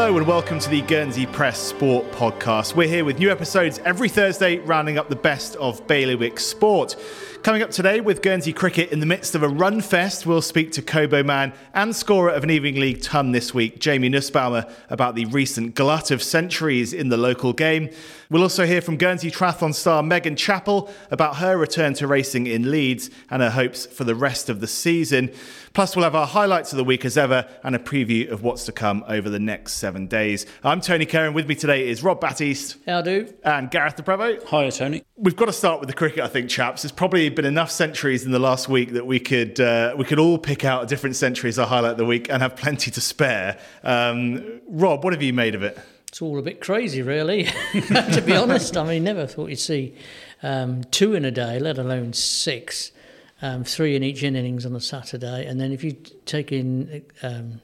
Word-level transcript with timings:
Hello 0.00 0.16
and 0.16 0.26
welcome 0.26 0.58
to 0.58 0.70
the 0.70 0.80
Guernsey 0.80 1.26
Press 1.26 1.58
Sport 1.58 2.10
Podcast. 2.12 2.74
We're 2.74 2.88
here 2.88 3.04
with 3.04 3.18
new 3.18 3.30
episodes 3.30 3.78
every 3.84 4.08
Thursday, 4.08 4.56
rounding 4.56 4.96
up 4.96 5.10
the 5.10 5.14
best 5.14 5.56
of 5.56 5.86
bailiwick 5.86 6.40
sport. 6.40 6.96
Coming 7.42 7.60
up 7.60 7.70
today 7.70 8.00
with 8.00 8.22
Guernsey 8.22 8.54
cricket 8.54 8.92
in 8.92 9.00
the 9.00 9.06
midst 9.06 9.34
of 9.34 9.42
a 9.42 9.48
run 9.48 9.82
fest, 9.82 10.24
we'll 10.24 10.40
speak 10.40 10.72
to 10.72 10.82
Cobo 10.82 11.22
man 11.22 11.52
and 11.74 11.94
scorer 11.94 12.30
of 12.30 12.44
an 12.44 12.50
Evening 12.50 12.76
League 12.76 13.02
ton 13.02 13.32
this 13.32 13.52
week, 13.52 13.78
Jamie 13.78 14.08
Nussbaumer, 14.08 14.70
about 14.88 15.16
the 15.16 15.26
recent 15.26 15.74
glut 15.74 16.10
of 16.10 16.22
centuries 16.22 16.94
in 16.94 17.10
the 17.10 17.18
local 17.18 17.52
game. 17.52 17.90
We'll 18.30 18.42
also 18.42 18.64
hear 18.64 18.80
from 18.80 18.96
Guernsey 18.96 19.30
triathlon 19.30 19.74
star 19.74 20.02
Megan 20.02 20.34
Chappell 20.34 20.90
about 21.10 21.36
her 21.36 21.58
return 21.58 21.92
to 21.94 22.06
racing 22.06 22.46
in 22.46 22.70
Leeds 22.70 23.10
and 23.28 23.42
her 23.42 23.50
hopes 23.50 23.84
for 23.84 24.04
the 24.04 24.14
rest 24.14 24.48
of 24.48 24.60
the 24.60 24.66
season. 24.66 25.30
Plus, 25.72 25.94
we'll 25.94 26.02
have 26.02 26.16
our 26.16 26.26
highlights 26.26 26.72
of 26.72 26.78
the 26.78 26.84
week 26.84 27.04
as 27.04 27.16
ever 27.16 27.48
and 27.62 27.76
a 27.76 27.78
preview 27.78 28.28
of 28.28 28.42
what's 28.42 28.64
to 28.64 28.72
come 28.72 29.04
over 29.06 29.30
the 29.30 29.38
next 29.38 29.74
seven 29.74 30.08
days. 30.08 30.44
I'm 30.64 30.80
Tony 30.80 31.06
Kerr, 31.06 31.30
with 31.30 31.46
me 31.46 31.54
today 31.54 31.88
is 31.88 32.02
Rob 32.02 32.20
Batiste. 32.20 32.76
How 32.86 33.02
do? 33.02 33.32
And 33.44 33.70
Gareth 33.70 33.96
Le 33.96 34.02
Prevost. 34.04 34.44
Hi, 34.46 34.68
Tony. 34.70 35.04
We've 35.16 35.36
got 35.36 35.44
to 35.44 35.52
start 35.52 35.78
with 35.78 35.88
the 35.88 35.94
cricket, 35.94 36.24
I 36.24 36.26
think, 36.26 36.50
chaps. 36.50 36.82
There's 36.82 36.90
probably 36.90 37.28
been 37.28 37.44
enough 37.44 37.70
centuries 37.70 38.24
in 38.24 38.32
the 38.32 38.40
last 38.40 38.68
week 38.68 38.94
that 38.94 39.06
we 39.06 39.20
could 39.20 39.60
uh, 39.60 39.94
we 39.96 40.04
could 40.04 40.18
all 40.18 40.38
pick 40.38 40.64
out 40.64 40.82
a 40.82 40.86
different 40.86 41.14
century 41.14 41.48
as 41.48 41.58
a 41.58 41.66
highlight 41.66 41.92
of 41.92 41.98
the 41.98 42.04
week 42.04 42.28
and 42.28 42.42
have 42.42 42.56
plenty 42.56 42.90
to 42.90 43.00
spare. 43.00 43.56
Um, 43.84 44.60
Rob, 44.66 45.04
what 45.04 45.12
have 45.12 45.22
you 45.22 45.32
made 45.32 45.54
of 45.54 45.62
it? 45.62 45.78
It's 46.08 46.20
all 46.20 46.36
a 46.40 46.42
bit 46.42 46.60
crazy, 46.60 47.02
really, 47.02 47.44
to 47.72 48.22
be 48.26 48.34
honest. 48.34 48.76
I 48.76 48.82
mean, 48.82 49.04
never 49.04 49.24
thought 49.28 49.50
you'd 49.50 49.60
see 49.60 49.94
um, 50.42 50.82
two 50.90 51.14
in 51.14 51.24
a 51.24 51.30
day, 51.30 51.60
let 51.60 51.78
alone 51.78 52.12
six 52.12 52.90
um, 53.42 53.64
three 53.64 53.96
in 53.96 54.02
each 54.02 54.22
innings 54.22 54.66
on 54.66 54.74
a 54.74 54.80
Saturday, 54.80 55.46
and 55.46 55.60
then 55.60 55.72
if 55.72 55.82
you 55.82 55.92
take 56.26 56.52
in 56.52 57.02
um, 57.22 57.60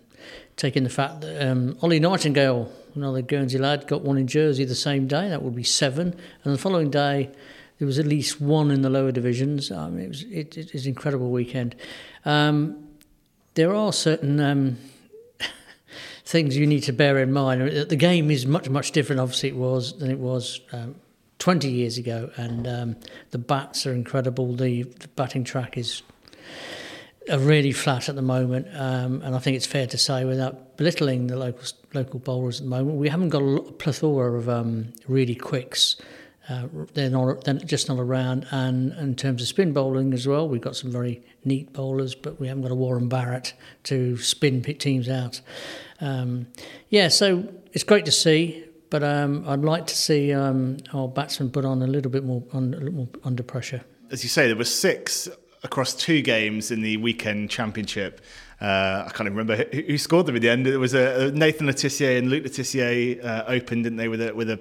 take 0.57 0.77
in 0.77 0.85
the 0.85 0.91
fact 0.91 1.21
that 1.21 1.47
um, 1.47 1.77
Ollie 1.83 2.01
Nightingale, 2.01 2.71
another 2.95 3.23
Guernsey 3.23 3.59
lad, 3.59 3.87
got 3.87 4.03
one 4.03 4.17
in 4.17 4.27
Jersey 4.27 4.65
the 4.65 4.75
same 4.75 5.07
day, 5.07 5.29
that 5.29 5.43
would 5.43 5.55
be 5.55 5.63
seven, 5.63 6.19
and 6.45 6.55
the 6.55 6.59
following 6.59 6.91
day 6.91 7.31
there 7.79 7.87
was 7.87 7.99
at 7.99 8.07
least 8.07 8.41
one 8.41 8.71
in 8.71 8.83
the 8.83 8.91
lower 8.91 9.13
divisions. 9.13 9.71
I 9.71 9.91
mean, 9.91 10.07
it 10.07 10.09
was 10.09 10.23
it, 10.23 10.75
an 10.75 10.89
incredible 10.89 11.31
weekend. 11.31 11.77
Um, 12.25 12.89
there 13.55 13.75
are 13.75 13.93
certain 13.93 14.41
um, 14.41 14.79
things 16.25 16.57
you 16.57 16.67
need 16.67 16.83
to 16.85 16.93
bear 16.93 17.19
in 17.19 17.33
mind. 17.33 17.89
The 17.89 17.97
game 17.97 18.31
is 18.31 18.47
much 18.47 18.69
much 18.71 18.93
different, 18.93 19.21
obviously, 19.21 19.51
it 19.51 19.57
was 19.57 19.99
than 19.99 20.11
it 20.11 20.19
was 20.19 20.61
um, 20.73 20.95
20 21.39 21.71
years 21.71 21.99
ago, 21.99 22.31
and 22.37 22.67
um, 22.67 22.97
the 23.31 23.39
bats 23.39 23.87
are 23.87 23.93
incredible. 23.93 24.55
The, 24.55 24.85
the, 24.85 25.09
batting 25.09 25.45
track 25.45 25.77
is 25.77 26.03
are 27.31 27.39
really 27.39 27.73
flat 27.73 28.09
at 28.09 28.15
the 28.15 28.23
moment, 28.23 28.69
um, 28.75 29.21
and 29.23 29.35
I 29.35 29.39
think 29.39 29.57
it's 29.57 29.67
fair 29.67 29.87
to 29.89 29.99
say, 29.99 30.25
without 30.25 30.77
belittling 30.77 31.27
the 31.27 31.37
local 31.37 31.67
local 31.93 32.21
bowlers 32.21 32.61
at 32.61 32.65
the 32.65 32.71
moment, 32.71 32.99
we 32.99 33.09
haven't 33.09 33.31
got 33.31 33.43
a 33.43 33.73
plethora 33.73 34.39
of 34.39 34.49
um, 34.49 34.93
really 35.09 35.35
quicks. 35.35 35.97
Uh, 36.49 36.69
they're 36.95 37.11
not 37.11 37.43
they're 37.45 37.55
just 37.55 37.89
not 37.89 37.99
around, 37.99 38.47
and, 38.51 38.93
in 38.93 39.17
terms 39.17 39.43
of 39.43 39.49
spin 39.49 39.73
bowling 39.73 40.15
as 40.15 40.29
well, 40.29 40.49
we've 40.49 40.61
got 40.61 40.77
some 40.77 40.93
very 40.93 41.21
neat 41.45 41.73
bowlers, 41.73 42.15
but 42.15 42.39
we 42.39 42.47
haven't 42.47 42.63
got 42.63 42.71
a 42.71 42.77
Warren 42.77 43.09
Barrett 43.09 43.53
to 43.85 44.17
spin 44.19 44.63
teams 44.63 45.09
out. 45.09 45.41
Um, 46.01 46.47
yeah, 46.89 47.09
so 47.09 47.53
it's 47.73 47.85
great 47.85 48.05
to 48.05 48.13
see 48.13 48.66
but 48.91 49.03
um, 49.03 49.45
I'd 49.49 49.61
like 49.61 49.87
to 49.89 49.97
see 49.97 50.33
um, 50.33 50.79
our 50.93 51.09
batsmen 51.09 51.51
put 51.51 51.65
on 51.65 51.83
a 51.83 51.87
little 51.87 52.11
bit 52.11 52.25
more, 52.25 52.43
on, 52.53 52.75
a 52.75 52.79
little 52.79 52.95
more 52.95 53.09
under 53.25 53.43
pressure. 53.43 53.83
As 54.11 54.23
you 54.23 54.29
say, 54.29 54.47
there 54.47 54.57
were 54.57 54.65
six 54.65 55.29
across 55.63 55.95
two 55.95 56.23
games 56.23 56.71
in 56.71 56.83
the 56.83 56.97
weekend 56.99 57.51
championship. 57.51 58.21
Uh, 58.61 59.05
I 59.07 59.11
can't 59.13 59.27
even 59.27 59.37
remember 59.37 59.65
who, 59.73 59.83
who, 59.83 59.99
scored 59.99 60.27
them 60.27 60.37
at 60.37 60.43
the 60.43 60.49
end. 60.49 60.67
It 60.67 60.79
was 60.79 60.95
a, 60.95 61.31
Nathan 61.33 61.67
Le 61.67 61.75
Tissier 61.75 62.19
and 62.19 62.31
Luke 62.31 62.45
Le 62.45 62.51
Tissier 62.51 63.23
uh, 63.23 63.45
opened, 63.49 63.85
didn't 63.85 63.99
they, 63.99 64.09
with 64.09 64.23
a, 64.23 64.35
with 64.35 64.49
a 64.49 64.61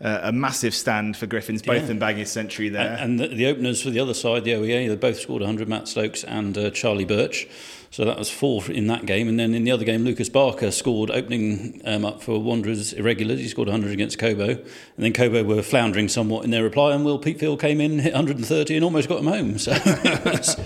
uh, 0.00 0.20
a 0.22 0.32
massive 0.32 0.74
stand 0.74 1.16
for 1.16 1.26
Griffins, 1.26 1.62
both 1.62 1.84
yeah. 1.84 1.90
in 1.90 1.98
bagging 1.98 2.22
a 2.22 2.26
century 2.26 2.68
there. 2.68 2.92
And, 2.92 3.20
and 3.20 3.32
the, 3.32 3.34
the, 3.34 3.46
openers 3.46 3.82
for 3.82 3.90
the 3.90 4.00
other 4.00 4.14
side, 4.14 4.44
the 4.44 4.52
OEA, 4.52 4.88
they 4.88 4.96
both 4.96 5.18
scored 5.18 5.42
100, 5.42 5.68
Matt 5.68 5.88
Stokes 5.88 6.24
and 6.24 6.56
uh, 6.56 6.70
Charlie 6.70 7.04
Birch. 7.04 7.48
So 7.90 8.04
that 8.04 8.18
was 8.18 8.30
four 8.30 8.62
in 8.70 8.86
that 8.88 9.06
game. 9.06 9.28
And 9.28 9.38
then 9.38 9.54
in 9.54 9.64
the 9.64 9.70
other 9.70 9.84
game, 9.84 10.04
Lucas 10.04 10.28
Barker 10.28 10.70
scored 10.70 11.10
opening 11.10 11.80
um, 11.84 12.04
up 12.04 12.22
for 12.22 12.38
Wanderers 12.38 12.92
Irregulars. 12.92 13.40
He 13.40 13.48
scored 13.48 13.68
100 13.68 13.92
against 13.92 14.18
Cobo. 14.18 14.48
And 14.48 14.66
then 14.96 15.12
Cobo 15.12 15.42
were 15.42 15.62
floundering 15.62 16.08
somewhat 16.08 16.44
in 16.44 16.50
their 16.50 16.62
reply. 16.62 16.92
And 16.92 17.04
Will 17.04 17.18
Peatfield 17.18 17.60
came 17.60 17.80
in, 17.80 17.98
hit 17.98 18.12
130 18.12 18.74
and 18.76 18.84
almost 18.84 19.08
got 19.08 19.16
them 19.16 19.26
home. 19.26 19.58
So 19.58 19.72
it 19.84 20.24
was 20.24 20.56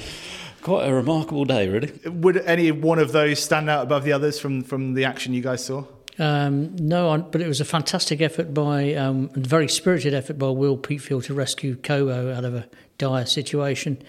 quite 0.63 0.89
a 0.89 0.93
remarkable 0.93 1.45
day, 1.45 1.69
really. 1.69 1.93
Would 2.05 2.39
any 2.39 2.73
one 2.73 2.99
of 2.99 3.13
those 3.13 3.41
stand 3.41 3.71
out 3.71 3.85
above 3.85 4.05
the 4.05 4.13
others 4.13 4.41
from, 4.41 4.63
from 4.65 4.95
the 4.95 5.05
action 5.05 5.33
you 5.33 5.43
guys 5.43 5.65
saw? 5.65 5.85
Um, 6.19 6.77
no, 6.77 7.17
but 7.31 7.41
it 7.41 7.49
was 7.49 7.61
a 7.61 7.65
fantastic 7.65 8.21
effort 8.21 8.53
by, 8.53 8.95
um, 8.95 9.31
a 9.35 9.41
very 9.41 9.69
spirited 9.69 10.13
effort 10.13 10.39
by 10.39 10.49
Will 10.49 10.77
Peatfield 10.77 11.25
to 11.25 11.35
rescue 11.35 11.77
Cobo 11.77 12.35
out 12.35 12.45
of 12.45 12.55
a 12.55 12.69
dire 12.99 13.27
situation. 13.27 14.03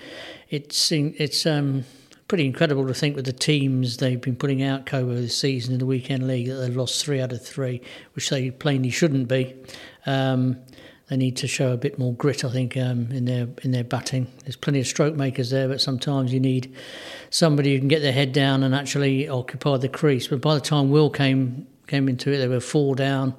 It's 0.50 0.92
it's 0.92 1.46
um, 1.46 1.86
pretty 2.28 2.46
incredible 2.46 2.88
to 2.88 2.94
think 2.94 3.16
with 3.16 3.26
the 3.26 3.34
teams 3.34 3.98
they've 3.98 4.22
been 4.22 4.36
putting 4.36 4.64
out 4.64 4.86
Cobo 4.86 5.16
this 5.16 5.38
season 5.38 5.74
in 5.74 5.80
the 5.80 5.86
weekend 5.86 6.28
league 6.28 6.48
that 6.48 6.56
they've 6.56 6.76
lost 6.76 7.04
three 7.04 7.22
out 7.22 7.32
of 7.32 7.46
three, 7.46 7.82
which 8.14 8.30
they 8.30 8.52
plainly 8.52 8.90
shouldn't 8.90 9.28
be. 9.28 9.56
Um, 10.06 10.58
they 11.10 11.18
need 11.18 11.38
to 11.38 11.48
show 11.48 11.74
a 11.74 11.78
bit 11.78 12.00
more 12.00 12.14
grit, 12.14 12.46
I 12.46 12.50
think, 12.50 12.78
um, 12.78 13.12
in 13.12 13.26
their 13.26 13.48
in 13.62 13.72
their 13.72 13.84
batting. 13.84 14.28
There's 14.44 14.56
plenty 14.56 14.80
of 14.80 14.88
stroke 14.88 15.16
makers 15.16 15.50
there, 15.50 15.68
but 15.68 15.82
sometimes 15.82 16.34
you 16.34 16.40
need 16.40 16.74
somebody 17.30 17.74
who 17.74 17.80
can 17.80 17.88
get 17.90 18.02
their 18.02 18.14
head 18.14 18.32
down 18.32 18.64
and 18.64 18.74
actually 18.74 19.28
occupy 19.28 19.78
the 19.78 19.90
crease. 19.90 20.28
But 20.28 20.42
by 20.42 20.56
the 20.56 20.62
time 20.62 20.90
Will 20.90 21.10
came 21.10 21.68
came 21.88 22.08
into 22.08 22.32
it. 22.32 22.38
They 22.38 22.48
were 22.48 22.60
four 22.60 22.96
down, 22.96 23.34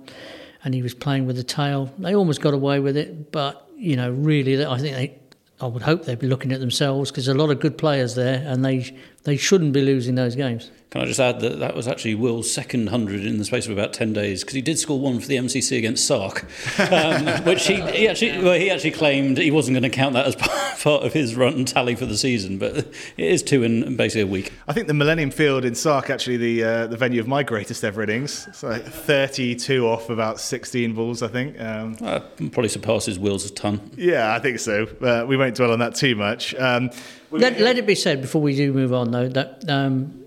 and 0.63 0.75
he 0.75 0.83
was 0.83 0.95
playing 0.95 1.27
with 1.27 1.37
the 1.37 1.43
tail. 1.43 1.93
They 1.99 2.15
almost 2.15 2.41
got 2.41 2.55
away 2.55 2.81
with 2.81 2.97
it, 2.97 3.33
but 3.33 3.69
you 3.77 3.97
know, 3.97 4.11
really, 4.11 4.65
I 4.65 4.79
think 4.79 4.97
they. 4.97 5.19
I 5.61 5.67
would 5.67 5.83
hope 5.83 6.05
they'd 6.05 6.19
be 6.19 6.27
looking 6.27 6.53
at 6.53 6.61
themselves 6.61 7.11
because 7.11 7.27
there's 7.27 7.37
a 7.37 7.39
lot 7.39 7.51
of 7.51 7.61
good 7.61 7.79
players 7.79 8.15
there, 8.15 8.43
and 8.47 8.65
they 8.65 8.97
they 9.25 9.37
shouldn't 9.37 9.73
be 9.73 9.81
losing 9.81 10.15
those 10.15 10.37
games. 10.37 10.71
Can 10.95 11.03
I 11.03 11.07
just 11.07 11.19
add 11.19 11.41
that 11.41 11.59
that 11.59 11.75
was 11.75 11.89
actually 11.89 12.15
Will's 12.15 12.49
second 12.49 12.89
hundred 12.89 13.27
in 13.27 13.39
the 13.39 13.45
space 13.45 13.67
of 13.67 13.73
about 13.73 13.93
ten 13.93 14.13
days 14.13 14.45
because 14.45 14.55
he 14.55 14.63
did 14.63 14.79
score 14.79 15.01
one 15.01 15.19
for 15.19 15.27
the 15.27 15.35
MCC 15.35 15.77
against 15.77 16.07
Sark, 16.07 16.45
um, 16.79 17.27
which 17.45 17.67
he, 17.67 17.81
he, 17.91 18.07
actually 18.07 18.41
well 18.41 18.57
he 18.57 18.71
actually 18.71 18.93
claimed 18.93 19.39
he 19.39 19.51
wasn't 19.51 19.75
going 19.75 19.83
to 19.83 19.91
count 19.91 20.13
that 20.13 20.25
as 20.25 20.37
part 20.85 21.03
of 21.03 21.13
his 21.13 21.35
run 21.35 21.65
tally 21.65 21.97
for 21.97 22.07
the 22.07 22.17
season, 22.17 22.59
but 22.59 22.77
it 22.77 22.87
is 23.17 23.43
two 23.43 23.65
in 23.65 23.97
basically 23.97 24.21
a 24.21 24.27
week. 24.29 24.53
I 24.69 24.73
think 24.73 24.87
the 24.87 24.95
Millennium 24.95 25.33
Field 25.33 25.65
in 25.65 25.75
Sark 25.75 26.11
actually 26.11 26.37
the 26.37 26.63
uh, 26.63 26.87
the 26.87 26.97
venue 26.97 27.19
of 27.19 27.27
my 27.27 27.43
greatest 27.43 27.83
ever 27.83 28.01
innings. 28.01 28.47
It's 28.47 28.63
like 28.63 28.85
thirty 28.85 29.57
two 29.57 29.89
off 29.89 30.11
about 30.11 30.39
sixteen 30.39 30.95
balls, 30.95 31.25
I 31.25 31.29
think. 31.29 31.61
Um, 31.61 31.97
uh, 32.03 32.21
probably 32.37 32.69
surpasses 32.69 33.19
Will's 33.19 33.45
a 33.45 33.53
ton. 33.53 33.91
Yeah, 33.97 34.33
I 34.33 34.39
think 34.39 34.61
so. 34.61 34.87
Uh, 35.01 35.25
we 35.27 35.37
won't 35.37 35.57
dwell 35.57 35.73
on 35.73 35.81
that 35.81 35.97
too 35.97 36.15
much. 36.15 36.55
Um, 36.55 36.91
let, 37.31 37.61
let, 37.61 37.79
it 37.79 37.87
be 37.87 37.95
said 37.95 38.21
before 38.21 38.43
we 38.43 38.55
do 38.55 38.73
move 38.73 38.93
on, 38.93 39.11
though, 39.11 39.29
that 39.29 39.65
um, 39.69 40.25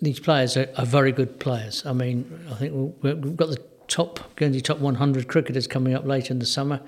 these 0.00 0.20
players 0.20 0.56
are, 0.56 0.68
are, 0.76 0.86
very 0.86 1.12
good 1.12 1.38
players. 1.40 1.84
I 1.84 1.92
mean, 1.92 2.46
I 2.50 2.54
think 2.54 3.02
we've 3.02 3.36
got 3.36 3.50
the 3.50 3.62
top 3.88 4.34
Guernsey 4.36 4.60
top 4.60 4.78
100 4.78 5.28
cricketers 5.28 5.66
coming 5.66 5.94
up 5.94 6.04
later 6.04 6.32
in 6.32 6.38
the 6.38 6.46
summer, 6.46 6.80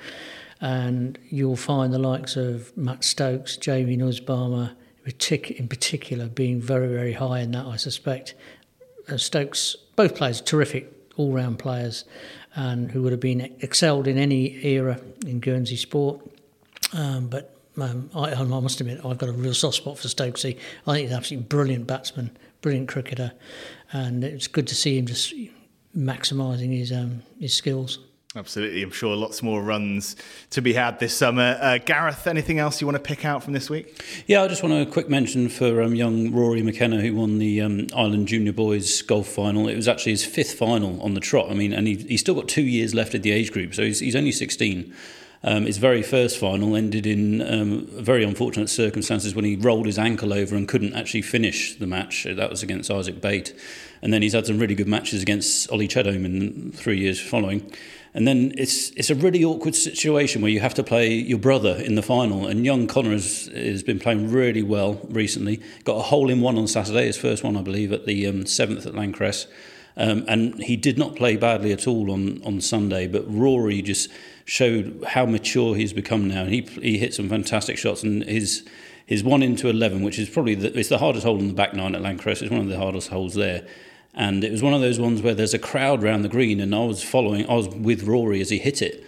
and 0.60 1.18
you'll 1.28 1.56
find 1.56 1.92
the 1.92 1.98
likes 1.98 2.36
of 2.36 2.76
Matt 2.76 3.04
Stokes, 3.04 3.56
Jamie 3.56 3.96
Nussbaumer, 3.96 4.74
in 5.04 5.68
particular, 5.68 6.26
being 6.26 6.60
very, 6.60 6.88
very 6.88 7.14
high 7.14 7.40
in 7.40 7.52
that, 7.52 7.66
I 7.66 7.76
suspect. 7.76 8.34
Uh, 9.08 9.16
Stokes, 9.16 9.74
both 9.96 10.14
players, 10.14 10.40
terrific 10.40 10.92
all-round 11.16 11.58
players, 11.58 12.04
and 12.54 12.90
who 12.90 13.02
would 13.02 13.12
have 13.12 13.20
been 13.20 13.56
excelled 13.60 14.06
in 14.06 14.18
any 14.18 14.64
era 14.64 15.00
in 15.26 15.40
Guernsey 15.40 15.76
sport. 15.76 16.20
Um, 16.92 17.28
but 17.28 17.57
um, 17.80 18.10
I, 18.14 18.32
I, 18.32 18.44
must 18.44 18.80
admit, 18.80 19.04
I've 19.04 19.18
got 19.18 19.28
a 19.28 19.32
real 19.32 19.54
soft 19.54 19.76
spot 19.76 19.98
for 19.98 20.08
Stokesy. 20.08 20.58
I 20.86 20.92
think 20.92 21.02
he's 21.02 21.10
an 21.10 21.16
absolutely 21.16 21.46
brilliant 21.46 21.86
batsman, 21.86 22.36
brilliant 22.60 22.88
cricketer, 22.88 23.32
and 23.92 24.24
it's 24.24 24.46
good 24.46 24.66
to 24.68 24.74
see 24.74 24.98
him 24.98 25.06
just 25.06 25.34
maximising 25.96 26.76
his 26.76 26.92
um, 26.92 27.22
his 27.40 27.54
skills. 27.54 27.98
Absolutely, 28.36 28.82
I'm 28.82 28.90
sure 28.90 29.16
lots 29.16 29.42
more 29.42 29.62
runs 29.62 30.14
to 30.50 30.60
be 30.60 30.74
had 30.74 31.00
this 31.00 31.16
summer. 31.16 31.58
Uh, 31.60 31.78
Gareth, 31.78 32.26
anything 32.26 32.58
else 32.58 32.78
you 32.78 32.86
want 32.86 32.96
to 32.96 33.02
pick 33.02 33.24
out 33.24 33.42
from 33.42 33.54
this 33.54 33.70
week? 33.70 34.04
Yeah, 34.26 34.42
I 34.42 34.48
just 34.48 34.62
want 34.62 34.74
a 34.74 34.90
quick 34.90 35.08
mention 35.08 35.48
for 35.48 35.80
um, 35.80 35.94
young 35.94 36.30
Rory 36.30 36.62
McKenna, 36.62 37.00
who 37.00 37.14
won 37.14 37.38
the 37.38 37.62
um, 37.62 37.86
Island 37.96 38.28
Junior 38.28 38.52
Boys 38.52 39.00
golf 39.00 39.28
final. 39.28 39.66
It 39.66 39.76
was 39.76 39.88
actually 39.88 40.12
his 40.12 40.26
fifth 40.26 40.58
final 40.58 41.00
on 41.00 41.14
the 41.14 41.20
trot. 41.20 41.50
I 41.50 41.54
mean, 41.54 41.72
and 41.72 41.86
he, 41.86 41.96
he's 41.96 42.20
still 42.20 42.34
got 42.34 42.48
two 42.48 42.62
years 42.62 42.94
left 42.94 43.14
at 43.14 43.22
the 43.22 43.30
age 43.30 43.50
group, 43.50 43.74
so 43.74 43.82
he's, 43.82 44.00
he's 44.00 44.14
only 44.14 44.32
16. 44.32 44.94
Um, 45.44 45.66
his 45.66 45.78
very 45.78 46.02
first 46.02 46.38
final 46.38 46.74
ended 46.74 47.06
in 47.06 47.40
um, 47.42 47.86
very 47.92 48.24
unfortunate 48.24 48.68
circumstances 48.68 49.34
when 49.34 49.44
he 49.44 49.56
rolled 49.56 49.86
his 49.86 49.98
ankle 49.98 50.32
over 50.32 50.56
and 50.56 50.66
couldn't 50.66 50.94
actually 50.94 51.22
finish 51.22 51.76
the 51.76 51.86
match. 51.86 52.24
That 52.24 52.50
was 52.50 52.62
against 52.62 52.90
Isaac 52.90 53.20
Bate. 53.20 53.54
And 54.02 54.12
then 54.12 54.22
he's 54.22 54.32
had 54.32 54.46
some 54.46 54.58
really 54.58 54.74
good 54.74 54.88
matches 54.88 55.22
against 55.22 55.70
Ollie 55.70 55.88
Chedholm 55.88 56.24
in 56.24 56.72
three 56.72 56.98
years 56.98 57.20
following. 57.20 57.72
And 58.14 58.26
then 58.26 58.52
it's 58.56 58.90
it's 58.90 59.10
a 59.10 59.14
really 59.14 59.44
awkward 59.44 59.76
situation 59.76 60.42
where 60.42 60.50
you 60.50 60.60
have 60.60 60.74
to 60.74 60.82
play 60.82 61.12
your 61.12 61.38
brother 61.38 61.76
in 61.76 61.94
the 61.94 62.02
final. 62.02 62.46
And 62.46 62.64
young 62.64 62.86
Connor 62.86 63.12
has, 63.12 63.48
has 63.54 63.82
been 63.82 64.00
playing 64.00 64.32
really 64.32 64.62
well 64.62 65.00
recently. 65.08 65.60
Got 65.84 65.98
a 65.98 66.02
hole 66.02 66.30
in 66.30 66.40
one 66.40 66.58
on 66.58 66.66
Saturday, 66.66 67.06
his 67.06 67.16
first 67.16 67.44
one, 67.44 67.56
I 67.56 67.62
believe, 67.62 67.92
at 67.92 68.06
the 68.06 68.26
um, 68.26 68.46
seventh 68.46 68.86
at 68.86 68.94
L'Ancresse. 68.94 69.46
Um, 69.98 70.24
and 70.28 70.62
he 70.62 70.76
did 70.76 70.96
not 70.96 71.16
play 71.16 71.36
badly 71.36 71.72
at 71.72 71.88
all 71.88 72.12
on, 72.12 72.40
on 72.44 72.60
Sunday, 72.60 73.08
but 73.08 73.24
Rory 73.26 73.82
just 73.82 74.08
showed 74.44 75.04
how 75.08 75.26
mature 75.26 75.74
he's 75.74 75.92
become 75.92 76.28
now. 76.28 76.44
He, 76.44 76.60
he 76.60 76.98
hit 76.98 77.12
some 77.12 77.28
fantastic 77.28 77.76
shots, 77.76 78.02
and 78.04 78.22
his 78.22 78.66
his 79.04 79.24
one 79.24 79.42
into 79.42 79.70
11, 79.70 80.02
which 80.02 80.18
is 80.18 80.28
probably 80.28 80.54
the, 80.54 80.78
it's 80.78 80.90
the 80.90 80.98
hardest 80.98 81.24
hole 81.24 81.38
in 81.38 81.48
the 81.48 81.54
back 81.54 81.72
nine 81.72 81.94
at 81.94 82.02
L'Ancresse. 82.02 82.42
It's 82.42 82.50
one 82.50 82.60
of 82.60 82.68
the 82.68 82.76
hardest 82.76 83.08
holes 83.08 83.34
there. 83.34 83.66
And 84.12 84.44
it 84.44 84.52
was 84.52 84.62
one 84.62 84.74
of 84.74 84.82
those 84.82 85.00
ones 85.00 85.22
where 85.22 85.34
there's 85.34 85.54
a 85.54 85.58
crowd 85.58 86.02
round 86.02 86.24
the 86.24 86.28
green, 86.28 86.60
and 86.60 86.74
I 86.74 86.84
was 86.84 87.02
following, 87.02 87.48
I 87.48 87.54
was 87.54 87.68
with 87.68 88.02
Rory 88.02 88.42
as 88.42 88.50
he 88.50 88.58
hit 88.58 88.82
it. 88.82 89.02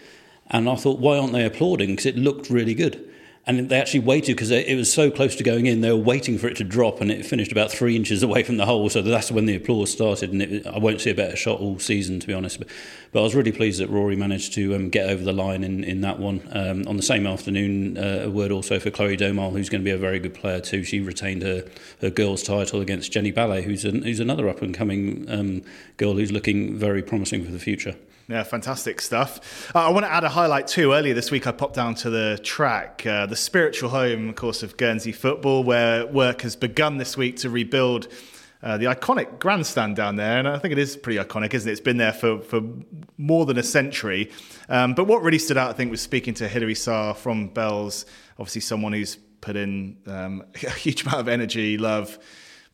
And 0.51 0.71
I 0.71 0.75
thought, 0.77 1.01
why 1.01 1.19
aren't 1.19 1.35
they 1.35 1.45
applauding? 1.45 1.91
Because 1.91 2.07
it 2.07 2.17
looked 2.17 2.49
really 2.49 2.73
good 2.73 3.10
and 3.58 3.69
they 3.69 3.81
actually 3.81 4.00
waited 4.00 4.37
because 4.37 4.52
it 4.52 4.76
was 4.76 4.93
so 4.93 5.11
close 5.11 5.35
to 5.35 5.43
going 5.43 5.67
in. 5.67 5.81
They 5.81 5.91
were 5.91 5.97
waiting 5.97 6.38
for 6.38 6.47
it 6.47 6.56
to 6.58 6.64
drop, 6.64 7.00
and 7.00 7.11
it 7.11 7.26
finished 7.26 7.50
about 7.50 7.73
three 7.73 7.97
inches 7.97 8.23
away 8.29 8.44
from 8.44 8.58
the 8.58 8.67
hole. 8.67 8.88
So 8.88 9.02
that's 9.02 9.32
when 9.32 9.47
the 9.47 9.56
applause 9.56 9.91
started. 9.91 10.32
And 10.32 10.41
it, 10.41 10.67
I 10.67 10.79
won't 10.79 11.00
see 11.00 11.11
a 11.11 11.14
better 11.14 11.35
shot 11.35 11.58
all 11.58 11.79
season, 11.81 12.20
to 12.20 12.26
be 12.29 12.32
honest. 12.32 12.58
But, 12.58 12.69
but 13.12 13.20
I 13.20 13.23
was 13.23 13.35
really 13.35 13.50
pleased 13.50 13.81
that 13.81 13.91
Rory 13.91 14.14
managed 14.14 14.52
to 14.55 14.76
um, 14.76 14.88
get 14.88 15.11
over 15.11 15.25
the 15.25 15.32
line 15.32 15.64
in, 15.64 15.82
in 15.82 16.00
that 16.02 16.20
one. 16.20 16.43
Um, 16.52 16.87
on 16.87 16.97
the 16.97 17.02
same 17.02 17.26
afternoon, 17.26 17.99
uh, 17.99 18.23
a 18.25 18.31
word 18.31 18.52
also 18.52 18.79
for 18.79 18.91
Chloe 18.91 19.17
Domal, 19.17 19.50
who's 19.50 19.69
going 19.69 19.82
to 19.82 19.85
be 19.85 19.91
a 19.91 19.99
very 19.99 20.20
good 20.20 20.35
player 20.35 20.61
too. 20.61 20.85
She 20.85 21.00
retained 21.00 21.43
her, 21.43 21.64
her 22.00 22.11
girls' 22.11 22.44
title 22.44 22.81
against 22.81 23.11
Jenny 23.11 23.32
Ballet, 23.32 23.62
who's 23.62 23.85
an, 23.85 24.02
who's 24.02 24.20
another 24.20 24.49
up 24.49 24.62
and 24.62 24.73
coming 24.73 25.29
um, 25.29 25.62
girl 25.97 26.14
who's 26.14 26.31
looking 26.31 26.76
very 26.76 27.02
promising 27.02 27.44
for 27.44 27.50
the 27.50 27.58
future. 27.58 27.97
Yeah, 28.31 28.44
fantastic 28.44 29.00
stuff. 29.00 29.75
Uh, 29.75 29.88
I 29.88 29.91
want 29.91 30.06
to 30.06 30.12
add 30.12 30.23
a 30.23 30.29
highlight 30.29 30.69
too. 30.69 30.93
Earlier 30.93 31.15
this 31.15 31.32
week, 31.32 31.49
I 31.49 31.50
popped 31.50 31.75
down 31.75 31.97
to 31.97 32.11
the 32.11 32.38
track, 32.44 33.05
uh, 33.05 33.27
the 33.27 33.35
spiritual 33.35 33.91
home, 33.91 34.29
of 34.29 34.37
course, 34.37 34.62
of 34.62 34.77
Guernsey 34.77 35.11
football, 35.11 35.65
where 35.65 36.06
work 36.06 36.43
has 36.43 36.55
begun 36.55 36.99
this 36.99 37.17
week 37.17 37.38
to 37.38 37.50
rebuild 37.50 38.06
uh, 38.62 38.77
the 38.77 38.85
iconic 38.85 39.41
grandstand 39.41 39.97
down 39.97 40.15
there. 40.15 40.38
And 40.38 40.47
I 40.47 40.59
think 40.59 40.71
it 40.71 40.79
is 40.79 40.97
pretty 40.97 41.19
iconic, 41.19 41.55
isn't 41.55 41.69
it? 41.69 41.73
It's 41.73 41.81
been 41.81 41.97
there 41.97 42.12
for, 42.12 42.38
for 42.38 42.61
more 43.19 43.47
than 43.47 43.59
a 43.59 43.65
century. 43.65 44.31
Um, 44.69 44.94
but 44.94 45.09
what 45.09 45.25
really 45.25 45.41
stood 45.41 45.56
out, 45.56 45.69
I 45.69 45.73
think, 45.73 45.91
was 45.91 46.00
speaking 46.00 46.35
to 46.35 46.47
Hilary 46.47 46.75
Sarr 46.75 47.17
from 47.17 47.49
Bells, 47.49 48.06
obviously 48.38 48.61
someone 48.61 48.93
who's 48.93 49.17
put 49.41 49.56
in 49.56 49.97
um, 50.06 50.44
a 50.55 50.71
huge 50.71 51.03
amount 51.03 51.19
of 51.19 51.26
energy, 51.26 51.79
love 51.79 52.17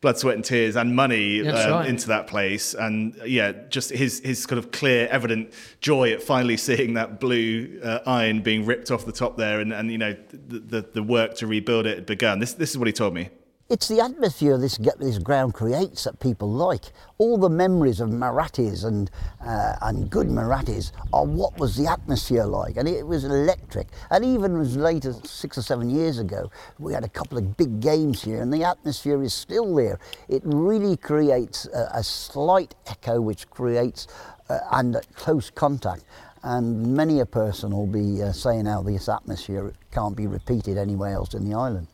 blood, 0.00 0.18
sweat, 0.18 0.34
and 0.34 0.44
tears 0.44 0.76
and 0.76 0.94
money 0.94 1.46
um, 1.46 1.70
right. 1.70 1.88
into 1.88 2.08
that 2.08 2.26
place. 2.26 2.74
And 2.74 3.18
yeah, 3.24 3.52
just 3.68 3.90
his 3.90 4.20
his 4.20 4.46
kind 4.46 4.58
of 4.58 4.70
clear, 4.70 5.08
evident 5.08 5.52
joy 5.80 6.12
at 6.12 6.22
finally 6.22 6.56
seeing 6.68 6.94
that 6.94 7.20
blue 7.20 7.80
uh, 7.82 8.00
iron 8.06 8.42
being 8.42 8.66
ripped 8.66 8.90
off 8.90 9.06
the 9.06 9.12
top 9.12 9.36
there, 9.36 9.60
and, 9.60 9.72
and 9.72 9.90
you 9.90 9.98
know 9.98 10.16
the, 10.32 10.58
the, 10.58 10.88
the 10.94 11.02
work 11.02 11.34
to 11.36 11.46
rebuild 11.46 11.86
it 11.86 11.96
had 11.96 12.06
begun. 12.06 12.38
This 12.38 12.54
this 12.54 12.70
is 12.70 12.78
what 12.78 12.86
he 12.86 12.92
told 12.92 13.14
me. 13.14 13.30
It's 13.68 13.88
the 13.88 14.00
atmosphere 14.00 14.58
this, 14.58 14.78
this 14.78 15.18
ground 15.18 15.54
creates 15.54 16.04
that 16.04 16.20
people 16.20 16.48
like. 16.48 16.84
All 17.18 17.36
the 17.36 17.48
memories 17.48 17.98
of 17.98 18.10
Murattis 18.10 18.84
and, 18.84 19.10
uh, 19.44 19.74
and 19.82 20.08
good 20.08 20.28
Murattis 20.28 20.92
are 21.12 21.24
what 21.24 21.58
was 21.58 21.76
the 21.76 21.90
atmosphere 21.90 22.44
like. 22.44 22.76
And 22.76 22.88
it 22.88 23.04
was 23.04 23.24
electric. 23.24 23.88
And 24.12 24.24
even 24.24 24.60
as 24.60 24.76
late 24.76 25.04
as 25.04 25.20
six 25.28 25.58
or 25.58 25.62
seven 25.62 25.90
years 25.90 26.20
ago, 26.20 26.48
we 26.78 26.92
had 26.92 27.02
a 27.02 27.08
couple 27.08 27.38
of 27.38 27.56
big 27.56 27.80
games 27.80 28.22
here 28.22 28.40
and 28.40 28.52
the 28.52 28.62
atmosphere 28.62 29.20
is 29.24 29.34
still 29.34 29.74
there. 29.74 29.98
It 30.28 30.42
really 30.44 30.96
creates 30.96 31.66
a, 31.74 31.90
a 31.94 32.04
slight 32.04 32.76
echo 32.86 33.20
which 33.20 33.50
creates 33.50 34.06
uh, 34.48 34.60
and 34.70 34.96
close 35.16 35.50
contact 35.50 36.04
and 36.44 36.94
many 36.94 37.18
a 37.18 37.26
person 37.26 37.72
will 37.72 37.88
be 37.88 38.22
uh, 38.22 38.30
saying 38.30 38.66
how 38.66 38.80
this 38.80 39.08
atmosphere 39.08 39.72
can't 39.90 40.16
be 40.16 40.28
repeated 40.28 40.78
anywhere 40.78 41.14
else 41.14 41.34
in 41.34 41.50
the 41.50 41.56
island. 41.56 41.88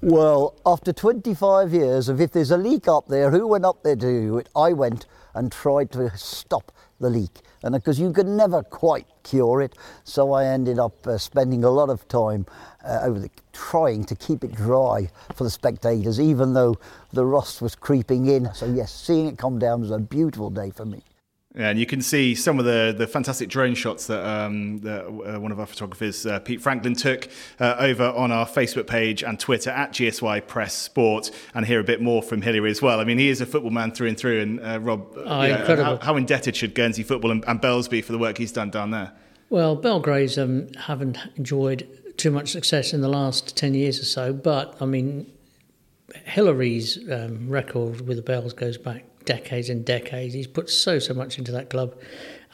Well, 0.00 0.54
after 0.64 0.92
25 0.92 1.74
years 1.74 2.08
of 2.08 2.20
if 2.20 2.30
there's 2.30 2.52
a 2.52 2.56
leak 2.56 2.86
up 2.86 3.08
there, 3.08 3.32
who 3.32 3.48
went 3.48 3.64
up 3.64 3.82
there 3.82 3.96
to 3.96 4.00
do 4.00 4.38
it? 4.38 4.48
I 4.54 4.72
went 4.72 5.06
and 5.34 5.50
tried 5.50 5.90
to 5.92 6.16
stop 6.16 6.70
the 7.00 7.10
leak. 7.10 7.40
And 7.64 7.74
because 7.74 7.98
you 7.98 8.12
could 8.12 8.28
never 8.28 8.62
quite 8.62 9.08
cure 9.24 9.60
it, 9.60 9.74
so 10.04 10.32
I 10.32 10.44
ended 10.44 10.78
up 10.78 11.04
uh, 11.04 11.18
spending 11.18 11.64
a 11.64 11.70
lot 11.70 11.90
of 11.90 12.06
time 12.06 12.46
uh, 12.86 13.00
over 13.02 13.18
the, 13.18 13.30
trying 13.52 14.04
to 14.04 14.14
keep 14.14 14.44
it 14.44 14.54
dry 14.54 15.10
for 15.34 15.42
the 15.42 15.50
spectators, 15.50 16.20
even 16.20 16.54
though 16.54 16.76
the 17.12 17.26
rust 17.26 17.60
was 17.60 17.74
creeping 17.74 18.26
in. 18.26 18.54
So 18.54 18.66
yes, 18.66 18.94
seeing 18.94 19.26
it 19.26 19.36
come 19.36 19.58
down 19.58 19.80
was 19.80 19.90
a 19.90 19.98
beautiful 19.98 20.50
day 20.50 20.70
for 20.70 20.84
me. 20.84 21.02
Yeah, 21.58 21.70
and 21.70 21.78
you 21.80 21.86
can 21.86 22.00
see 22.00 22.36
some 22.36 22.60
of 22.60 22.66
the, 22.66 22.94
the 22.96 23.08
fantastic 23.08 23.48
drone 23.48 23.74
shots 23.74 24.06
that, 24.06 24.24
um, 24.24 24.78
that 24.78 25.06
uh, 25.06 25.40
one 25.40 25.50
of 25.50 25.58
our 25.58 25.66
photographers, 25.66 26.24
uh, 26.24 26.38
Pete 26.38 26.60
Franklin, 26.60 26.94
took 26.94 27.28
uh, 27.58 27.74
over 27.80 28.04
on 28.04 28.30
our 28.30 28.46
Facebook 28.46 28.86
page 28.86 29.24
and 29.24 29.40
Twitter 29.40 29.70
at 29.70 29.90
GSY 29.90 30.46
Press 30.46 30.72
Sport, 30.72 31.32
and 31.54 31.66
hear 31.66 31.80
a 31.80 31.84
bit 31.84 32.00
more 32.00 32.22
from 32.22 32.42
Hilary 32.42 32.70
as 32.70 32.80
well. 32.80 33.00
I 33.00 33.04
mean, 33.04 33.18
he 33.18 33.28
is 33.28 33.40
a 33.40 33.46
football 33.46 33.72
man 33.72 33.90
through 33.90 34.06
and 34.06 34.16
through. 34.16 34.40
And 34.40 34.60
uh, 34.60 34.78
Rob, 34.78 35.12
oh. 35.16 35.24
How, 35.26 35.96
how, 35.96 36.14
indebted 36.14 36.54
should 36.54 36.76
Guernsey 36.76 37.02
football 37.02 37.32
and, 37.32 37.44
and 37.48 37.60
Bells 37.60 37.88
be 37.88 38.02
for 38.02 38.12
the 38.12 38.18
work 38.18 38.38
he's 38.38 38.52
done 38.52 38.70
down 38.70 38.92
there? 38.92 39.10
Well, 39.50 39.74
Belgraves 39.74 40.38
um, 40.38 40.68
haven't 40.74 41.18
enjoyed 41.34 41.88
too 42.16 42.30
much 42.30 42.52
success 42.52 42.92
in 42.92 43.00
the 43.00 43.08
last 43.08 43.56
10 43.56 43.74
years 43.74 43.98
or 43.98 44.04
so, 44.04 44.32
but 44.32 44.76
I 44.80 44.86
mean, 44.86 45.28
Hillary's 46.24 46.98
um, 47.10 47.48
record 47.48 48.06
with 48.06 48.16
the 48.16 48.22
Bells 48.22 48.52
goes 48.52 48.78
back 48.78 49.07
decades 49.24 49.68
and 49.68 49.84
decades. 49.84 50.34
He's 50.34 50.46
put 50.46 50.70
so 50.70 50.98
so 50.98 51.14
much 51.14 51.38
into 51.38 51.52
that 51.52 51.70
club. 51.70 51.94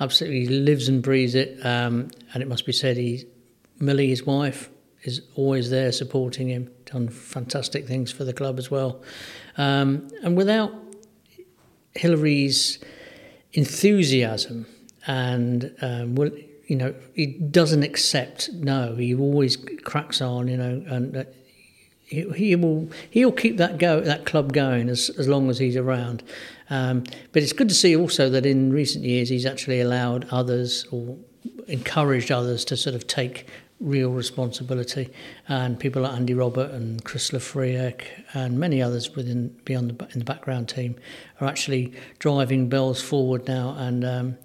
Absolutely 0.01 0.47
lives 0.49 0.89
and 0.89 1.03
breathes 1.03 1.35
it. 1.35 1.65
Um, 1.65 2.11
and 2.33 2.43
it 2.43 2.49
must 2.49 2.67
be 2.67 2.73
said, 2.73 2.97
he 2.97 3.27
Millie, 3.79 4.09
his 4.09 4.25
wife, 4.25 4.71
is 5.03 5.23
always 5.35 5.71
there 5.71 5.93
supporting 5.93 6.49
him. 6.49 6.71
Done 6.87 7.09
fantastic 7.09 7.87
things 7.87 8.11
for 8.11 8.25
the 8.25 8.33
club 8.33 8.59
as 8.59 8.71
well. 8.71 9.03
Um, 9.57 10.09
and 10.23 10.37
without 10.37 10.73
Hilary's 11.95 12.79
enthusiasm 13.53 14.67
and 15.07 15.75
um, 15.81 16.15
well, 16.15 16.31
you 16.67 16.77
know, 16.77 16.95
he 17.15 17.27
doesn't 17.27 17.83
accept 17.83 18.51
no. 18.53 18.95
He 18.97 19.15
always 19.15 19.57
cracks 19.85 20.21
on, 20.21 20.49
you 20.49 20.57
know, 20.57 20.83
and 20.89 21.17
uh, 21.17 21.25
he, 22.15 22.31
he 22.31 22.57
will 22.57 22.89
he'll 23.11 23.33
keep 23.33 23.57
that 23.59 23.79
go 23.79 24.01
that 24.01 24.25
club 24.25 24.53
going 24.53 24.89
as 24.89 25.11
as 25.19 25.29
long 25.29 25.51
as 25.51 25.59
he's 25.59 25.77
around. 25.77 26.23
Um, 26.71 27.05
but 27.33 27.43
it's 27.43 27.53
good 27.53 27.69
to 27.69 27.75
see 27.75 27.95
also 27.95 28.31
that 28.31 28.47
in 28.47 28.73
recent 28.73 29.05
years 29.05 29.29
he's 29.29 29.47
actually 29.47 29.81
allowed 29.81 30.27
others 30.31 30.87
or 30.91 31.17
encouraged 31.69 32.33
others 32.33 32.65
to 32.67 32.77
sort 32.77 32.95
of 32.95 33.07
take 33.07 33.47
real 33.81 34.11
responsibility. 34.11 35.11
And 35.49 35.79
people 35.79 36.03
like 36.03 36.13
Andy 36.13 36.35
Robert 36.35 36.71
and 36.71 37.05
Chris 37.05 37.31
Lafriek 37.31 38.07
and 38.33 38.59
many 38.59 38.83
others 38.83 39.15
within 39.15 39.49
beyond 39.65 39.91
the 39.91 40.09
in 40.13 40.21
the 40.21 40.25
background 40.25 40.69
team 40.69 40.97
are 41.41 41.49
actually 41.49 41.93
driving 42.19 42.69
Bells 42.69 43.03
forward 43.03 43.47
now. 43.47 43.75
And 43.79 44.05
um, 44.05 44.39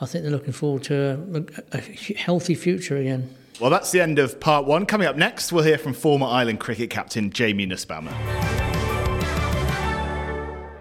I 0.00 0.06
think 0.06 0.22
they're 0.22 0.32
looking 0.32 0.52
forward 0.52 0.84
to 0.84 1.46
a, 1.72 1.76
a 1.76 1.80
healthy 2.14 2.54
future 2.54 2.96
again. 2.96 3.34
Well, 3.58 3.70
that's 3.70 3.90
the 3.90 4.02
end 4.02 4.18
of 4.18 4.38
part 4.38 4.66
one. 4.66 4.84
Coming 4.84 5.06
up 5.06 5.16
next, 5.16 5.50
we'll 5.50 5.64
hear 5.64 5.78
from 5.78 5.94
former 5.94 6.26
Island 6.26 6.60
cricket 6.60 6.90
captain 6.90 7.30
Jamie 7.30 7.66
Nussbaumer. 7.66 8.12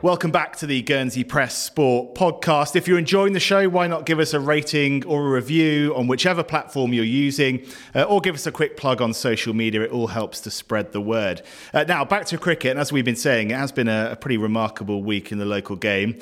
Welcome 0.02 0.30
back 0.30 0.58
to 0.58 0.68
the 0.68 0.82
Guernsey 0.82 1.24
Press 1.24 1.58
Sport 1.58 2.16
podcast. 2.16 2.76
If 2.76 2.86
you're 2.86 3.00
enjoying 3.00 3.32
the 3.32 3.40
show, 3.40 3.70
why 3.70 3.88
not 3.88 4.06
give 4.06 4.20
us 4.20 4.34
a 4.34 4.42
rating 4.42 5.06
or 5.06 5.26
a 5.26 5.30
review 5.32 5.96
on 5.96 6.08
whichever 6.08 6.44
platform 6.44 6.94
you're 6.94 7.06
using, 7.06 7.66
uh, 7.96 8.04
or 8.04 8.20
give 8.20 8.36
us 8.36 8.46
a 8.46 8.52
quick 8.52 8.76
plug 8.76 9.02
on 9.02 9.14
social 9.14 9.54
media. 9.54 9.82
It 9.82 9.92
all 9.92 10.08
helps 10.08 10.42
to 10.42 10.52
spread 10.52 10.92
the 10.92 11.02
word. 11.02 11.42
Uh, 11.74 11.86
now, 11.88 12.04
back 12.04 12.26
to 12.28 12.38
cricket. 12.38 12.72
And 12.72 12.80
as 12.80 12.92
we've 12.92 13.06
been 13.06 13.16
saying, 13.16 13.52
it 13.52 13.58
has 13.58 13.72
been 13.72 13.88
a, 13.88 14.10
a 14.12 14.16
pretty 14.18 14.38
remarkable 14.38 15.02
week 15.02 15.32
in 15.32 15.38
the 15.38 15.46
local 15.46 15.78
game. 15.78 16.20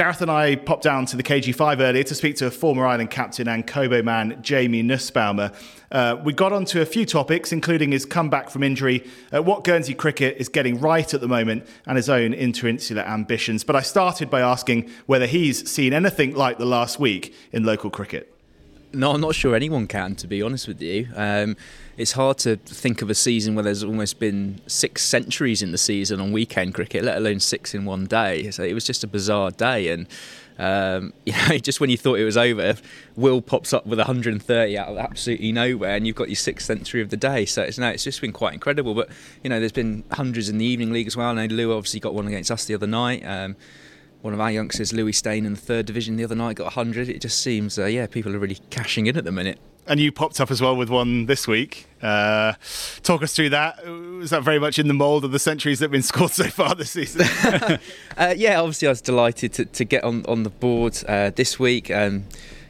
Gareth 0.00 0.22
and 0.22 0.30
I 0.30 0.56
popped 0.56 0.82
down 0.82 1.04
to 1.04 1.16
the 1.18 1.22
KG5 1.22 1.78
earlier 1.78 2.02
to 2.04 2.14
speak 2.14 2.36
to 2.36 2.46
a 2.46 2.50
former 2.50 2.86
Island 2.86 3.10
captain 3.10 3.46
and 3.46 3.66
Cobo 3.66 4.02
man, 4.02 4.38
Jamie 4.40 4.82
Nussbaumer. 4.82 5.54
Uh, 5.92 6.16
we 6.24 6.32
got 6.32 6.54
onto 6.54 6.80
a 6.80 6.86
few 6.86 7.04
topics, 7.04 7.52
including 7.52 7.92
his 7.92 8.06
comeback 8.06 8.48
from 8.48 8.62
injury, 8.62 9.06
uh, 9.30 9.42
what 9.42 9.62
Guernsey 9.62 9.92
cricket 9.92 10.38
is 10.38 10.48
getting 10.48 10.80
right 10.80 11.12
at 11.12 11.20
the 11.20 11.28
moment, 11.28 11.66
and 11.84 11.98
his 11.98 12.08
own 12.08 12.32
interinsular 12.32 13.06
ambitions. 13.06 13.62
But 13.62 13.76
I 13.76 13.82
started 13.82 14.30
by 14.30 14.40
asking 14.40 14.88
whether 15.04 15.26
he's 15.26 15.70
seen 15.70 15.92
anything 15.92 16.34
like 16.34 16.56
the 16.56 16.64
last 16.64 16.98
week 16.98 17.34
in 17.52 17.64
local 17.64 17.90
cricket. 17.90 18.29
No, 18.92 19.12
I'm 19.12 19.20
not 19.20 19.34
sure 19.34 19.54
anyone 19.54 19.86
can, 19.86 20.16
to 20.16 20.26
be 20.26 20.42
honest 20.42 20.66
with 20.66 20.82
you. 20.82 21.08
Um, 21.14 21.56
it's 21.96 22.12
hard 22.12 22.38
to 22.38 22.56
think 22.56 23.02
of 23.02 23.10
a 23.10 23.14
season 23.14 23.54
where 23.54 23.62
there's 23.62 23.84
almost 23.84 24.18
been 24.18 24.60
six 24.66 25.02
centuries 25.02 25.62
in 25.62 25.70
the 25.70 25.78
season 25.78 26.20
on 26.20 26.32
weekend 26.32 26.74
cricket, 26.74 27.04
let 27.04 27.16
alone 27.16 27.40
six 27.40 27.74
in 27.74 27.84
one 27.84 28.06
day. 28.06 28.50
So 28.50 28.64
it 28.64 28.74
was 28.74 28.84
just 28.84 29.04
a 29.04 29.06
bizarre 29.06 29.50
day, 29.50 29.88
and 29.90 30.08
um, 30.58 31.12
you 31.24 31.32
know, 31.32 31.58
just 31.58 31.80
when 31.80 31.88
you 31.88 31.96
thought 31.96 32.18
it 32.18 32.24
was 32.24 32.36
over, 32.36 32.74
Will 33.16 33.40
pops 33.40 33.72
up 33.72 33.86
with 33.86 33.98
130 33.98 34.78
out 34.78 34.88
of 34.88 34.98
absolutely 34.98 35.52
nowhere, 35.52 35.94
and 35.94 36.06
you've 36.06 36.16
got 36.16 36.28
your 36.28 36.36
sixth 36.36 36.66
century 36.66 37.00
of 37.00 37.10
the 37.10 37.16
day. 37.16 37.44
So 37.46 37.62
it's 37.62 37.78
no, 37.78 37.88
it's 37.88 38.04
just 38.04 38.20
been 38.20 38.32
quite 38.32 38.54
incredible. 38.54 38.94
But 38.94 39.08
you 39.44 39.50
know, 39.50 39.60
there's 39.60 39.72
been 39.72 40.04
hundreds 40.12 40.48
in 40.48 40.58
the 40.58 40.64
evening 40.66 40.92
league 40.92 41.06
as 41.06 41.16
well. 41.16 41.28
I 41.28 41.46
know 41.46 41.54
Lou 41.54 41.76
obviously 41.76 42.00
got 42.00 42.14
one 42.14 42.26
against 42.26 42.50
us 42.50 42.64
the 42.64 42.74
other 42.74 42.86
night. 42.86 43.24
Um, 43.24 43.56
one 44.22 44.34
of 44.34 44.40
our 44.40 44.50
youngsters, 44.50 44.92
Louis 44.92 45.12
Steyn, 45.12 45.46
in 45.46 45.54
the 45.54 45.60
third 45.60 45.86
division 45.86 46.16
the 46.16 46.24
other 46.24 46.34
night 46.34 46.56
got 46.56 46.64
100. 46.64 47.08
It 47.08 47.20
just 47.20 47.40
seems, 47.40 47.78
uh, 47.78 47.86
yeah, 47.86 48.06
people 48.06 48.34
are 48.34 48.38
really 48.38 48.58
cashing 48.70 49.06
in 49.06 49.16
at 49.16 49.24
the 49.24 49.32
minute. 49.32 49.58
and 49.86 49.98
you 49.98 50.12
popped 50.12 50.40
up 50.40 50.50
as 50.50 50.60
well 50.60 50.76
with 50.76 50.90
one 50.90 51.26
this 51.26 51.48
week. 51.48 51.86
Uh, 52.02 52.52
talk 53.02 53.22
us 53.22 53.34
through 53.34 53.50
that. 53.50 53.84
Was 53.86 54.30
that 54.30 54.42
very 54.42 54.58
much 54.58 54.78
in 54.78 54.88
the 54.88 54.94
mould 54.94 55.24
of 55.24 55.32
the 55.32 55.38
centuries 55.38 55.78
that 55.78 55.84
have 55.86 55.90
been 55.92 56.02
scored 56.14 56.32
so 56.32 56.44
far 56.44 56.74
this 56.74 56.90
season? 56.90 57.22
uh, 58.16 58.34
yeah, 58.36 58.60
obviously 58.60 58.88
I 58.88 58.90
was 58.90 59.00
delighted 59.00 59.52
to, 59.54 59.64
to 59.64 59.84
get 59.84 60.04
on, 60.04 60.24
on 60.26 60.42
the 60.42 60.50
board 60.50 61.02
uh, 61.08 61.30
this 61.30 61.58
week. 61.58 61.90
Um, 61.90 62.24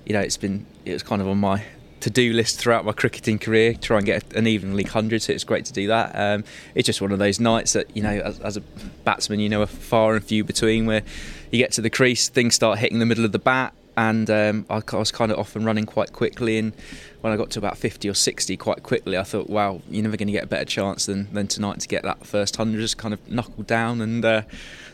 you 0.06 0.12
know, 0.12 0.20
it's 0.20 0.36
been 0.36 0.66
it 0.84 0.92
was 0.92 1.02
kind 1.02 1.20
of 1.20 1.28
on 1.28 1.38
my 1.38 1.64
to-do 2.00 2.32
list 2.32 2.58
throughout 2.58 2.84
my 2.84 2.92
cricketing 2.92 3.38
career. 3.38 3.74
Try 3.74 3.98
and 3.98 4.06
get 4.06 4.34
an 4.34 4.46
evening 4.46 4.74
league 4.74 4.88
hundred, 4.88 5.22
so 5.22 5.32
it's 5.32 5.44
great 5.44 5.64
to 5.66 5.72
do 5.72 5.86
that. 5.88 6.12
Um, 6.14 6.44
it's 6.74 6.86
just 6.86 7.00
one 7.00 7.12
of 7.12 7.18
those 7.18 7.38
nights 7.38 7.74
that 7.74 7.94
you 7.94 8.02
know, 8.02 8.18
as, 8.18 8.40
as, 8.40 8.56
a 8.56 8.62
batsman, 9.04 9.40
you 9.40 9.48
know, 9.48 9.62
are 9.62 9.66
far 9.66 10.16
and 10.16 10.24
few 10.24 10.42
between. 10.42 10.86
Where 10.86 11.02
you 11.50 11.58
get 11.58 11.72
to 11.72 11.80
the 11.80 11.90
crease, 11.90 12.28
things 12.28 12.54
start 12.54 12.78
hitting 12.78 12.98
the 12.98 13.06
middle 13.06 13.24
of 13.24 13.32
the 13.32 13.38
bat, 13.38 13.74
and 13.96 14.30
um, 14.30 14.66
I, 14.70 14.82
was 14.92 15.10
kind 15.10 15.30
of 15.30 15.38
off 15.38 15.56
and 15.56 15.64
running 15.64 15.84
quite 15.84 16.12
quickly. 16.12 16.58
And 16.58 16.72
when 17.20 17.32
I 17.32 17.36
got 17.36 17.50
to 17.50 17.58
about 17.58 17.76
50 17.76 18.08
or 18.08 18.14
60, 18.14 18.56
quite 18.56 18.82
quickly, 18.82 19.18
I 19.18 19.24
thought, 19.24 19.50
wow, 19.50 19.82
you're 19.90 20.02
never 20.02 20.16
going 20.16 20.28
to 20.28 20.32
get 20.32 20.44
a 20.44 20.46
better 20.46 20.64
chance 20.64 21.06
than, 21.06 21.32
than 21.34 21.48
tonight 21.48 21.80
to 21.80 21.88
get 21.88 22.02
that 22.04 22.26
first 22.26 22.56
hundred. 22.56 22.80
Just 22.80 22.98
kind 22.98 23.12
of 23.12 23.28
knuckle 23.28 23.64
down 23.64 24.00
and 24.00 24.24
uh, 24.24 24.42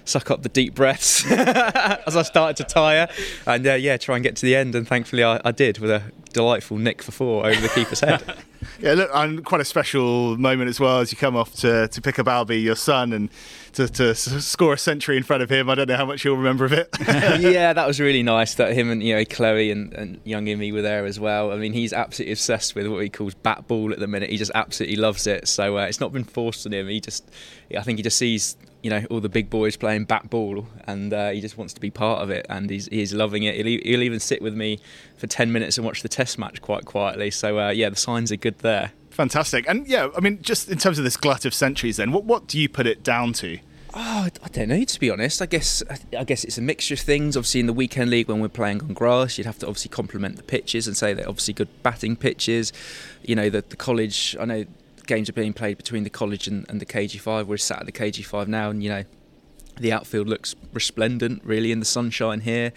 suck 0.04 0.30
up 0.30 0.42
the 0.42 0.48
deep 0.48 0.75
breaths 0.75 1.25
as 1.30 2.16
I 2.16 2.22
started 2.22 2.56
to 2.56 2.64
tire, 2.64 3.08
and 3.46 3.66
uh, 3.66 3.75
yeah, 3.75 3.96
try 3.96 4.16
and 4.16 4.25
get 4.25 4.36
to 4.36 4.46
the 4.46 4.56
end. 4.56 4.75
And 4.75 4.88
thankfully, 4.88 5.22
I, 5.22 5.40
I 5.44 5.52
did 5.52 5.78
with 5.78 5.90
a 5.90 6.02
delightful 6.37 6.76
nick 6.76 7.02
for 7.02 7.12
four 7.12 7.47
over 7.47 7.59
the 7.59 7.69
keeper's 7.71 8.00
head. 8.00 8.23
yeah, 8.78 8.93
look, 8.93 9.11
and 9.14 9.43
quite 9.43 9.62
a 9.62 9.64
special 9.64 10.37
moment 10.37 10.69
as 10.69 10.78
well 10.78 11.00
as 11.00 11.11
you 11.11 11.16
come 11.16 11.35
off 11.35 11.55
to, 11.55 11.88
to 11.88 12.02
pick 12.02 12.19
up 12.19 12.26
Albie, 12.26 12.62
your 12.62 12.76
son, 12.76 13.14
and 13.14 13.31
to, 13.73 13.88
to 13.88 14.14
score 14.14 14.75
a 14.75 14.78
century 14.78 15.16
in 15.16 15.23
front 15.23 15.43
of 15.43 15.49
him. 15.49 15.71
I 15.71 15.75
don't 15.75 15.88
know 15.88 15.97
how 15.97 16.05
much 16.05 16.26
you'll 16.26 16.37
remember 16.37 16.66
of 16.66 16.75
it. 16.75 16.88
yeah, 17.40 17.73
that 17.73 17.87
was 17.87 17.99
really 18.00 18.23
nice 18.23 18.55
that 18.57 18.75
him 18.75 18.90
and 18.90 19.02
you 19.02 19.16
know 19.16 19.25
Chloe 19.25 19.71
and, 19.71 19.95
and 19.95 20.21
young 20.25 20.45
Imi 20.45 20.75
were 20.75 20.83
there 20.83 21.07
as 21.07 21.19
well. 21.19 21.52
I 21.52 21.57
mean, 21.57 21.73
he's 21.73 21.95
absolutely 21.95 22.33
obsessed 22.33 22.75
with 22.75 22.87
what 22.87 23.02
he 23.02 23.09
calls 23.09 23.33
bat 23.33 23.66
ball 23.66 23.93
at 23.93 23.99
the 23.99 24.07
minute. 24.07 24.28
He 24.28 24.37
just 24.37 24.52
absolutely 24.55 24.97
loves 24.97 25.26
it. 25.26 25.49
So 25.49 25.78
uh, 25.78 25.87
it's 25.87 26.00
not 26.00 26.12
been 26.12 26.25
forced 26.25 26.66
on 26.66 26.75
him. 26.75 26.87
He 26.88 27.00
just, 27.00 27.26
I 27.75 27.81
think 27.81 27.99
he 27.99 28.02
just 28.02 28.19
sees 28.19 28.59
you 28.87 28.90
know 28.90 29.05
all 29.11 29.19
the 29.19 29.28
big 29.28 29.50
boys 29.50 29.76
playing 29.76 30.05
bat 30.05 30.31
ball, 30.31 30.64
and 30.85 31.12
uh, 31.12 31.31
he 31.31 31.40
just 31.40 31.59
wants 31.59 31.75
to 31.75 31.81
be 31.81 31.90
part 31.90 32.23
of 32.23 32.31
it, 32.31 32.47
and 32.49 32.71
he's 32.71 32.87
he's 32.87 33.12
loving 33.12 33.43
it. 33.43 33.57
He'll, 33.57 33.81
he'll, 33.83 34.02
even 34.05 34.21
sit 34.21 34.40
with 34.40 34.55
me 34.55 34.78
for 35.16 35.26
ten 35.26 35.50
minutes 35.50 35.76
and 35.76 35.85
watch 35.85 36.02
the 36.02 36.09
Test 36.09 36.38
match 36.38 36.62
quite 36.62 36.85
quietly. 36.85 37.33
So 37.33 37.59
uh, 37.59 37.71
yeah, 37.71 37.88
the 37.90 37.97
signs 37.97 38.31
are 38.31 38.37
good 38.37 38.61
there. 38.61 38.93
Fantastic, 39.11 39.69
and 39.69 39.88
yeah, 39.88 40.11
I 40.16 40.21
mean, 40.21 40.40
just 40.40 40.71
in 40.71 40.78
terms 40.78 40.99
of 40.99 41.05
this 41.05 41.16
glut 41.16 41.45
of 41.45 41.52
centuries, 41.52 41.97
then 41.97 42.12
what 42.12 42.23
what 42.23 42.47
do 42.47 42.61
you 42.61 42.69
put 42.69 42.87
it 42.87 43.02
down 43.02 43.33
to? 43.33 43.59
Oh, 43.93 44.28
I 44.45 44.49
don't 44.52 44.69
know. 44.69 44.85
To 44.85 45.00
be 45.00 45.11
honest, 45.11 45.43
I 45.43 45.47
guess 45.47 45.83
I 46.16 46.23
guess 46.23 46.45
it's 46.45 46.59
a 46.59 46.62
mixture 46.62 46.95
of 46.95 47.00
things. 47.00 47.37
Obviously, 47.37 47.59
in 47.59 47.66
the 47.66 47.73
weekend 47.73 48.11
league, 48.11 48.28
when 48.28 48.38
we're 48.38 48.49
playing 48.49 48.83
on 48.83 48.93
grass, 48.93 49.37
you'd 49.37 49.49
have 49.49 49.59
to 49.59 49.66
obviously 49.66 49.88
complement 49.88 50.37
the 50.37 50.45
pitches 50.45 50.87
and 50.87 50.97
say 50.97 51.12
they're 51.12 51.28
obviously 51.28 51.55
good 51.55 51.83
batting 51.83 52.14
pitches. 52.14 52.73
You 53.25 53.35
know, 53.35 53.50
the, 53.50 53.64
the 53.69 53.75
college. 53.75 54.37
I 54.38 54.45
know 54.45 54.64
games 55.06 55.28
are 55.28 55.34
being 55.34 55.52
played 55.52 55.76
between 55.76 56.04
the 56.04 56.10
college 56.10 56.46
and, 56.46 56.68
and 56.68 56.80
the 56.80 56.86
KG5. 56.86 57.46
We're 57.46 57.56
sat 57.56 57.80
at 57.80 57.86
the 57.86 57.92
KG5 57.92 58.46
now, 58.48 58.70
and 58.70 58.82
you 58.82 58.88
know 58.88 59.04
the 59.78 59.92
outfield 59.92 60.28
looks 60.28 60.54
resplendent, 60.72 61.42
really, 61.44 61.70
in 61.70 61.80
the 61.80 61.86
sunshine 61.86 62.40
here. 62.40 62.72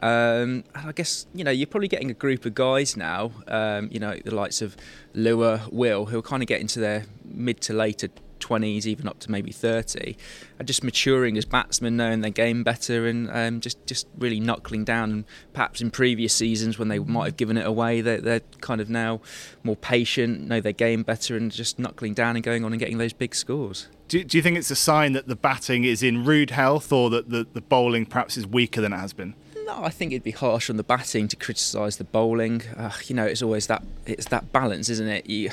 Um, 0.00 0.64
and 0.74 0.88
I 0.88 0.92
guess 0.92 1.26
you 1.34 1.44
know 1.44 1.50
you're 1.50 1.66
probably 1.66 1.88
getting 1.88 2.10
a 2.10 2.14
group 2.14 2.44
of 2.44 2.54
guys 2.54 2.96
now. 2.96 3.32
Um, 3.48 3.88
you 3.90 4.00
know 4.00 4.18
the 4.24 4.34
likes 4.34 4.62
of 4.62 4.76
Lua, 5.14 5.62
Will, 5.70 6.06
who 6.06 6.18
are 6.18 6.22
kind 6.22 6.42
of 6.42 6.46
getting 6.46 6.66
to 6.68 6.80
their 6.80 7.04
mid 7.24 7.60
to 7.62 7.72
later 7.72 8.08
20s, 8.42 8.86
even 8.86 9.08
up 9.08 9.18
to 9.20 9.30
maybe 9.30 9.52
30, 9.52 10.16
are 10.60 10.64
just 10.64 10.84
maturing 10.84 11.38
as 11.38 11.44
batsmen, 11.44 11.96
knowing 11.96 12.20
their 12.20 12.30
game 12.30 12.62
better, 12.62 13.06
and 13.06 13.30
um, 13.30 13.60
just 13.60 13.84
just 13.86 14.06
really 14.18 14.40
knuckling 14.40 14.84
down. 14.84 15.10
And 15.10 15.24
perhaps 15.52 15.80
in 15.80 15.90
previous 15.90 16.34
seasons 16.34 16.78
when 16.78 16.88
they 16.88 16.98
might 16.98 17.26
have 17.26 17.36
given 17.36 17.56
it 17.56 17.66
away, 17.66 18.00
they're, 18.00 18.20
they're 18.20 18.42
kind 18.60 18.80
of 18.80 18.90
now 18.90 19.20
more 19.62 19.76
patient, 19.76 20.46
know 20.46 20.60
their 20.60 20.72
game 20.72 21.02
better, 21.02 21.36
and 21.36 21.50
just 21.50 21.78
knuckling 21.78 22.14
down 22.14 22.36
and 22.36 22.44
going 22.44 22.64
on 22.64 22.72
and 22.72 22.80
getting 22.80 22.98
those 22.98 23.12
big 23.12 23.34
scores. 23.34 23.88
Do, 24.08 24.22
do 24.22 24.36
you 24.36 24.42
think 24.42 24.58
it's 24.58 24.70
a 24.70 24.76
sign 24.76 25.12
that 25.14 25.26
the 25.26 25.36
batting 25.36 25.84
is 25.84 26.02
in 26.02 26.24
rude 26.24 26.50
health, 26.50 26.92
or 26.92 27.08
that 27.10 27.30
the, 27.30 27.46
the 27.52 27.62
bowling 27.62 28.04
perhaps 28.04 28.36
is 28.36 28.46
weaker 28.46 28.80
than 28.80 28.92
it 28.92 28.98
has 28.98 29.12
been? 29.12 29.34
No, 29.64 29.84
I 29.84 29.90
think 29.90 30.12
it'd 30.12 30.24
be 30.24 30.32
harsh 30.32 30.68
on 30.68 30.76
the 30.76 30.82
batting 30.82 31.28
to 31.28 31.36
criticise 31.36 31.96
the 31.96 32.04
bowling. 32.04 32.62
Uh, 32.76 32.90
you 33.04 33.14
know, 33.14 33.24
it's 33.24 33.42
always 33.42 33.68
that 33.68 33.82
it's 34.06 34.26
that 34.26 34.52
balance, 34.52 34.88
isn't 34.88 35.08
it? 35.08 35.30
You, 35.30 35.50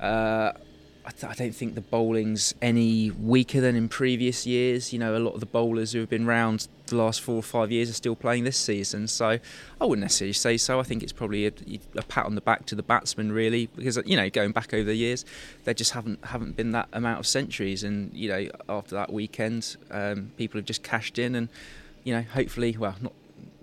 uh, 0.00 0.52
I, 1.04 1.10
th- 1.10 1.24
I, 1.24 1.34
don't 1.34 1.54
think 1.54 1.74
the 1.74 1.80
bowling's 1.80 2.54
any 2.60 3.10
weaker 3.10 3.60
than 3.60 3.74
in 3.74 3.88
previous 3.88 4.46
years. 4.46 4.92
You 4.92 4.98
know, 4.98 5.16
a 5.16 5.18
lot 5.18 5.34
of 5.34 5.40
the 5.40 5.46
bowlers 5.46 5.92
who 5.92 6.00
have 6.00 6.10
been 6.10 6.26
round 6.26 6.68
the 6.86 6.96
last 6.96 7.22
four 7.22 7.36
or 7.36 7.42
five 7.42 7.72
years 7.72 7.88
are 7.88 7.94
still 7.94 8.14
playing 8.14 8.44
this 8.44 8.58
season. 8.58 9.08
So 9.08 9.38
I 9.80 9.84
wouldn't 9.84 10.02
necessarily 10.02 10.34
say 10.34 10.56
so. 10.56 10.78
I 10.78 10.82
think 10.82 11.02
it's 11.02 11.12
probably 11.12 11.46
a, 11.46 11.52
a 11.96 12.02
pat 12.02 12.26
on 12.26 12.34
the 12.34 12.40
back 12.40 12.66
to 12.66 12.74
the 12.74 12.82
batsmen, 12.82 13.32
really, 13.32 13.66
because 13.76 13.98
you 14.04 14.16
know, 14.16 14.28
going 14.28 14.52
back 14.52 14.74
over 14.74 14.84
the 14.84 14.94
years, 14.94 15.24
there 15.64 15.74
just 15.74 15.92
haven't 15.92 16.24
haven't 16.24 16.56
been 16.56 16.72
that 16.72 16.88
amount 16.92 17.20
of 17.20 17.26
centuries. 17.26 17.82
And 17.82 18.12
you 18.12 18.28
know, 18.28 18.48
after 18.68 18.94
that 18.94 19.12
weekend, 19.12 19.76
um, 19.90 20.32
people 20.36 20.58
have 20.58 20.66
just 20.66 20.82
cashed 20.82 21.18
in, 21.18 21.34
and 21.34 21.48
you 22.04 22.14
know, 22.14 22.22
hopefully, 22.22 22.76
well, 22.78 22.96
not 23.00 23.12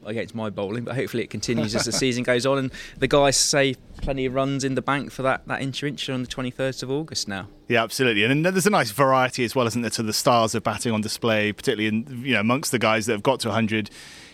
against 0.07 0.33
my 0.33 0.49
bowling, 0.49 0.83
but 0.83 0.95
hopefully 0.95 1.23
it 1.23 1.29
continues 1.29 1.75
as 1.75 1.85
the 1.85 1.91
season 1.91 2.23
goes 2.23 2.45
on. 2.45 2.57
And 2.57 2.71
the 2.97 3.07
guys 3.07 3.37
say 3.37 3.75
plenty 4.01 4.25
of 4.25 4.33
runs 4.33 4.63
in 4.63 4.75
the 4.75 4.81
bank 4.81 5.11
for 5.11 5.21
that 5.23 5.47
that 5.47 5.61
inch 5.61 5.83
on 5.83 6.23
the 6.23 6.27
23rd 6.27 6.83
of 6.83 6.91
August 6.91 7.27
now. 7.27 7.47
Yeah, 7.67 7.83
absolutely. 7.83 8.23
And 8.23 8.45
there's 8.45 8.65
a 8.65 8.71
nice 8.71 8.91
variety 8.91 9.43
as 9.43 9.55
well, 9.55 9.67
isn't 9.67 9.81
there, 9.81 9.91
to 9.91 10.03
the 10.03 10.13
stars 10.13 10.55
of 10.55 10.63
batting 10.63 10.91
on 10.91 11.01
display, 11.01 11.51
particularly 11.51 11.87
in 11.87 12.23
you 12.25 12.33
know 12.33 12.39
amongst 12.39 12.71
the 12.71 12.79
guys 12.79 13.05
that 13.05 13.13
have 13.13 13.23
got 13.23 13.39
to 13.41 13.49
100 13.49 13.89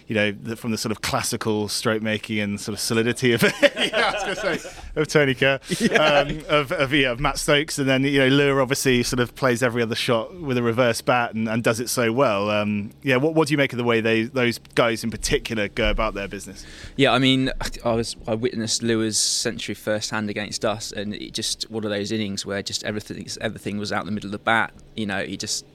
you 0.07 0.15
know, 0.15 0.55
from 0.55 0.71
the 0.71 0.77
sort 0.77 0.91
of 0.91 1.01
classical 1.01 1.67
stroke 1.67 2.01
making 2.01 2.39
and 2.39 2.59
sort 2.59 2.73
of 2.73 2.79
solidity 2.79 3.33
of 3.33 3.43
yeah, 3.61 3.69
I 3.81 4.13
was 4.13 4.39
going 4.41 4.57
to 4.57 4.59
say 4.59 4.81
of 4.95 5.07
Tony 5.07 5.33
Kerr, 5.33 5.59
yeah. 5.79 5.97
um, 5.97 6.41
of 6.49 6.71
of, 6.71 6.93
yeah, 6.93 7.11
of 7.11 7.19
Matt 7.19 7.37
Stokes, 7.37 7.79
and 7.79 7.87
then 7.87 8.03
you 8.03 8.19
know 8.19 8.27
Lure 8.27 8.61
obviously 8.61 9.03
sort 9.03 9.19
of 9.19 9.33
plays 9.35 9.63
every 9.63 9.81
other 9.81 9.95
shot 9.95 10.33
with 10.35 10.57
a 10.57 10.63
reverse 10.63 11.01
bat 11.01 11.33
and, 11.33 11.47
and 11.47 11.63
does 11.63 11.79
it 11.79 11.89
so 11.89 12.11
well. 12.11 12.49
Um, 12.49 12.91
yeah, 13.01 13.17
what 13.17 13.33
what 13.33 13.47
do 13.47 13.53
you 13.53 13.57
make 13.57 13.73
of 13.73 13.77
the 13.77 13.83
way 13.83 14.01
they 14.01 14.23
those 14.23 14.59
guys 14.75 15.03
in 15.03 15.11
particular 15.11 15.67
go 15.67 15.89
about 15.89 16.13
their 16.13 16.27
business? 16.27 16.65
Yeah, 16.95 17.11
I 17.13 17.19
mean, 17.19 17.51
I 17.83 17.93
was 17.93 18.15
I 18.27 18.35
witnessed 18.35 18.83
Lure's 18.83 19.17
century 19.17 19.75
firsthand 19.75 20.29
against 20.29 20.65
us, 20.65 20.91
and 20.91 21.13
it 21.13 21.33
just 21.33 21.69
one 21.71 21.83
of 21.83 21.89
those 21.89 22.11
innings 22.11 22.45
where 22.45 22.61
just 22.61 22.83
everything 22.83 23.25
everything 23.41 23.77
was 23.77 23.91
out 23.91 24.01
in 24.01 24.05
the 24.07 24.11
middle 24.11 24.27
of 24.27 24.33
the 24.33 24.39
bat. 24.39 24.73
You 24.95 25.05
know, 25.05 25.23
he 25.23 25.37
just 25.37 25.65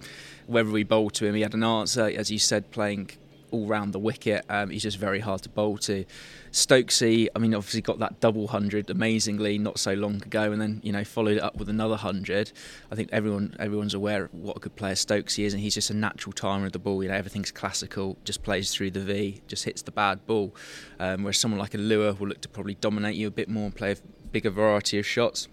wherever 0.47 0.71
we 0.71 0.83
bowled 0.83 1.15
to 1.15 1.27
him, 1.27 1.35
he 1.35 1.43
had 1.43 1.55
an 1.55 1.63
answer. 1.63 2.05
As 2.05 2.31
you 2.31 2.39
said, 2.39 2.71
playing 2.71 3.11
all 3.51 3.67
round 3.67 3.93
the 3.93 3.99
wicket. 3.99 4.45
Um, 4.49 4.71
he's 4.71 4.83
just 4.83 4.99
very 4.99 5.21
hard 5.21 5.43
to 5.43 5.49
bowl 5.49 5.79
to. 5.79 6.05
Stokesy, 6.51 7.29
I 7.37 7.39
mean, 7.39 7.55
obviously 7.55 7.83
got 7.83 7.99
that 7.99 8.21
double 8.21 8.49
hundred 8.49 8.89
amazingly 8.89 9.59
not 9.59 9.79
so 9.79 9.93
long 9.95 10.17
ago, 10.17 10.51
and 10.51 10.61
then 10.61 10.81
you 10.83 10.93
know 10.93 11.05
followed 11.05 11.37
it 11.37 11.43
up 11.43 11.57
with 11.57 11.69
another 11.69 11.97
hundred. 11.97 12.53
I 12.91 12.95
think 12.95 13.11
everyone 13.13 13.55
everyone's 13.59 13.95
aware 13.95 14.25
of 14.25 14.35
what 14.35 14.57
a 14.57 14.61
good 14.61 14.77
player 14.77 14.95
Stokesy 14.95 15.45
is, 15.45 15.53
and 15.53 15.63
he's 15.63 15.75
just 15.75 15.91
a 15.91 15.95
natural 15.95 16.33
timer 16.33 16.67
of 16.67 16.73
the 16.73 16.79
ball. 16.79 17.03
You 17.03 17.11
know, 17.11 17.17
everything's 17.17 17.51
classical, 17.51 18.17
just 18.25 18.43
plays 18.43 18.73
through 18.73 18.93
the 18.93 19.01
V, 19.01 19.43
just 19.47 19.65
hits 19.65 19.83
the 19.83 19.91
bad 19.91 20.27
ball. 20.27 20.55
Um, 20.99 21.23
whereas 21.23 21.39
someone 21.39 21.61
like 21.61 21.75
a 21.75 21.79
Lure 21.79 22.15
will 22.15 22.29
look 22.29 22.41
to 22.43 22.49
probably 22.49 22.75
dominate 22.75 23.17
you 23.17 23.27
a 23.27 23.31
bit 23.31 23.49
more 23.49 23.65
and 23.65 23.75
play 23.75 23.93
a 23.93 23.97
bigger 24.33 24.51
variety 24.51 24.99
of 24.99 25.07
shots 25.07 25.49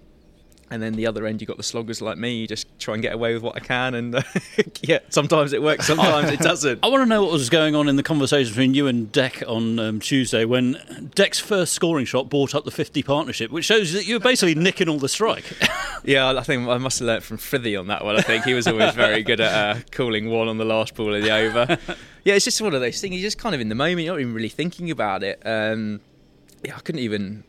and 0.72 0.81
then 0.81 0.93
the 0.93 1.05
other 1.05 1.25
end 1.25 1.41
you 1.41 1.48
got 1.48 1.57
the 1.57 1.63
sloggers 1.63 2.01
like 2.01 2.17
me 2.17 2.36
you 2.36 2.48
just 2.48 2.67
try 2.79 2.93
and 2.93 3.03
get 3.03 3.13
away 3.13 3.34
with 3.34 3.43
what 3.43 3.55
i 3.55 3.60
can 3.60 3.93
and 3.93 4.15
uh, 4.15 4.22
yeah 4.81 5.00
sometimes 5.10 5.53
it 5.53 5.62
works 5.62 5.86
sometimes 5.86 6.29
it 6.31 6.39
doesn't 6.51 6.79
i 6.84 6.88
want 6.88 7.01
to 7.01 7.05
know 7.05 7.24
what 7.24 7.31
was 7.31 7.50
going 7.50 7.75
on 7.75 7.88
in 7.88 7.95
the 7.95 8.03
conversation 8.03 8.51
between 8.51 8.74
you 8.74 8.88
and 8.88 9.12
deck 9.12 9.43
on 9.48 9.79
um, 9.79 10.00
tuesday 10.00 10.43
when 10.45 11.12
deck's 11.13 11.39
first 11.39 11.74
scoring 11.74 12.05
shot 12.05 12.29
brought 12.29 12.55
up 12.55 12.65
the 12.65 12.72
50 12.72 13.03
partnership 13.03 13.51
which 13.51 13.65
shows 13.65 13.93
that 13.93 14.05
you 14.07 14.15
were 14.15 14.19
basically 14.19 14.55
nicking 14.55 14.89
all 14.89 15.00
the 15.00 15.10
strike. 15.10 15.45
Yeah 16.03 16.38
i 16.38 16.43
think 16.43 16.67
i 16.67 16.77
must 16.77 17.00
have 17.00 17.07
learnt 17.07 17.24
from 17.24 17.38
Frithie 17.38 17.79
on 17.79 17.88
that 17.88 18.05
one 18.05 18.15
i 18.15 18.22
think. 18.22 18.43
He 18.45 18.53
was 18.53 18.67
always 18.67 18.93
very 18.93 19.24
good 19.24 19.39
at 19.39 19.77
uh, 19.77 19.79
calling 19.91 20.29
one 20.29 20.48
on 20.48 20.60
the 20.60 20.65
last 20.65 20.93
ball 20.93 21.15
of 21.15 21.24
the 21.24 21.31
over. 21.31 21.79
Yeah 22.24 22.36
it's 22.36 22.45
just 22.45 22.62
one 22.62 22.75
of 22.75 22.81
those 22.81 23.01
things 23.01 23.15
you're 23.15 23.24
just 23.24 23.39
kind 23.39 23.55
of 23.55 23.62
in 23.62 23.69
the 23.69 23.75
moment 23.75 24.01
you're 24.01 24.13
not 24.13 24.22
even 24.22 24.34
really 24.36 24.50
thinking 24.50 24.91
about 24.91 25.24
it. 25.24 25.41
Um, 25.45 26.01
yeah 26.63 26.75
i 26.75 26.79
couldn't 26.79 27.01
even 27.01 27.43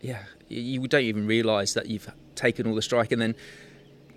yeah 0.00 0.22
you 0.48 0.86
don't 0.88 1.02
even 1.02 1.26
realise 1.26 1.74
that 1.74 1.86
you've 1.86 2.10
taken 2.40 2.66
all 2.66 2.74
the 2.74 2.82
strike, 2.82 3.12
and 3.12 3.20
then 3.20 3.34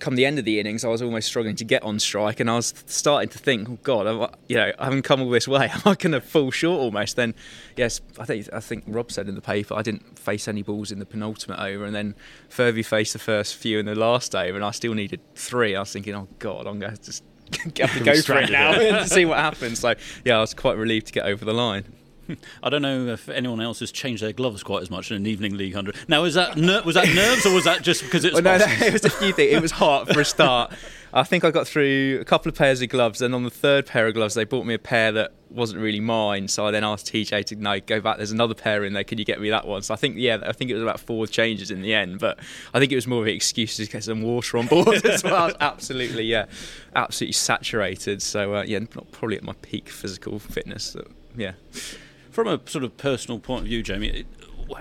come 0.03 0.15
the 0.15 0.25
end 0.25 0.37
of 0.37 0.45
the 0.45 0.59
innings, 0.59 0.83
I 0.83 0.89
was 0.89 1.01
almost 1.01 1.27
struggling 1.27 1.55
to 1.55 1.63
get 1.63 1.81
on 1.83 1.97
strike, 1.99 2.39
and 2.39 2.49
I 2.49 2.55
was 2.55 2.73
starting 2.87 3.29
to 3.29 3.37
think, 3.37 3.69
oh 3.69 3.77
God, 3.83 4.05
I, 4.05 4.35
you 4.47 4.57
know, 4.57 4.71
I 4.77 4.85
haven't 4.85 5.03
come 5.03 5.21
all 5.21 5.29
this 5.29 5.47
way. 5.47 5.69
Am 5.73 5.81
I 5.85 5.95
going 5.95 6.11
to 6.11 6.21
fall 6.21 6.51
short 6.51 6.79
almost? 6.79 7.15
Then, 7.15 7.33
yes, 7.77 8.01
I 8.19 8.25
think 8.25 8.49
I 8.51 8.59
think 8.59 8.83
Rob 8.87 9.11
said 9.11 9.29
in 9.29 9.35
the 9.35 9.41
paper 9.41 9.75
I 9.75 9.81
didn't 9.81 10.19
face 10.19 10.47
any 10.47 10.61
balls 10.61 10.91
in 10.91 10.99
the 10.99 11.05
penultimate 11.05 11.59
over, 11.59 11.85
and 11.85 11.95
then 11.95 12.15
Furby 12.49 12.83
faced 12.83 13.13
the 13.13 13.19
first 13.19 13.55
few 13.55 13.79
in 13.79 13.85
the 13.85 13.95
last 13.95 14.35
over, 14.35 14.55
and 14.55 14.65
I 14.65 14.71
still 14.71 14.93
needed 14.93 15.21
three. 15.35 15.75
I 15.75 15.79
was 15.79 15.93
thinking, 15.93 16.15
oh 16.15 16.27
God, 16.39 16.67
I'm 16.67 16.79
going 16.79 16.95
to 16.95 17.01
just 17.01 17.23
have 17.79 17.93
to 17.97 18.03
go 18.03 18.21
for 18.21 18.37
it 18.39 18.51
now 18.51 18.73
and 18.73 19.09
see 19.09 19.25
what 19.25 19.37
happens. 19.37 19.79
So 19.79 19.95
yeah, 20.25 20.37
I 20.37 20.41
was 20.41 20.53
quite 20.53 20.77
relieved 20.77 21.07
to 21.07 21.13
get 21.13 21.25
over 21.25 21.45
the 21.45 21.53
line. 21.53 21.85
I 22.63 22.69
don't 22.69 22.81
know 22.81 23.07
if 23.07 23.29
anyone 23.29 23.61
else 23.61 23.79
has 23.79 23.91
changed 23.91 24.23
their 24.23 24.33
gloves 24.33 24.63
quite 24.63 24.81
as 24.81 24.89
much 24.89 25.11
in 25.11 25.17
an 25.17 25.25
evening 25.25 25.57
league 25.57 25.73
hundred. 25.73 25.95
Now, 26.07 26.23
is 26.23 26.33
that 26.35 26.57
ner- 26.57 26.83
was 26.83 26.95
that 26.95 27.07
nerves 27.13 27.45
or 27.45 27.53
was 27.53 27.65
that 27.65 27.81
just 27.83 28.03
because 28.03 28.25
it's 28.25 28.33
well, 28.33 28.43
no, 28.43 28.57
no, 28.57 28.65
it 28.85 28.93
was 28.93 29.05
a 29.05 29.09
few 29.09 29.33
things. 29.33 29.53
It 29.53 29.61
was 29.61 29.71
hot 29.71 30.09
for 30.09 30.21
a 30.21 30.25
start. 30.25 30.73
I 31.15 31.23
think 31.23 31.43
I 31.45 31.51
got 31.51 31.67
through 31.67 32.17
a 32.21 32.25
couple 32.25 32.49
of 32.49 32.55
pairs 32.55 32.81
of 32.81 32.89
gloves, 32.89 33.21
and 33.21 33.35
on 33.35 33.43
the 33.43 33.51
third 33.51 33.85
pair 33.85 34.07
of 34.07 34.15
gloves, 34.15 34.33
they 34.33 34.45
bought 34.45 34.65
me 34.65 34.73
a 34.73 34.79
pair 34.79 35.11
that 35.11 35.33
wasn't 35.51 35.79
really 35.79 35.99
mine. 35.99 36.47
So 36.47 36.65
I 36.65 36.71
then 36.71 36.83
asked 36.83 37.05
TJ 37.05 37.45
to 37.45 37.55
no 37.55 37.79
go 37.79 38.01
back. 38.01 38.17
There's 38.17 38.31
another 38.31 38.55
pair 38.55 38.83
in 38.83 38.93
there. 38.93 39.03
Can 39.03 39.19
you 39.19 39.25
get 39.25 39.39
me 39.39 39.51
that 39.51 39.67
one? 39.67 39.83
So 39.83 39.93
I 39.93 39.97
think 39.97 40.15
yeah, 40.17 40.39
I 40.43 40.53
think 40.53 40.71
it 40.71 40.73
was 40.73 40.81
about 40.81 40.99
four 40.99 41.27
changes 41.27 41.69
in 41.69 41.81
the 41.83 41.93
end. 41.93 42.19
But 42.19 42.39
I 42.73 42.79
think 42.79 42.91
it 42.91 42.95
was 42.95 43.05
more 43.05 43.21
of 43.21 43.27
an 43.27 43.33
excuse 43.33 43.77
to 43.77 43.85
get 43.85 44.03
some 44.03 44.23
water 44.23 44.57
on 44.57 44.65
board 44.65 45.05
as 45.05 45.23
well. 45.23 45.51
absolutely, 45.59 46.23
yeah, 46.23 46.45
absolutely 46.95 47.33
saturated. 47.33 48.23
So 48.23 48.55
uh, 48.55 48.63
yeah, 48.63 48.79
not 48.79 49.11
probably 49.11 49.37
at 49.37 49.43
my 49.43 49.53
peak 49.61 49.89
physical 49.89 50.39
fitness. 50.39 50.83
So, 50.83 51.07
yeah. 51.35 51.53
From 52.33 52.47
a 52.47 52.59
sort 52.65 52.83
of 52.83 52.97
personal 52.97 53.37
point 53.37 53.61
of 53.61 53.67
view, 53.67 53.83
Jamie, 53.83 54.25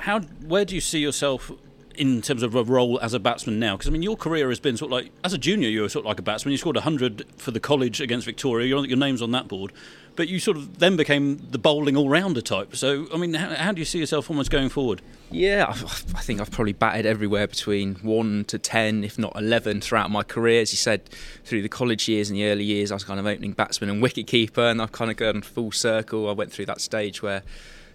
how 0.01 0.21
where 0.21 0.65
do 0.65 0.75
you 0.75 0.81
see 0.81 1.01
yourself 1.01 1.53
in 1.95 2.23
terms 2.23 2.43
of 2.43 2.55
a 2.55 2.65
role 2.65 2.99
as 3.01 3.13
a 3.13 3.21
batsman 3.21 3.59
now? 3.59 3.77
Because 3.77 3.89
I 3.89 3.93
mean, 3.93 4.03
your 4.03 4.17
career 4.17 4.49
has 4.49 4.59
been 4.59 4.79
sort 4.79 4.89
of 4.89 4.93
like 4.93 5.13
as 5.23 5.35
a 5.35 5.39
junior, 5.39 5.69
you 5.69 5.83
were 5.83 5.91
sort 5.91 6.07
of 6.07 6.09
like 6.09 6.19
a 6.19 6.23
batsman. 6.23 6.53
You 6.53 6.57
scored 6.57 6.79
hundred 6.79 7.27
for 7.37 7.51
the 7.51 7.61
college 7.61 8.01
against 8.01 8.25
Victoria. 8.25 8.69
Your 8.69 8.97
name's 8.97 9.21
on 9.21 9.33
that 9.33 9.49
board, 9.49 9.75
but 10.16 10.28
you 10.28 10.38
sort 10.38 10.57
of 10.57 10.78
then 10.78 10.97
became 10.97 11.38
the 11.50 11.59
bowling 11.59 11.97
all 11.97 12.09
rounder 12.09 12.40
type. 12.40 12.76
So 12.76 13.07
I 13.12 13.16
mean, 13.16 13.35
how, 13.35 13.54
how, 13.54 13.73
do 13.73 13.81
you 13.81 13.85
see 13.85 13.99
yourself 13.99 14.31
almost 14.31 14.50
going 14.50 14.69
forward? 14.69 15.02
Yeah, 15.31 15.66
I 15.69 15.75
think 16.23 16.40
I've 16.40 16.50
probably 16.50 16.73
batted 16.75 17.07
everywhere 17.07 17.47
between 17.47 17.95
one 17.97 18.45
to 18.47 18.59
ten, 18.59 19.04
if 19.04 19.19
not 19.19 19.35
eleven, 19.37 19.81
throughout 19.81 20.11
my 20.11 20.23
career. 20.23 20.61
As 20.62 20.73
you 20.73 20.76
said, 20.76 21.09
through 21.45 21.62
the 21.62 21.69
college 21.69 22.09
years 22.09 22.31
and 22.31 22.38
the 22.38 22.45
early 22.47 22.64
years, 22.64 22.90
I 22.90 22.95
was 22.95 23.04
kind 23.04 23.19
of 23.19 23.26
opening 23.26 23.52
batsman 23.52 23.90
and 23.90 24.02
wicket 24.02 24.26
keeper, 24.26 24.62
and 24.62 24.83
I've 24.83 24.92
kind 24.92 25.11
of 25.11 25.16
gone 25.16 25.42
full 25.42 25.73
circle. 25.73 26.28
I 26.28 26.33
went 26.33 26.52
through 26.52 26.66
that 26.66 26.81
stage 26.81 27.23
where 27.23 27.42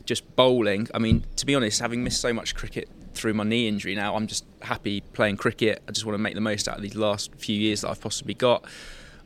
just 0.06 0.36
bowling. 0.36 0.88
I 0.94 1.00
mean, 1.00 1.26
to 1.36 1.46
be 1.46 1.54
honest, 1.54 1.80
having 1.82 2.04
missed 2.04 2.22
so 2.22 2.34
much 2.34 2.56
cricket 2.56 2.90
through 3.14 3.34
my 3.34 3.44
knee 3.44 3.68
injury 3.68 3.94
now, 3.94 4.16
I'm 4.16 4.26
just 4.26 4.46
happy 4.62 5.02
playing 5.02 5.38
cricket. 5.38 5.84
I 5.88 5.92
just 5.92 6.06
want 6.06 6.16
to 6.16 6.22
make 6.22 6.36
the 6.36 6.42
most 6.42 6.68
out 6.68 6.78
of 6.78 6.82
these 6.82 6.96
last 6.96 7.36
few 7.36 7.56
years 7.56 7.82
that 7.82 7.90
I've 7.90 8.02
possibly 8.02 8.34
got. 8.34 8.64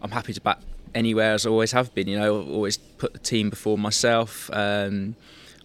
I'm 0.02 0.12
happy 0.12 0.34
to 0.34 0.42
bat 0.42 0.62
anywhere 0.96 1.34
as 1.34 1.46
I 1.46 1.50
always 1.50 1.72
have 1.72 1.94
been. 1.94 2.08
You 2.08 2.20
know, 2.20 2.42
always 2.42 2.78
put 2.78 3.14
the 3.14 3.20
team 3.20 3.50
before 3.50 3.78
myself. 3.78 4.50
Um, 4.54 5.16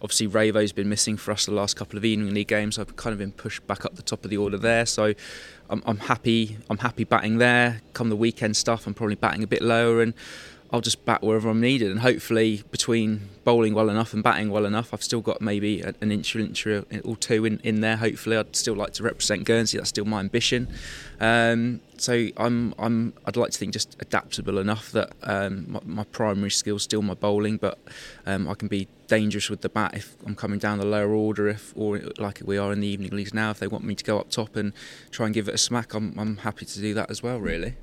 obviously, 0.03 0.29
Ravo's 0.29 0.73
been 0.73 0.89
missing 0.89 1.17
for 1.17 1.33
us 1.33 1.47
the 1.47 1.53
last 1.53 1.77
couple 1.77 1.97
of 1.99 2.05
evening 2.05 2.33
league 2.35 2.49
games. 2.49 2.79
I've 2.79 2.97
kind 2.97 3.13
of 3.13 3.19
been 3.19 3.33
pushed 3.33 3.67
back 3.67 3.85
up 3.85 3.97
the 3.97 4.03
top 4.03 4.25
of 4.25 4.31
the 4.31 4.37
order 4.37 4.59
there, 4.59 4.87
so 4.87 5.15
I'm, 5.71 5.83
I'm 5.87 5.99
happy. 5.99 6.59
I'm 6.71 6.79
happy 6.79 7.05
batting 7.05 7.39
there. 7.39 7.81
Come 7.93 8.09
the 8.09 8.17
weekend 8.17 8.57
stuff, 8.57 8.87
I'm 8.87 8.95
probably 8.95 9.17
batting 9.17 9.43
a 9.43 9.47
bit 9.47 9.63
lower 9.63 10.03
and. 10.03 10.15
I'll 10.73 10.81
just 10.81 11.05
bat 11.05 11.23
wherever 11.23 11.49
I'm 11.49 11.61
needed, 11.61 11.91
and 11.91 12.01
hopefully 12.01 12.63
between 12.71 13.29
bowling 13.45 13.73
well 13.73 13.89
enough 13.89 14.13
and 14.13 14.23
batting 14.23 14.51
well 14.51 14.67
enough, 14.67 14.93
I've 14.93 15.03
still 15.03 15.21
got 15.21 15.41
maybe 15.41 15.81
an 15.81 16.11
inch 16.11 16.35
or, 16.35 16.41
inch 16.41 16.67
or 16.67 17.17
two 17.17 17.45
in, 17.45 17.61
in 17.61 17.81
there. 17.81 17.97
Hopefully, 17.97 18.37
I'd 18.37 18.57
still 18.57 18.75
like 18.75 18.93
to 18.95 19.05
represent 19.05 19.45
Guernsey. 19.45 19.79
That's 19.79 19.91
still 19.91 20.05
my 20.05 20.21
ambition. 20.21 20.69
Um, 21.21 21.81
so 21.99 22.29
I'm 22.37 22.75
I'm 22.79 23.15
I'd 23.25 23.37
like 23.37 23.53
to 23.53 23.59
think 23.59 23.73
just 23.73 23.97
adaptable 24.01 24.59
enough 24.59 24.91
that 24.93 25.13
um, 25.23 25.67
my, 25.69 25.81
my, 25.85 26.05
primary 26.05 26.51
skill 26.51 26.77
is 26.77 26.83
still 26.83 27.03
my 27.03 27.15
bowling, 27.15 27.57
but 27.59 27.79
um, 28.27 28.49
I 28.49 28.55
can 28.55 28.69
be 28.69 28.89
dangerous 29.07 29.49
with 29.49 29.61
the 29.61 29.69
bat 29.69 29.95
if 29.95 30.17
I'm 30.27 30.35
coming 30.35 30.59
down 30.59 30.79
the 30.79 30.87
lower 30.87 31.13
order, 31.13 31.49
if 31.49 31.73
or 31.77 32.01
like 32.19 32.43
we 32.45 32.59
are 32.59 32.73
in 32.73 32.81
the 32.81 32.89
evening 32.89 33.11
leagues 33.11 33.33
now. 33.33 33.51
If 33.51 33.61
they 33.61 33.69
want 33.69 33.85
me 33.85 33.95
to 33.95 34.05
go 34.05 34.19
up 34.19 34.31
top 34.31 34.57
and 34.57 34.73
try 35.13 35.27
and 35.27 35.35
give 35.35 35.49
it 35.49 35.55
a 35.55 35.59
smack, 35.59 35.95
I'm 35.95 36.19
I'm 36.19 36.39
happy 36.39 36.67
to 36.67 36.81
do 36.81 36.93
that 36.95 37.11
as 37.11 37.23
well. 37.23 37.39
Really. 37.39 37.77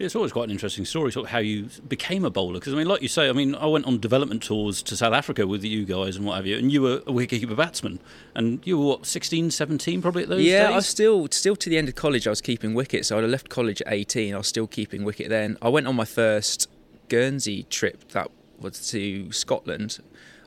It's 0.00 0.16
always 0.16 0.32
quite 0.32 0.44
an 0.44 0.50
interesting 0.50 0.86
story, 0.86 1.12
sort 1.12 1.26
of 1.26 1.30
how 1.30 1.38
you 1.38 1.68
became 1.86 2.24
a 2.24 2.30
bowler. 2.30 2.54
Because 2.54 2.72
I 2.72 2.76
mean, 2.76 2.88
like 2.88 3.02
you 3.02 3.08
say, 3.08 3.28
I 3.28 3.32
mean, 3.32 3.54
I 3.54 3.66
went 3.66 3.84
on 3.84 4.00
development 4.00 4.42
tours 4.42 4.82
to 4.84 4.96
South 4.96 5.12
Africa 5.12 5.46
with 5.46 5.62
you 5.62 5.84
guys 5.84 6.16
and 6.16 6.24
what 6.24 6.36
have 6.36 6.46
you, 6.46 6.56
and 6.56 6.72
you 6.72 6.80
were 6.80 6.96
a 7.06 7.12
wicketkeeper 7.12 7.54
batsman, 7.54 8.00
and 8.34 8.66
you 8.66 8.78
were 8.78 8.86
what 8.86 9.06
16, 9.06 9.50
17 9.50 10.00
probably 10.00 10.22
at 10.22 10.30
those 10.30 10.42
yeah, 10.42 10.64
days. 10.64 10.72
I 10.72 10.76
was 10.76 10.86
still 10.86 11.28
still 11.30 11.54
to 11.54 11.68
the 11.68 11.76
end 11.76 11.88
of 11.88 11.96
college. 11.96 12.26
I 12.26 12.30
was 12.30 12.40
keeping 12.40 12.72
wicket, 12.72 13.04
so 13.04 13.18
I 13.18 13.20
left 13.20 13.50
college 13.50 13.82
at 13.82 13.92
eighteen. 13.92 14.34
I 14.34 14.38
was 14.38 14.48
still 14.48 14.66
keeping 14.66 15.04
wicket 15.04 15.28
then. 15.28 15.58
I 15.60 15.68
went 15.68 15.86
on 15.86 15.96
my 15.96 16.06
first 16.06 16.68
Guernsey 17.08 17.64
trip. 17.64 18.08
That 18.12 18.30
was 18.58 18.88
to 18.90 19.30
Scotland. 19.32 19.98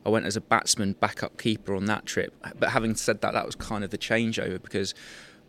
I 0.06 0.10
went 0.10 0.26
as 0.26 0.36
a 0.36 0.42
batsman, 0.42 0.94
backup 0.94 1.38
keeper 1.38 1.76
on 1.76 1.86
that 1.86 2.06
trip. 2.06 2.34
But 2.60 2.70
having 2.72 2.96
said 2.96 3.22
that, 3.22 3.34
that 3.34 3.46
was 3.46 3.56
kind 3.56 3.84
of 3.84 3.92
the 3.92 3.98
changeover 3.98 4.62
because 4.62 4.94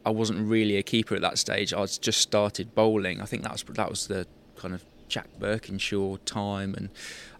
I 0.04 0.10
wasn't 0.10 0.48
really 0.48 0.76
a 0.76 0.82
keeper 0.82 1.14
at 1.14 1.22
that 1.22 1.38
stage. 1.38 1.72
I 1.72 1.84
just 1.86 2.20
started 2.20 2.74
bowling. 2.74 3.20
I 3.20 3.24
think 3.24 3.42
that 3.42 3.52
was 3.52 3.64
that 3.64 3.90
was 3.90 4.06
the 4.06 4.26
kind 4.56 4.74
of 4.74 4.84
Jack 5.08 5.28
Birkinshaw 5.38 6.18
time, 6.24 6.74
and 6.74 6.88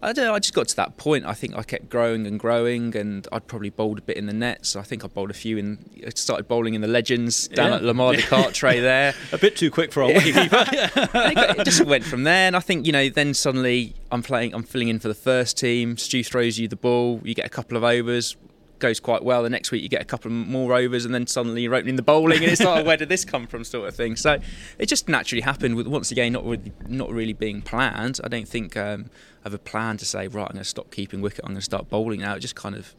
I 0.01 0.13
don't 0.13 0.25
know. 0.25 0.33
I 0.33 0.39
just 0.39 0.53
got 0.53 0.67
to 0.69 0.75
that 0.77 0.97
point. 0.97 1.25
I 1.25 1.33
think 1.33 1.55
I 1.55 1.63
kept 1.63 1.89
growing 1.89 2.25
and 2.25 2.39
growing, 2.39 2.95
and 2.95 3.27
I'd 3.31 3.47
probably 3.47 3.69
bowled 3.69 3.99
a 3.99 4.01
bit 4.01 4.17
in 4.17 4.27
the 4.27 4.33
nets. 4.33 4.75
I 4.75 4.81
think 4.81 5.03
I 5.03 5.07
bowled 5.07 5.29
a 5.29 5.33
few 5.33 5.57
in. 5.57 5.77
I 6.05 6.09
started 6.11 6.47
bowling 6.47 6.73
in 6.73 6.81
the 6.81 6.87
Legends 6.87 7.47
down 7.49 7.71
yeah. 7.71 7.75
at 7.77 7.83
La 7.83 7.93
Mare 7.93 8.13
de 8.13 8.21
Carteret 8.21 8.81
there. 8.81 9.13
a 9.31 9.37
bit 9.37 9.57
too 9.57 9.71
quick 9.71 9.91
for 9.91 10.03
our 10.03 10.09
wicketkeeper. 10.09 11.59
it 11.59 11.65
just 11.65 11.83
went 11.85 12.03
from 12.03 12.23
there, 12.23 12.47
and 12.47 12.55
I 12.55 12.59
think 12.59 12.85
you 12.85 12.91
know. 12.91 13.09
Then 13.09 13.33
suddenly 13.33 13.93
I'm 14.11 14.23
playing. 14.23 14.53
I'm 14.53 14.63
filling 14.63 14.87
in 14.87 14.99
for 14.99 15.07
the 15.07 15.13
first 15.13 15.57
team. 15.57 15.97
Stu 15.97 16.23
throws 16.23 16.57
you 16.57 16.67
the 16.67 16.75
ball. 16.75 17.21
You 17.23 17.35
get 17.35 17.45
a 17.45 17.49
couple 17.49 17.77
of 17.77 17.83
overs 17.83 18.35
goes 18.79 18.99
quite 18.99 19.23
well. 19.23 19.43
The 19.43 19.49
next 19.49 19.71
week 19.71 19.83
you 19.83 19.89
get 19.89 20.01
a 20.01 20.05
couple 20.05 20.31
more 20.31 20.73
overs, 20.73 21.05
and 21.05 21.13
then 21.13 21.27
suddenly 21.27 21.61
you're 21.61 21.75
opening 21.75 21.95
the 21.95 22.01
bowling, 22.01 22.43
and 22.43 22.51
it's 22.51 22.61
like, 22.61 22.85
where 22.85 22.97
did 22.97 23.09
this 23.09 23.25
come 23.25 23.47
from, 23.47 23.63
sort 23.63 23.87
of 23.87 23.95
thing. 23.95 24.15
So 24.15 24.39
it 24.77 24.87
just 24.87 25.07
naturally 25.07 25.41
happened. 25.41 25.75
With 25.75 25.87
once 25.87 26.11
again, 26.11 26.33
not 26.33 26.45
really, 26.45 26.71
not 26.87 27.11
really 27.11 27.33
being 27.33 27.61
planned. 27.61 28.19
I 28.23 28.27
don't 28.27 28.47
think 28.47 28.75
um, 28.77 29.09
I 29.43 29.49
have 29.49 29.53
a 29.53 29.59
plan 29.59 29.97
to 29.97 30.05
say, 30.05 30.27
right, 30.27 30.47
I'm 30.47 30.53
going 30.53 30.63
to 30.63 30.63
stop 30.63 30.91
keeping 30.91 31.21
wicket. 31.21 31.41
I'm 31.43 31.49
going 31.49 31.57
to 31.57 31.61
start 31.61 31.89
bowling 31.89 32.21
now. 32.21 32.35
It 32.35 32.39
just 32.39 32.55
kind 32.55 32.75
of 32.75 32.95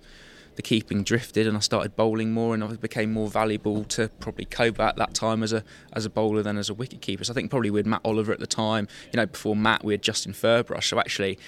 the 0.56 0.62
keeping 0.62 1.02
drifted, 1.02 1.46
and 1.46 1.56
I 1.56 1.60
started 1.60 1.96
bowling 1.96 2.32
more, 2.32 2.54
and 2.54 2.64
I 2.64 2.68
became 2.74 3.12
more 3.12 3.28
valuable 3.28 3.84
to 3.84 4.08
probably 4.20 4.46
Cobo 4.46 4.82
at 4.82 4.96
that 4.96 5.14
time 5.14 5.42
as 5.42 5.52
a 5.52 5.62
as 5.92 6.04
a 6.04 6.10
bowler 6.10 6.42
than 6.42 6.56
as 6.56 6.70
a 6.70 6.74
wicket 6.74 7.00
keeper. 7.00 7.24
So 7.24 7.32
I 7.32 7.34
think 7.34 7.50
probably 7.50 7.70
with 7.70 7.86
Matt 7.86 8.00
Oliver 8.04 8.32
at 8.32 8.40
the 8.40 8.46
time. 8.46 8.88
You 9.12 9.18
know, 9.18 9.26
before 9.26 9.54
Matt, 9.54 9.84
we 9.84 9.92
had 9.92 10.02
Justin 10.02 10.32
Furbrush. 10.32 10.84
So 10.84 10.98
actually 10.98 11.38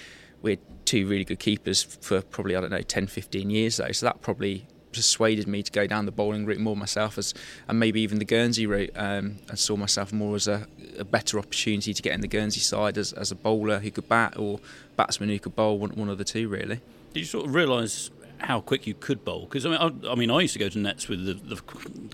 we 0.42 0.58
two 0.84 1.06
really 1.06 1.24
good 1.24 1.38
keepers 1.38 1.82
for 1.82 2.22
probably 2.22 2.56
I 2.56 2.60
don't 2.60 2.70
know 2.70 2.80
10 2.80 3.06
15 3.06 3.50
years 3.50 3.76
though. 3.76 3.92
So 3.92 4.06
that 4.06 4.22
probably 4.22 4.66
persuaded 4.92 5.46
me 5.46 5.62
to 5.62 5.70
go 5.70 5.86
down 5.86 6.06
the 6.06 6.12
bowling 6.12 6.46
route 6.46 6.58
more 6.58 6.74
myself 6.74 7.18
as 7.18 7.34
and 7.68 7.78
maybe 7.78 8.00
even 8.00 8.18
the 8.18 8.24
Guernsey 8.24 8.66
route. 8.66 8.90
Um, 8.96 9.36
saw 9.54 9.76
myself 9.76 10.12
more 10.12 10.34
as 10.34 10.48
a, 10.48 10.66
a, 10.98 11.04
better 11.04 11.38
opportunity 11.38 11.92
to 11.92 12.02
get 12.02 12.14
in 12.14 12.22
the 12.22 12.28
Guernsey 12.28 12.60
side 12.60 12.96
as, 12.96 13.12
as 13.12 13.30
a 13.30 13.34
bowler 13.34 13.80
who 13.80 13.90
could 13.90 14.08
bat 14.08 14.38
or 14.38 14.60
batsman 14.96 15.28
who 15.28 15.38
could 15.38 15.54
bowl 15.54 15.78
one, 15.78 15.90
one 15.90 16.08
of 16.08 16.18
the 16.18 16.24
two 16.24 16.48
really. 16.48 16.80
Did 17.12 17.20
you 17.20 17.26
sort 17.26 17.46
of 17.46 17.54
realise 17.54 18.10
how 18.38 18.60
quick 18.60 18.86
you 18.86 18.94
could 18.94 19.24
bowl? 19.24 19.42
Because 19.42 19.66
I 19.66 19.70
mean 19.70 19.78
I, 20.06 20.12
I, 20.12 20.14
mean 20.14 20.30
I 20.30 20.40
used 20.40 20.54
to 20.54 20.58
go 20.58 20.70
to 20.70 20.78
nets 20.78 21.06
with 21.06 21.26
the, 21.26 21.34
the 21.34 21.60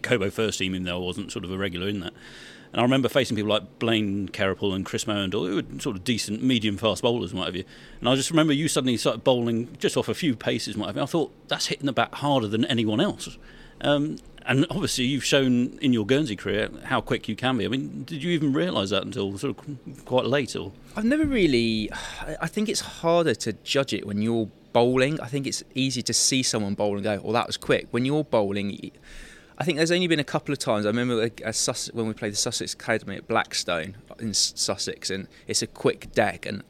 Cobo 0.02 0.30
first 0.30 0.58
team 0.58 0.74
even 0.74 0.84
though 0.84 0.96
I 0.96 1.04
wasn't 1.04 1.30
sort 1.30 1.44
of 1.44 1.52
a 1.52 1.58
regular 1.58 1.88
in 1.88 2.00
that 2.00 2.12
and 2.74 2.80
I 2.80 2.82
remember 2.82 3.08
facing 3.08 3.37
people 3.37 3.50
like 3.50 3.78
Blaine 3.78 4.28
Carapul 4.30 4.74
and 4.74 4.84
Chris 4.84 5.04
Mohandle, 5.04 5.46
who 5.46 5.54
were 5.54 5.80
sort 5.80 5.94
of 5.94 6.02
decent, 6.02 6.42
medium 6.42 6.76
fast 6.76 7.02
bowlers 7.02 7.30
and 7.30 7.38
what 7.38 7.46
have 7.46 7.54
you. 7.54 7.62
And 8.00 8.08
I 8.08 8.16
just 8.16 8.30
remember 8.30 8.52
you 8.52 8.66
suddenly 8.66 8.96
started 8.96 9.22
bowling 9.22 9.68
just 9.78 9.96
off 9.96 10.08
a 10.08 10.14
few 10.14 10.34
paces 10.34 10.74
and 10.74 10.80
what 10.80 10.88
have 10.88 10.96
you. 10.96 11.02
I 11.02 11.06
thought, 11.06 11.32
that's 11.46 11.66
hitting 11.66 11.87
the 11.87 11.92
bat 11.92 12.14
harder 12.14 12.48
than 12.48 12.64
anyone 12.64 13.00
else. 13.00 13.38
Um, 13.80 14.16
and 14.44 14.66
obviously, 14.70 15.04
you've 15.04 15.24
shown 15.24 15.78
in 15.82 15.92
your 15.92 16.04
Guernsey 16.04 16.34
career 16.34 16.68
how 16.82 17.00
quick 17.00 17.28
you 17.28 17.37
can 17.37 17.58
be. 17.58 17.64
I 17.64 17.68
mean, 17.68 18.02
did 18.02 18.24
you 18.24 18.32
even 18.32 18.52
realise 18.52 18.90
that 18.90 19.04
until 19.04 19.38
sort 19.38 19.56
of 19.56 20.04
quite 20.04 20.26
late? 20.26 20.56
Or 20.56 20.72
I've 20.96 21.04
never 21.04 21.24
really. 21.24 21.92
I 22.40 22.48
think 22.48 22.68
it's 22.68 22.80
harder 22.80 23.37
to 23.37 23.52
judge 23.52 23.94
it 23.94 24.04
when 24.04 24.20
you're 24.20 24.48
bowling. 24.72 25.20
I 25.20 25.28
think 25.28 25.46
it's 25.46 25.62
easy 25.76 26.02
to 26.02 26.12
see 26.12 26.42
someone 26.42 26.74
bowling 26.74 27.06
and 27.06 27.20
go, 27.20 27.20
"Well, 27.22 27.34
that 27.34 27.46
was 27.46 27.56
quick." 27.56 27.87
When 27.92 28.04
you're 28.04 28.24
bowling, 28.24 28.90
I 29.57 29.64
think 29.64 29.77
there's 29.77 29.93
only 29.93 30.09
been 30.09 30.21
a 30.21 30.25
couple 30.25 30.53
of 30.53 30.59
times. 30.59 30.85
I 30.85 30.88
remember 30.88 31.31
Sus- 31.53 31.93
when 31.93 32.09
we 32.09 32.12
played 32.12 32.33
the 32.33 32.37
Sussex 32.37 32.75
Academy 32.75 33.17
at 33.17 33.29
Blackstone 33.29 33.97
in 34.19 34.35
Sussex, 34.35 35.11
and 35.11 35.29
it's 35.47 35.62
a 35.62 35.67
quick 35.67 36.12
deck. 36.12 36.45
And 36.45 36.62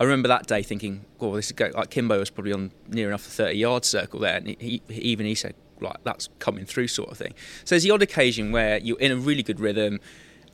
I 0.00 0.04
remember 0.04 0.28
that 0.28 0.46
day 0.46 0.62
thinking, 0.62 1.04
"Well, 1.20 1.32
this 1.32 1.50
is 1.50 1.60
like 1.74 1.90
Kimbo 1.90 2.18
was 2.18 2.30
probably 2.30 2.52
on 2.52 2.72
near 2.88 3.08
enough 3.08 3.24
the 3.24 3.30
30 3.30 3.58
yard 3.58 3.84
circle 3.84 4.18
there," 4.20 4.36
and 4.36 4.48
he, 4.48 4.82
he, 4.88 5.00
even 5.00 5.24
he 5.26 5.36
said, 5.36 5.54
"Like 5.80 6.02
that's 6.02 6.28
coming 6.40 6.64
through," 6.64 6.88
sort 6.88 7.10
of 7.10 7.18
thing. 7.18 7.34
So 7.64 7.74
there's 7.74 7.84
the 7.84 7.92
odd 7.92 8.02
occasion 8.02 8.50
where 8.50 8.78
you're 8.78 8.98
in 8.98 9.12
a 9.12 9.16
really 9.16 9.42
good 9.42 9.60
rhythm. 9.60 10.00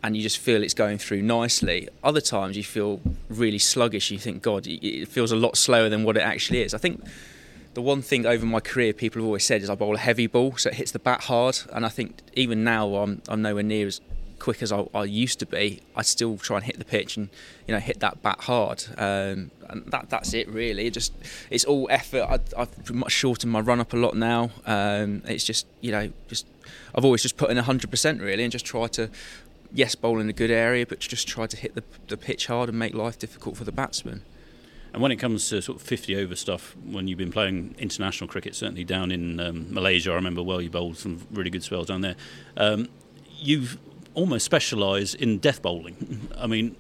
And 0.01 0.17
you 0.17 0.23
just 0.23 0.39
feel 0.39 0.63
it's 0.63 0.75
going 0.75 0.99
through 0.99 1.23
nicely. 1.23 1.89
Other 2.05 2.21
times 2.21 2.57
you 2.57 2.63
feel 2.63 3.01
really 3.29 3.59
sluggish. 3.59 4.13
You 4.13 4.19
think, 4.21 4.43
God, 4.43 4.65
it 4.69 5.09
feels 5.09 5.33
a 5.33 5.37
lot 5.37 5.57
slower 5.57 5.89
than 5.89 6.05
what 6.05 6.17
it 6.17 6.21
actually 6.21 6.63
is. 6.63 6.73
I 6.73 6.79
think 6.79 7.03
the 7.75 7.83
one 7.83 8.03
thing 8.03 8.27
over 8.27 8.47
my 8.47 8.61
career 8.61 8.93
people 8.93 9.21
have 9.21 9.27
always 9.27 9.45
said 9.45 9.63
is 9.63 9.71
I 9.71 9.75
bowl 9.75 9.95
a 9.95 9.99
heavy 9.99 10.27
ball, 10.27 10.57
so 10.57 10.71
it 10.71 10.77
hits 10.77 10.91
the 10.91 10.99
bat 10.99 11.23
hard. 11.23 11.59
And 11.73 11.85
I 11.85 11.89
think 11.89 12.19
even 12.35 12.65
now 12.65 12.97
I'm, 12.97 13.23
I'm 13.29 13.43
nowhere 13.43 13.63
near 13.63 13.87
as 13.87 14.01
quick 14.39 14.63
as 14.63 14.73
I, 14.73 14.87
I, 14.95 15.05
used 15.05 15.39
to 15.41 15.47
be. 15.47 15.81
I 15.97 16.03
still 16.03 16.39
try 16.39 16.57
and 16.59 16.67
hit 16.67 16.79
the 16.79 16.85
pitch 16.85 17.17
and 17.17 17.29
you 17.67 17.75
know 17.75 17.81
hit 17.81 18.01
that 18.01 18.23
bat 18.23 18.41
hard. 18.43 18.85
Um, 18.97 19.51
and 19.69 19.85
that 19.89 20.11
that's 20.11 20.35
it 20.35 20.49
really. 20.49 20.87
It 20.87 20.93
just 20.93 21.13
it's 21.51 21.65
all 21.65 21.87
effort. 21.91 22.23
I, 22.23 22.59
have 22.59 22.91
much 22.91 23.13
shortened 23.13 23.53
my 23.53 23.61
run 23.61 23.81
up 23.81 23.93
a 23.93 23.97
lot 23.97 24.17
now. 24.17 24.51
Um, 24.67 25.23
it's 25.27 25.45
just 25.45 25.67
you 25.81 25.93
know 25.93 26.11
just 26.29 26.47
I've 26.95 27.05
always 27.05 27.23
just 27.23 27.37
put 27.37 27.51
in 27.51 27.57
hundred 27.59 27.91
percent 27.91 28.21
really 28.21 28.43
and 28.43 28.53
just 28.53 28.67
try 28.67 28.87
to. 28.89 29.11
Yes, 29.71 29.95
bowl 29.95 30.19
in 30.19 30.31
a 30.31 30.33
good 30.33 30.51
area, 30.51 30.87
but 30.87 30.99
just 30.99 31.29
try 31.29 31.47
to 31.47 31.55
hit 31.55 31.75
the, 31.75 31.85
the 32.07 32.17
pitch 32.17 32.47
hard 32.47 32.71
and 32.71 32.79
make 32.79 32.95
life 32.95 33.19
difficult 33.19 33.55
for 33.55 33.65
the 33.65 33.73
batsman. 33.73 34.23
And 34.99 35.03
when 35.05 35.13
it 35.13 35.21
comes 35.21 35.49
to 35.51 35.63
sort 35.63 35.77
of 35.77 35.83
50 35.87 36.17
over 36.17 36.35
stuff, 36.35 36.77
when 36.85 37.07
you've 37.07 37.19
been 37.19 37.31
playing 37.31 37.77
international 37.79 38.27
cricket, 38.27 38.57
certainly 38.57 38.83
down 38.83 39.13
in 39.13 39.39
um, 39.39 39.73
Malaysia, 39.73 40.11
I 40.11 40.17
remember 40.17 40.43
well 40.43 40.61
you 40.61 40.71
bowled 40.71 40.97
some 40.97 41.25
really 41.31 41.51
good 41.51 41.63
spells 41.63 41.87
down 41.87 42.01
there. 42.01 42.17
Um, 42.57 42.89
you've 43.37 43.79
almost 44.15 44.45
specialised 44.45 45.15
in 45.15 45.39
death 45.39 45.63
bowling. 45.63 46.29
I 46.37 46.49
mean, 46.49 46.75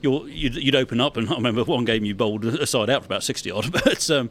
you'd, 0.00 0.54
you'd, 0.54 0.74
open 0.74 0.98
up, 0.98 1.18
and 1.18 1.28
I 1.30 1.34
remember 1.34 1.62
one 1.64 1.84
game 1.84 2.06
you 2.06 2.14
bowled 2.14 2.46
a 2.46 2.66
side 2.66 2.88
out 2.88 3.02
for 3.02 3.06
about 3.08 3.22
60 3.22 3.50
odd, 3.50 3.70
but 3.84 4.10
um, 4.10 4.30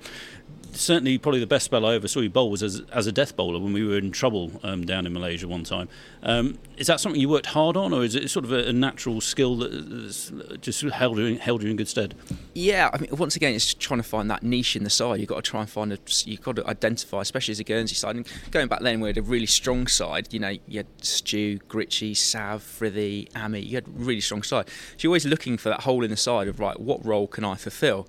certainly 0.73 1.17
probably 1.17 1.39
the 1.39 1.47
best 1.47 1.65
spell 1.65 1.85
I 1.85 1.95
ever 1.95 2.07
saw 2.07 2.19
you 2.19 2.29
bowl 2.29 2.49
was 2.49 2.63
as, 2.63 2.81
as 2.91 3.07
a 3.07 3.11
death 3.11 3.35
bowler 3.35 3.59
when 3.59 3.73
we 3.73 3.85
were 3.85 3.97
in 3.97 4.11
trouble 4.11 4.51
um, 4.63 4.85
down 4.85 5.05
in 5.05 5.13
Malaysia 5.13 5.47
one 5.47 5.63
time. 5.63 5.89
Um, 6.23 6.57
is 6.77 6.87
that 6.87 6.99
something 6.99 7.19
you 7.19 7.29
worked 7.29 7.47
hard 7.47 7.77
on, 7.77 7.93
or 7.93 8.03
is 8.03 8.15
it 8.15 8.29
sort 8.29 8.45
of 8.45 8.51
a, 8.51 8.69
a 8.69 8.73
natural 8.73 9.21
skill 9.21 9.57
that 9.57 10.57
just 10.61 10.81
held 10.81 11.17
you, 11.17 11.37
held 11.37 11.63
you 11.63 11.69
in 11.69 11.75
good 11.75 11.87
stead? 11.87 12.15
Yeah, 12.53 12.89
I 12.93 12.97
mean, 12.97 13.09
once 13.11 13.35
again, 13.35 13.53
it's 13.53 13.73
trying 13.73 13.99
to 13.99 14.07
find 14.07 14.29
that 14.29 14.43
niche 14.43 14.75
in 14.75 14.83
the 14.83 14.89
side. 14.89 15.19
You've 15.19 15.29
got 15.29 15.43
to 15.43 15.49
try 15.49 15.61
and 15.61 15.69
find 15.69 15.93
a, 15.93 15.99
you've 16.25 16.41
got 16.41 16.55
to 16.57 16.67
identify, 16.67 17.21
especially 17.21 17.53
as 17.53 17.59
a 17.59 17.63
Guernsey 17.63 17.95
side. 17.95 18.15
And 18.15 18.27
going 18.51 18.67
back 18.67 18.81
then, 18.81 18.99
we 18.99 19.09
had 19.09 19.17
a 19.17 19.21
really 19.21 19.45
strong 19.45 19.87
side. 19.87 20.33
You 20.33 20.39
know, 20.39 20.57
you 20.67 20.79
had 20.79 20.87
Stew, 21.01 21.59
Gritchie, 21.67 22.13
Sav, 22.13 22.63
Frithy, 22.63 23.27
Ami. 23.35 23.61
You 23.61 23.75
had 23.75 23.87
a 23.87 23.91
really 23.91 24.21
strong 24.21 24.43
side. 24.43 24.67
So 24.69 24.97
you're 24.99 25.09
always 25.09 25.25
looking 25.25 25.57
for 25.57 25.69
that 25.69 25.81
hole 25.81 26.03
in 26.03 26.11
the 26.11 26.17
side 26.17 26.47
of 26.47 26.59
right, 26.59 26.79
what 26.79 27.05
role 27.05 27.27
can 27.27 27.43
I 27.43 27.55
fulfil? 27.55 28.07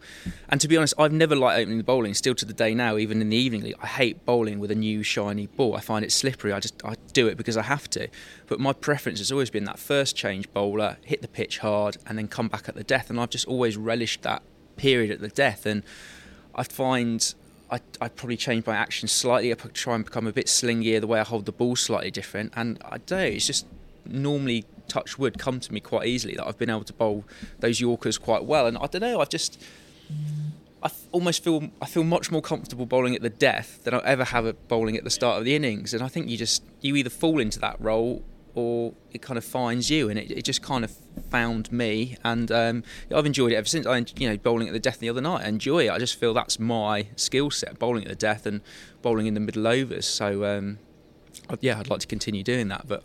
And 0.49 0.61
to 0.61 0.69
be 0.69 0.77
honest, 0.77 0.95
I've 0.99 1.13
never 1.13 1.37
liked 1.37 1.61
opening 1.61 1.79
the 1.79 1.85
bowling. 1.85 2.15
Still 2.15 2.35
to 2.35 2.45
the 2.57 2.65
day 2.65 2.75
now, 2.75 2.97
even 2.97 3.21
in 3.21 3.31
the 3.31 3.37
evening 3.37 3.63
league, 3.63 3.77
I 3.83 3.87
hate 3.87 4.25
bowling 4.27 4.59
with 4.59 4.71
a 4.71 4.75
new 4.75 5.03
shiny 5.03 5.47
ball. 5.47 5.75
I 5.75 5.81
find 5.81 6.05
it 6.05 6.13
slippery. 6.13 6.53
I 6.53 6.61
just 6.61 6.85
I 6.85 6.95
do 7.13 7.27
it 7.29 7.37
because 7.37 7.57
I 7.57 7.63
have 7.63 7.89
to. 7.91 8.09
But 8.47 8.61
my 8.61 8.73
preference 8.73 9.19
has 9.21 9.33
always 9.33 9.51
been 9.51 9.65
that 9.65 9.79
first 9.79 10.17
change 10.17 10.53
bowler, 10.53 10.99
hit 11.03 11.23
the 11.23 11.29
pitch 11.29 11.59
hard, 11.59 11.97
and 12.07 12.19
then 12.19 12.29
come 12.29 12.49
back 12.49 12.69
at 12.69 12.75
the 12.75 12.85
death. 12.85 13.09
And 13.11 13.19
I've 13.19 13.31
just 13.31 13.47
always 13.47 13.77
relished 13.77 14.23
that 14.23 14.43
period 14.77 15.11
at 15.11 15.21
the 15.21 15.29
death. 15.29 15.65
And 15.67 15.83
I 16.55 16.65
find 16.65 17.35
I, 17.71 17.81
I 18.01 18.09
probably 18.09 18.37
change 18.37 18.67
my 18.67 18.77
action 18.77 19.09
slightly. 19.09 19.51
I 19.51 19.55
try 19.55 19.95
and 19.95 20.05
become 20.05 20.27
a 20.27 20.33
bit 20.33 20.47
slingier, 20.47 21.01
the 21.01 21.07
way 21.07 21.21
I 21.21 21.25
hold 21.25 21.47
the 21.47 21.53
ball 21.53 21.75
slightly 21.75 22.11
different. 22.11 22.53
And 22.55 22.79
I 22.85 22.99
don't 22.99 23.19
know, 23.19 23.25
it's 23.25 23.47
just 23.47 23.67
normally 24.05 24.67
touch 24.89 25.19
wood 25.19 25.39
come 25.39 25.59
to 25.61 25.73
me 25.73 25.81
quite 25.81 26.07
easily 26.07 26.35
that 26.35 26.47
I've 26.47 26.59
been 26.59 26.69
able 26.69 26.85
to 26.85 26.93
bowl 26.93 27.25
those 27.61 27.81
Yorkers 27.81 28.19
quite 28.19 28.45
well. 28.45 28.67
And 28.67 28.77
I 28.77 28.87
don't 28.89 29.01
know, 29.01 29.21
I've 29.21 29.31
just 29.31 29.63
I 30.83 30.91
almost 31.13 31.45
feel 31.45 31.71
I 31.81 31.87
feel 31.87 32.05
much 32.05 32.31
more 32.31 32.43
comfortable 32.43 32.87
bowling 32.87 33.15
at 33.15 33.23
the 33.23 33.31
death 33.31 33.85
than 33.85 33.95
I 33.95 33.99
ever 33.99 34.25
have 34.25 34.47
at 34.47 34.69
bowling 34.69 34.97
at 34.97 35.05
the 35.05 35.11
start 35.11 35.39
of 35.39 35.45
the 35.45 35.55
innings. 35.55 35.95
And 35.95 36.03
I 36.03 36.09
think 36.09 36.29
you 36.29 36.37
just 36.37 36.65
you 36.81 36.97
either 36.97 37.11
fall 37.11 37.41
into 37.41 37.59
that 37.61 37.81
role 37.81 38.25
or 38.55 38.93
it 39.13 39.23
kind 39.23 39.39
of 39.39 39.45
finds 39.45 39.91
you, 39.91 40.11
and 40.11 40.19
it, 40.19 40.31
it 40.31 40.45
just 40.45 40.63
kind 40.63 40.85
of 40.85 40.93
found 41.31 41.73
me. 41.73 42.17
And 42.23 42.51
um, 42.53 42.83
I've 43.15 43.27
enjoyed 43.27 43.53
it 43.53 43.57
ever 43.57 43.67
since. 43.67 43.87
I 43.87 44.05
you 44.17 44.29
know 44.29 44.37
bowling 44.37 44.69
at 44.69 44.73
the 44.73 44.81
death 44.81 44.99
the 44.99 45.09
other 45.09 45.21
night. 45.21 45.45
I 45.45 45.49
enjoy 45.49 45.87
it. 45.87 45.91
I 45.91 45.99
just 45.99 46.19
feel 46.19 46.35
that's 46.35 46.59
my 46.59 47.09
skill 47.17 47.51
set: 47.51 47.79
bowling 47.79 48.03
at 48.03 48.09
the 48.09 48.17
death 48.17 48.45
and 48.47 48.61
bowling 49.03 49.27
in 49.27 49.35
the 49.35 49.41
middle 49.41 49.67
overs. 49.67 50.07
So 50.07 50.45
um, 50.45 50.79
yeah, 51.61 51.79
I'd 51.79 51.89
like 51.89 52.01
to 52.01 52.07
continue 52.07 52.43
doing 52.43 52.69
that, 52.69 52.87
but 52.87 53.05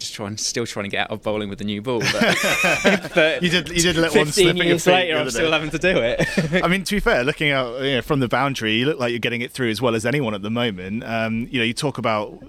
just 0.00 0.14
trying, 0.14 0.36
still 0.36 0.66
trying 0.66 0.84
to 0.84 0.90
get 0.90 1.02
out 1.02 1.10
of 1.10 1.22
bowling 1.22 1.48
with 1.48 1.58
the 1.58 1.64
new 1.64 1.80
ball. 1.80 2.00
But, 2.00 3.10
but 3.14 3.42
you 3.42 3.50
did, 3.50 3.68
you 3.68 3.80
did 3.80 3.96
let 3.96 4.14
one 4.14 4.26
slip 4.26 4.56
years 4.56 4.86
later, 4.86 5.16
I'm 5.16 5.30
still 5.30 5.52
having 5.52 5.70
to 5.70 5.78
do 5.78 5.98
it. 5.98 6.26
I 6.64 6.68
mean, 6.68 6.82
to 6.84 6.96
be 6.96 7.00
fair, 7.00 7.22
looking 7.22 7.50
out 7.50 7.80
you 7.82 7.96
know, 7.96 8.02
from 8.02 8.20
the 8.20 8.28
boundary, 8.28 8.74
you 8.74 8.86
look 8.86 8.98
like 8.98 9.10
you're 9.10 9.20
getting 9.20 9.42
it 9.42 9.52
through 9.52 9.70
as 9.70 9.80
well 9.80 9.94
as 9.94 10.04
anyone 10.04 10.34
at 10.34 10.42
the 10.42 10.50
moment. 10.50 11.04
Um, 11.04 11.46
you 11.50 11.58
know, 11.58 11.64
you 11.64 11.74
talk 11.74 11.98
about 11.98 12.42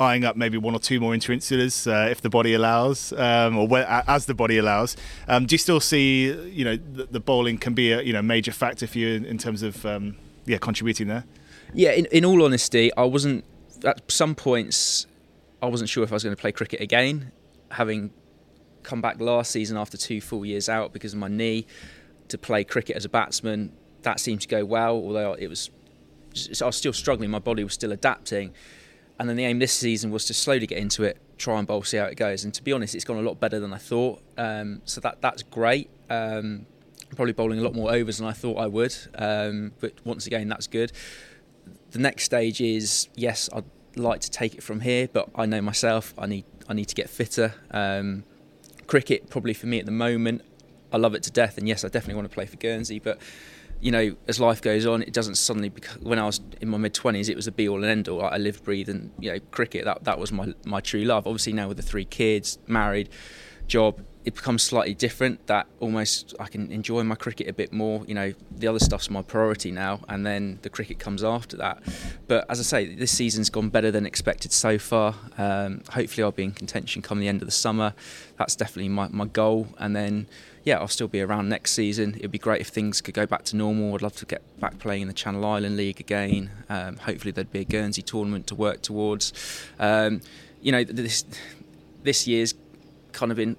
eyeing 0.00 0.24
up 0.24 0.36
maybe 0.36 0.58
one 0.58 0.74
or 0.74 0.80
two 0.80 1.00
more 1.00 1.12
interinsulars 1.12 1.86
uh, 1.86 2.10
if 2.10 2.20
the 2.20 2.30
body 2.30 2.54
allows, 2.54 3.12
um, 3.12 3.56
or 3.56 3.66
where, 3.66 3.86
as 4.08 4.26
the 4.26 4.34
body 4.34 4.58
allows. 4.58 4.96
Um, 5.28 5.46
do 5.46 5.54
you 5.54 5.58
still 5.58 5.80
see, 5.80 6.32
you 6.48 6.64
know, 6.64 6.76
the, 6.76 7.04
the, 7.04 7.20
bowling 7.20 7.58
can 7.58 7.74
be 7.74 7.92
a 7.92 8.02
you 8.02 8.12
know 8.12 8.22
major 8.22 8.52
factor 8.52 8.86
for 8.86 8.98
you 8.98 9.08
in, 9.14 9.24
in 9.24 9.38
terms 9.38 9.62
of 9.62 9.84
um, 9.86 10.16
yeah 10.46 10.58
contributing 10.58 11.08
there? 11.08 11.24
Yeah, 11.72 11.90
in, 11.92 12.06
in 12.06 12.24
all 12.24 12.44
honesty, 12.44 12.94
I 12.96 13.04
wasn't 13.04 13.44
at 13.84 14.10
some 14.10 14.34
points 14.34 15.06
I 15.64 15.68
wasn't 15.68 15.88
sure 15.88 16.04
if 16.04 16.12
I 16.12 16.14
was 16.14 16.22
going 16.22 16.36
to 16.36 16.40
play 16.40 16.52
cricket 16.52 16.80
again, 16.80 17.32
having 17.70 18.10
come 18.82 19.00
back 19.00 19.18
last 19.18 19.50
season 19.50 19.78
after 19.78 19.96
two 19.96 20.20
full 20.20 20.44
years 20.44 20.68
out 20.68 20.92
because 20.92 21.14
of 21.14 21.18
my 21.18 21.28
knee 21.28 21.66
to 22.28 22.36
play 22.36 22.64
cricket 22.64 22.96
as 22.96 23.04
a 23.06 23.08
batsman. 23.08 23.72
That 24.02 24.20
seemed 24.20 24.42
to 24.42 24.48
go 24.48 24.64
well, 24.64 24.94
although 24.94 25.32
it 25.32 25.48
was 25.48 25.70
I 26.60 26.66
was 26.66 26.76
still 26.76 26.92
struggling. 26.92 27.30
My 27.30 27.38
body 27.38 27.64
was 27.64 27.72
still 27.72 27.92
adapting, 27.92 28.52
and 29.18 29.26
then 29.26 29.36
the 29.36 29.46
aim 29.46 29.58
this 29.58 29.72
season 29.72 30.10
was 30.10 30.26
to 30.26 30.34
slowly 30.34 30.66
get 30.66 30.76
into 30.76 31.02
it, 31.02 31.16
try 31.38 31.58
and 31.58 31.66
bowl, 31.66 31.82
see 31.82 31.96
how 31.96 32.04
it 32.04 32.16
goes. 32.16 32.44
And 32.44 32.52
to 32.52 32.62
be 32.62 32.72
honest, 32.72 32.94
it's 32.94 33.04
gone 33.04 33.16
a 33.16 33.22
lot 33.22 33.40
better 33.40 33.58
than 33.58 33.72
I 33.72 33.78
thought. 33.78 34.20
Um, 34.36 34.82
so 34.84 35.00
that 35.00 35.22
that's 35.22 35.42
great. 35.42 35.88
Um, 36.10 36.66
probably 37.16 37.32
bowling 37.32 37.60
a 37.60 37.62
lot 37.62 37.74
more 37.74 37.90
overs 37.90 38.18
than 38.18 38.26
I 38.26 38.32
thought 38.32 38.58
I 38.58 38.66
would, 38.66 38.94
um, 39.14 39.72
but 39.80 39.94
once 40.04 40.26
again, 40.26 40.48
that's 40.48 40.66
good. 40.66 40.92
The 41.92 42.00
next 42.00 42.24
stage 42.24 42.60
is 42.60 43.08
yes, 43.14 43.48
I'd 43.50 43.64
like 43.96 44.20
to 44.20 44.30
take 44.30 44.54
it 44.54 44.62
from 44.62 44.80
here, 44.80 45.08
but 45.12 45.28
I 45.34 45.46
know 45.46 45.60
myself. 45.60 46.14
I 46.18 46.26
need 46.26 46.44
I 46.68 46.74
need 46.74 46.86
to 46.86 46.94
get 46.94 47.10
fitter. 47.10 47.54
Um, 47.70 48.24
cricket 48.86 49.30
probably 49.30 49.54
for 49.54 49.66
me 49.66 49.78
at 49.78 49.86
the 49.86 49.92
moment. 49.92 50.42
I 50.92 50.96
love 50.96 51.14
it 51.14 51.22
to 51.24 51.30
death, 51.30 51.58
and 51.58 51.66
yes, 51.66 51.84
I 51.84 51.88
definitely 51.88 52.14
want 52.14 52.30
to 52.30 52.34
play 52.34 52.46
for 52.46 52.56
Guernsey. 52.56 52.98
But 52.98 53.18
you 53.80 53.90
know, 53.90 54.16
as 54.28 54.40
life 54.40 54.62
goes 54.62 54.86
on, 54.86 55.02
it 55.02 55.12
doesn't 55.12 55.34
suddenly. 55.34 55.68
Become, 55.68 56.02
when 56.02 56.18
I 56.18 56.26
was 56.26 56.40
in 56.60 56.68
my 56.68 56.78
mid 56.78 56.94
twenties, 56.94 57.28
it 57.28 57.36
was 57.36 57.46
a 57.46 57.52
be 57.52 57.68
all 57.68 57.76
and 57.76 57.86
end 57.86 58.08
all. 58.08 58.22
I 58.22 58.38
lived, 58.38 58.64
breathed, 58.64 58.88
and 58.88 59.10
you 59.18 59.32
know, 59.32 59.38
cricket. 59.50 59.84
That 59.84 60.04
that 60.04 60.18
was 60.18 60.32
my 60.32 60.54
my 60.64 60.80
true 60.80 61.04
love. 61.04 61.26
Obviously, 61.26 61.52
now 61.52 61.68
with 61.68 61.76
the 61.76 61.82
three 61.82 62.04
kids, 62.04 62.58
married, 62.66 63.08
job, 63.66 64.00
it 64.24 64.34
becomes 64.34 64.62
slightly 64.62 64.94
different. 64.94 65.46
That 65.46 65.66
almost 65.80 66.34
I 66.40 66.46
can 66.46 66.72
enjoy 66.72 67.02
my 67.02 67.14
cricket 67.14 67.46
a 67.48 67.52
bit 67.52 67.72
more. 67.72 68.04
You 68.06 68.14
know, 68.14 68.32
the 68.50 68.66
other 68.66 68.78
stuff's 68.78 69.10
my 69.10 69.22
priority 69.22 69.70
now, 69.70 70.00
and 70.08 70.24
then 70.24 70.58
the 70.62 70.70
cricket 70.70 70.98
comes 70.98 71.22
after 71.22 71.56
that. 71.58 71.82
But 72.26 72.46
as 72.48 72.58
I 72.58 72.62
say, 72.62 72.94
this 72.94 73.12
season's 73.12 73.50
gone 73.50 73.68
better 73.68 73.90
than 73.90 74.06
expected 74.06 74.52
so 74.52 74.78
far. 74.78 75.14
Um, 75.36 75.82
hopefully, 75.90 76.24
I'll 76.24 76.32
be 76.32 76.44
in 76.44 76.52
contention 76.52 77.02
come 77.02 77.20
the 77.20 77.28
end 77.28 77.42
of 77.42 77.46
the 77.46 77.52
summer. 77.52 77.92
That's 78.38 78.56
definitely 78.56 78.88
my, 78.88 79.08
my 79.08 79.26
goal, 79.26 79.68
and 79.78 79.94
then. 79.94 80.26
Yeah, 80.66 80.78
I'll 80.78 80.88
still 80.88 81.08
be 81.08 81.20
around 81.20 81.50
next 81.50 81.72
season. 81.72 82.14
It'd 82.16 82.30
be 82.30 82.38
great 82.38 82.62
if 82.62 82.68
things 82.68 83.02
could 83.02 83.12
go 83.12 83.26
back 83.26 83.44
to 83.44 83.56
normal. 83.56 83.94
I'd 83.94 84.00
love 84.00 84.16
to 84.16 84.24
get 84.24 84.40
back 84.60 84.78
playing 84.78 85.02
in 85.02 85.08
the 85.08 85.12
Channel 85.12 85.44
Island 85.44 85.76
League 85.76 86.00
again. 86.00 86.50
Um, 86.70 86.96
hopefully, 86.96 87.32
there'd 87.32 87.52
be 87.52 87.60
a 87.60 87.64
Guernsey 87.64 88.00
tournament 88.00 88.46
to 88.46 88.54
work 88.54 88.80
towards. 88.80 89.34
Um, 89.78 90.22
you 90.62 90.72
know, 90.72 90.82
this 90.82 91.26
this 92.02 92.26
year's 92.26 92.54
kind 93.12 93.30
of 93.30 93.36
been 93.36 93.58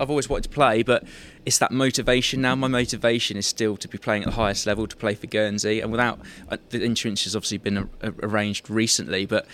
I've 0.00 0.10
always 0.10 0.28
wanted 0.28 0.44
to 0.44 0.50
play, 0.50 0.82
but 0.82 1.04
it's 1.44 1.58
that 1.58 1.72
motivation 1.72 2.40
now. 2.40 2.54
My 2.54 2.68
motivation 2.68 3.36
is 3.36 3.46
still 3.46 3.76
to 3.76 3.88
be 3.88 3.98
playing 3.98 4.22
at 4.22 4.26
the 4.26 4.34
highest 4.34 4.66
level, 4.66 4.86
to 4.86 4.96
play 4.96 5.14
for 5.14 5.26
Guernsey, 5.26 5.80
and 5.80 5.90
without 5.90 6.20
uh, 6.48 6.56
the 6.70 6.82
insurance 6.84 7.24
has 7.24 7.34
obviously 7.34 7.58
been 7.58 7.78
a, 7.78 7.88
a, 8.02 8.12
arranged 8.22 8.70
recently, 8.70 9.26
but 9.26 9.46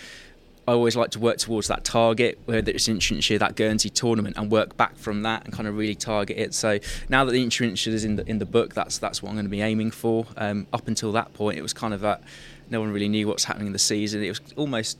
I 0.67 0.71
always 0.71 0.95
like 0.95 1.11
to 1.11 1.19
work 1.19 1.37
towards 1.37 1.67
that 1.67 1.83
target, 1.83 2.39
whether 2.45 2.71
it's 2.71 2.87
insurance 2.87 3.29
year, 3.29 3.37
that 3.37 3.55
Guernsey 3.55 3.89
tournament, 3.89 4.35
and 4.37 4.51
work 4.51 4.75
back 4.77 4.97
from 4.97 5.21
that 5.21 5.45
and 5.45 5.53
kind 5.53 5.67
of 5.67 5.77
really 5.77 5.93
target 5.93 6.37
it. 6.37 6.53
So 6.55 6.79
now 7.07 7.23
that 7.25 7.31
the 7.31 7.43
insurance 7.43 7.85
is 7.85 8.03
in 8.03 8.15
the 8.15 8.27
in 8.27 8.39
the 8.39 8.45
book, 8.45 8.73
that's 8.73 8.97
that's 8.97 9.21
what 9.21 9.29
I'm 9.29 9.35
going 9.35 9.45
to 9.45 9.49
be 9.49 9.61
aiming 9.61 9.91
for. 9.91 10.25
Um, 10.37 10.65
up 10.73 10.87
until 10.87 11.11
that 11.11 11.33
point, 11.33 11.59
it 11.59 11.61
was 11.61 11.73
kind 11.73 11.93
of 11.93 12.01
that 12.01 12.23
no 12.69 12.79
one 12.79 12.91
really 12.91 13.09
knew 13.09 13.27
what's 13.27 13.43
happening 13.43 13.67
in 13.67 13.73
the 13.73 13.79
season. 13.79 14.23
It 14.23 14.29
was 14.29 14.41
almost 14.55 14.97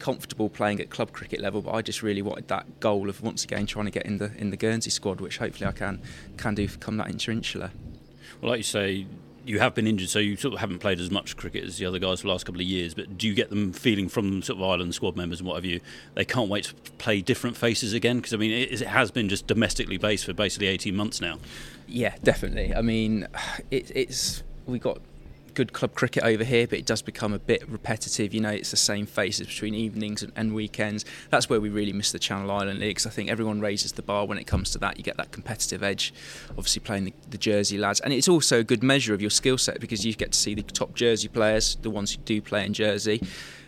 comfortable 0.00 0.48
playing 0.48 0.80
at 0.80 0.90
club 0.90 1.12
cricket 1.12 1.40
level, 1.40 1.62
but 1.62 1.72
I 1.72 1.82
just 1.82 2.02
really 2.02 2.22
wanted 2.22 2.48
that 2.48 2.80
goal 2.80 3.08
of 3.08 3.22
once 3.22 3.44
again 3.44 3.66
trying 3.66 3.84
to 3.84 3.90
get 3.90 4.06
in 4.06 4.18
the 4.18 4.32
in 4.36 4.50
the 4.50 4.56
Guernsey 4.56 4.90
squad, 4.90 5.20
which 5.20 5.38
hopefully 5.38 5.68
I 5.68 5.72
can 5.72 6.02
can 6.36 6.54
do 6.56 6.66
come 6.66 6.96
that 6.96 7.08
interinsular. 7.08 7.70
Well, 8.40 8.50
like 8.50 8.58
you 8.58 8.64
say, 8.64 9.06
you 9.44 9.58
have 9.60 9.74
been 9.74 9.86
injured, 9.86 10.08
so 10.08 10.18
you 10.18 10.36
sort 10.36 10.54
of 10.54 10.60
haven't 10.60 10.78
played 10.78 11.00
as 11.00 11.10
much 11.10 11.36
cricket 11.36 11.64
as 11.64 11.78
the 11.78 11.86
other 11.86 11.98
guys 11.98 12.20
for 12.20 12.26
the 12.26 12.32
last 12.32 12.46
couple 12.46 12.60
of 12.60 12.66
years. 12.66 12.94
But 12.94 13.18
do 13.18 13.26
you 13.26 13.34
get 13.34 13.50
them 13.50 13.72
feeling 13.72 14.08
from 14.08 14.42
sort 14.42 14.58
of 14.58 14.64
island 14.64 14.94
squad 14.94 15.16
members 15.16 15.40
and 15.40 15.48
what 15.48 15.56
have 15.56 15.64
you? 15.64 15.80
They 16.14 16.24
can't 16.24 16.48
wait 16.48 16.64
to 16.64 16.74
play 16.92 17.20
different 17.20 17.56
faces 17.56 17.92
again 17.92 18.16
because 18.16 18.34
I 18.34 18.36
mean 18.36 18.50
it, 18.50 18.80
it, 18.80 18.86
has 18.86 19.10
been 19.10 19.28
just 19.28 19.46
domestically 19.46 19.98
based 19.98 20.24
for 20.24 20.32
basically 20.32 20.68
eighteen 20.68 20.96
months 20.96 21.20
now. 21.20 21.38
Yeah, 21.86 22.14
definitely. 22.22 22.74
I 22.74 22.82
mean, 22.82 23.28
it, 23.70 23.90
it's 23.94 24.42
we 24.66 24.78
got 24.78 25.00
good 25.50 25.72
club 25.72 25.94
cricket 25.94 26.22
over 26.22 26.44
here, 26.44 26.66
but 26.66 26.78
it 26.78 26.86
does 26.86 27.02
become 27.02 27.32
a 27.32 27.38
bit 27.38 27.68
repetitive. 27.68 28.32
You 28.32 28.40
know, 28.40 28.50
it's 28.50 28.70
the 28.70 28.76
same 28.76 29.06
faces 29.06 29.46
between 29.46 29.74
evenings 29.74 30.22
and, 30.22 30.32
and 30.36 30.54
weekends. 30.54 31.04
That's 31.30 31.48
where 31.48 31.60
we 31.60 31.68
really 31.68 31.92
miss 31.92 32.12
the 32.12 32.18
Channel 32.18 32.50
Island 32.50 32.80
Leagues. 32.80 33.06
I 33.06 33.10
think 33.10 33.30
everyone 33.30 33.60
raises 33.60 33.92
the 33.92 34.02
bar 34.02 34.26
when 34.26 34.38
it 34.38 34.46
comes 34.46 34.70
to 34.72 34.78
that. 34.78 34.96
You 34.96 35.04
get 35.04 35.16
that 35.16 35.32
competitive 35.32 35.82
edge, 35.82 36.14
obviously 36.50 36.80
playing 36.80 37.04
the, 37.04 37.14
the 37.28 37.38
Jersey 37.38 37.78
lads, 37.78 38.00
and 38.00 38.12
it's 38.12 38.28
also 38.28 38.60
a 38.60 38.64
good 38.64 38.82
measure 38.82 39.14
of 39.14 39.20
your 39.20 39.30
skill 39.30 39.58
set 39.58 39.80
because 39.80 40.04
you 40.04 40.14
get 40.14 40.32
to 40.32 40.38
see 40.38 40.54
the 40.54 40.62
top 40.62 40.94
Jersey 40.94 41.28
players, 41.28 41.76
the 41.82 41.90
ones 41.90 42.12
who 42.12 42.22
do 42.22 42.40
play 42.40 42.64
in 42.64 42.72
Jersey 42.72 43.20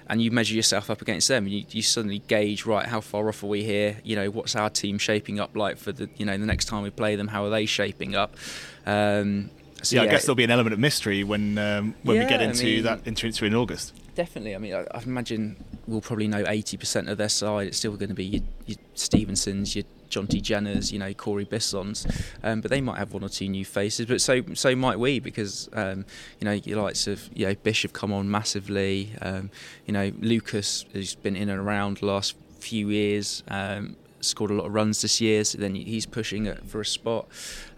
and 0.08 0.20
you 0.20 0.30
measure 0.30 0.54
yourself 0.54 0.90
up 0.90 1.00
against 1.00 1.28
them 1.28 1.44
and 1.44 1.52
you, 1.54 1.64
you, 1.70 1.80
suddenly 1.80 2.18
gauge 2.20 2.66
right 2.66 2.86
how 2.86 3.00
far 3.00 3.28
off 3.28 3.42
are 3.42 3.46
we 3.46 3.62
here 3.62 3.96
you 4.04 4.16
know 4.16 4.30
what's 4.30 4.56
our 4.56 4.68
team 4.68 4.98
shaping 4.98 5.40
up 5.40 5.56
like 5.56 5.78
for 5.78 5.92
the 5.92 6.08
you 6.16 6.26
know 6.26 6.36
the 6.36 6.44
next 6.44 6.66
time 6.66 6.82
we 6.82 6.90
play 6.90 7.16
them 7.16 7.28
how 7.28 7.44
are 7.44 7.50
they 7.50 7.64
shaping 7.64 8.14
up 8.14 8.36
um, 8.84 9.50
so, 9.82 9.96
yeah, 9.96 10.02
I 10.02 10.06
guess 10.06 10.24
there'll 10.24 10.34
be 10.34 10.44
an 10.44 10.50
element 10.50 10.74
of 10.74 10.80
mystery 10.80 11.24
when 11.24 11.58
um, 11.58 11.94
when 12.02 12.16
yeah, 12.16 12.22
we 12.24 12.28
get 12.28 12.40
into 12.40 12.62
I 12.62 12.66
mean, 12.66 12.82
that 12.84 13.06
into 13.06 13.44
in 13.44 13.54
August. 13.54 13.94
Definitely. 14.14 14.54
I 14.54 14.58
mean, 14.58 14.74
I, 14.74 14.86
I 14.92 15.02
imagine 15.02 15.56
we'll 15.86 16.02
probably 16.02 16.28
know 16.28 16.44
80% 16.44 17.10
of 17.10 17.16
their 17.18 17.30
side. 17.30 17.68
It's 17.68 17.78
still 17.78 17.96
going 17.96 18.10
to 18.10 18.14
be 18.14 18.24
your, 18.24 18.42
your 18.66 18.78
Stevensons, 18.94 19.74
your 19.74 19.84
Jonty 20.10 20.42
Jenners, 20.42 20.92
you 20.92 20.98
know, 20.98 21.12
Corey 21.14 21.44
Bissons, 21.44 22.06
um, 22.42 22.60
but 22.60 22.70
they 22.70 22.82
might 22.82 22.98
have 22.98 23.14
one 23.14 23.24
or 23.24 23.30
two 23.30 23.48
new 23.48 23.64
faces. 23.64 24.06
But 24.06 24.20
so 24.20 24.42
so 24.54 24.76
might 24.76 24.98
we 24.98 25.18
because 25.18 25.68
um, 25.72 26.04
you 26.38 26.44
know 26.44 26.52
your 26.52 26.82
likes 26.82 27.06
of 27.06 27.28
you 27.34 27.46
know 27.46 27.54
Bish 27.54 27.82
have 27.82 27.92
come 27.92 28.12
on 28.12 28.30
massively. 28.30 29.12
Um, 29.22 29.50
you 29.86 29.92
know 29.92 30.12
Lucas 30.20 30.84
has 30.92 31.14
been 31.14 31.34
in 31.34 31.48
and 31.48 31.58
around 31.58 31.98
the 31.98 32.06
last 32.06 32.36
few 32.60 32.90
years. 32.90 33.42
Um, 33.48 33.96
scored 34.24 34.50
a 34.50 34.54
lot 34.54 34.66
of 34.66 34.74
runs 34.74 35.02
this 35.02 35.20
year, 35.20 35.44
so 35.44 35.58
then 35.58 35.74
he's 35.74 36.06
pushing 36.06 36.52
for 36.66 36.80
a 36.80 36.86
spot. 36.86 37.28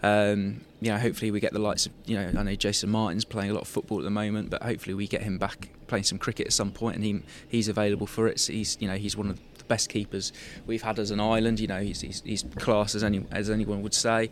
Um, 0.03 0.61
you 0.81 0.91
know, 0.91 0.97
hopefully 0.97 1.31
we 1.31 1.39
get 1.39 1.53
the 1.53 1.59
likes 1.59 1.85
of 1.85 1.93
you 2.05 2.15
know 2.15 2.39
I 2.39 2.43
know 2.43 2.55
Jason 2.55 2.89
Martin's 2.89 3.25
playing 3.25 3.51
a 3.51 3.53
lot 3.53 3.63
of 3.63 3.67
football 3.67 3.99
at 3.99 4.03
the 4.03 4.11
moment, 4.11 4.49
but 4.49 4.63
hopefully 4.63 4.93
we 4.93 5.07
get 5.07 5.23
him 5.23 5.37
back 5.37 5.69
playing 5.87 6.03
some 6.03 6.17
cricket 6.17 6.47
at 6.47 6.53
some 6.53 6.71
point, 6.71 6.95
and 6.95 7.05
he 7.05 7.21
he's 7.47 7.67
available 7.67 8.07
for 8.07 8.27
it. 8.27 8.39
So 8.39 8.53
he's 8.53 8.77
you 8.79 8.87
know 8.87 8.95
he's 8.95 9.17
one 9.17 9.29
of 9.29 9.37
the 9.37 9.63
best 9.65 9.89
keepers 9.89 10.31
we've 10.65 10.83
had 10.83 10.99
as 10.99 11.11
an 11.11 11.19
island. 11.19 11.59
You 11.59 11.67
know, 11.67 11.81
he's 11.81 12.01
he's, 12.01 12.21
he's 12.25 12.43
class 12.59 12.95
as 12.95 13.03
any 13.03 13.25
as 13.31 13.49
anyone 13.49 13.81
would 13.81 13.93
say. 13.93 14.29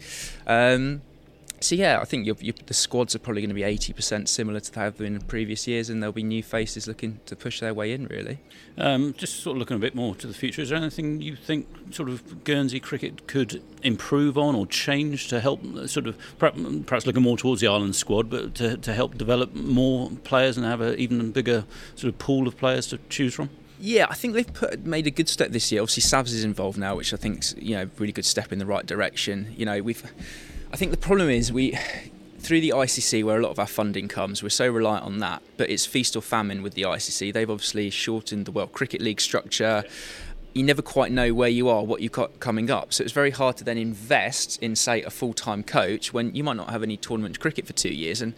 Um, 0.47 1.02
so 1.63 1.76
yeah, 1.76 1.99
I 2.02 2.06
think 2.06 2.26
you're, 2.26 2.36
you're, 2.39 2.56
the 2.65 2.73
squads 2.73 3.15
are 3.15 3.19
probably 3.19 3.41
going 3.41 3.49
to 3.49 3.56
be 3.56 3.62
80% 3.62 4.28
similar 4.28 4.60
to 4.60 4.80
how 4.80 4.86
they've 4.86 4.97
been 4.97 5.15
in 5.15 5.21
previous 5.21 5.67
years, 5.67 5.89
and 5.89 6.02
there'll 6.02 6.13
be 6.13 6.23
new 6.23 6.43
faces 6.43 6.88
looking 6.88 7.19
to 7.26 7.36
push 7.36 7.60
their 7.60 7.73
way 7.73 7.93
in. 7.93 8.08
Really, 8.08 8.39
um, 8.78 9.13
just 9.13 9.39
sort 9.39 9.56
of 9.56 9.60
looking 9.60 9.78
a 9.78 9.80
bit 9.80 9.95
more 9.95 10.15
to 10.15 10.28
the 10.28 10.34
future. 10.34 10.62
Is 10.62 10.69
there 10.69 10.78
anything 10.78 11.21
you 11.21 11.36
think 11.36 11.67
sort 11.91 12.10
of 12.10 12.43
Guernsey 12.43 12.80
cricket 12.80 13.28
could 13.28 13.63
improve 13.82 14.38
on 14.38 14.56
or 14.56 14.67
change 14.67 15.28
to 15.30 15.39
help 15.39 15.62
sort 15.88 16.08
of 16.08 16.17
perhaps 16.38 17.06
looking 17.06 17.23
more 17.23 17.38
towards 17.38 17.62
the 17.62 17.67
island 17.67 17.95
squad, 17.95 18.30
but 18.30 18.56
to, 18.56 18.78
to 18.78 18.93
help 18.93 19.17
develop 19.17 19.54
more 19.56 20.10
players 20.23 20.58
and 20.58 20.65
have 20.65 20.82
an 20.82 20.97
even 20.99 21.32
bigger 21.32 21.65
sort 21.95 22.13
of 22.13 22.19
pool 22.19 22.47
of 22.47 22.58
players 22.58 22.88
to 22.88 22.99
choose 23.10 23.34
from? 23.34 23.49
Yeah, 23.80 24.08
I 24.10 24.13
think 24.13 24.34
they've 24.34 24.54
put, 24.54 24.86
made 24.86 25.08
a 25.08 25.12
good 25.12 25.28
step 25.28 25.52
this 25.52 25.71
year. 25.71 25.82
Obviously, 25.82 26.04
Savs 26.04 26.28
is 26.28 26.43
involved 26.43 26.78
now, 26.78 26.95
which 26.95 27.13
I 27.13 27.17
think 27.17 27.39
is 27.39 27.56
you 27.58 27.76
know 27.76 27.84
a 27.84 27.89
really 27.97 28.13
good 28.13 28.26
step 28.26 28.52
in 28.52 28.60
the 28.60 28.65
right 28.65 28.86
direction. 28.86 29.54
You 29.58 29.65
know, 29.65 29.82
we've 29.82 30.04
I 30.73 30.75
think 30.75 30.89
the 30.89 30.97
problem 30.97 31.29
is 31.29 31.53
we 31.53 31.77
through 32.39 32.59
the 32.59 32.71
ICC, 32.71 33.23
where 33.23 33.38
a 33.38 33.41
lot 33.41 33.51
of 33.51 33.59
our 33.59 33.67
funding 33.67 34.07
comes, 34.07 34.41
we're 34.41 34.49
so 34.49 34.67
reliant 34.67 35.05
on 35.05 35.19
that. 35.19 35.43
But 35.55 35.69
it's 35.69 35.86
feast 35.86 36.15
or 36.15 36.21
famine 36.21 36.63
with 36.63 36.73
the 36.73 36.81
ICC. 36.81 37.31
They've 37.31 37.49
obviously 37.49 37.91
shortened 37.91 38.45
the 38.45 38.51
World 38.51 38.73
Cricket 38.73 38.99
League 38.99 39.21
structure. 39.21 39.83
You 40.53 40.63
never 40.63 40.81
quite 40.81 41.12
know 41.12 41.31
where 41.31 41.47
you 41.47 41.69
are, 41.69 41.83
what 41.83 42.01
you've 42.01 42.12
got 42.12 42.39
coming 42.39 42.71
up. 42.71 42.91
So 42.91 43.03
it's 43.03 43.13
very 43.13 43.29
hard 43.29 43.55
to 43.57 43.63
then 43.63 43.77
invest 43.77 44.62
in, 44.63 44.75
say, 44.75 45.03
a 45.03 45.12
full 45.12 45.33
time 45.33 45.62
coach 45.62 46.12
when 46.12 46.33
you 46.33 46.43
might 46.43 46.57
not 46.57 46.71
have 46.71 46.81
any 46.81 46.97
tournament 46.97 47.39
cricket 47.39 47.67
for 47.67 47.73
two 47.73 47.93
years. 47.93 48.19
And 48.19 48.33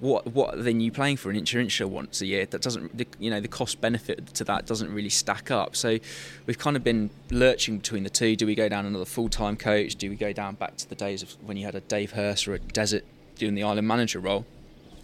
what 0.00 0.26
what 0.32 0.64
then 0.64 0.80
you 0.80 0.90
playing 0.90 1.18
for? 1.18 1.30
An 1.30 1.36
inch 1.36 1.54
inch 1.54 1.80
once 1.80 2.20
a 2.20 2.26
year. 2.26 2.46
That 2.46 2.62
doesn't 2.62 3.06
you 3.18 3.30
know 3.30 3.40
the 3.40 3.48
cost 3.48 3.80
benefit 3.80 4.34
to 4.34 4.44
that 4.44 4.66
doesn't 4.66 4.92
really 4.92 5.10
stack 5.10 5.50
up. 5.50 5.76
So 5.76 5.98
we've 6.46 6.58
kind 6.58 6.76
of 6.76 6.82
been 6.82 7.10
lurching 7.30 7.78
between 7.78 8.02
the 8.02 8.10
two. 8.10 8.34
Do 8.34 8.46
we 8.46 8.54
go 8.54 8.68
down 8.68 8.86
another 8.86 9.04
full-time 9.04 9.56
coach? 9.56 9.94
Do 9.96 10.08
we 10.08 10.16
go 10.16 10.32
down 10.32 10.54
back 10.54 10.76
to 10.78 10.88
the 10.88 10.94
days 10.94 11.22
of 11.22 11.32
when 11.44 11.56
you 11.56 11.66
had 11.66 11.74
a 11.74 11.80
Dave 11.80 12.12
Hurst 12.12 12.48
or 12.48 12.54
a 12.54 12.58
Desert 12.58 13.04
doing 13.36 13.54
the 13.54 13.62
island 13.62 13.86
manager 13.86 14.20
role? 14.20 14.46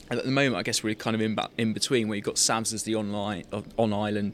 And 0.08 0.18
at 0.18 0.24
the 0.24 0.32
moment 0.32 0.56
I 0.56 0.62
guess 0.62 0.82
we're 0.82 0.94
kind 0.94 1.14
of 1.14 1.20
in, 1.20 1.36
in 1.58 1.72
between 1.72 2.08
where 2.08 2.16
you've 2.16 2.24
got 2.24 2.36
Savs 2.36 2.72
as 2.72 2.84
the 2.84 2.94
online 2.94 3.44
uh, 3.52 3.62
on 3.76 3.92
island 3.92 4.32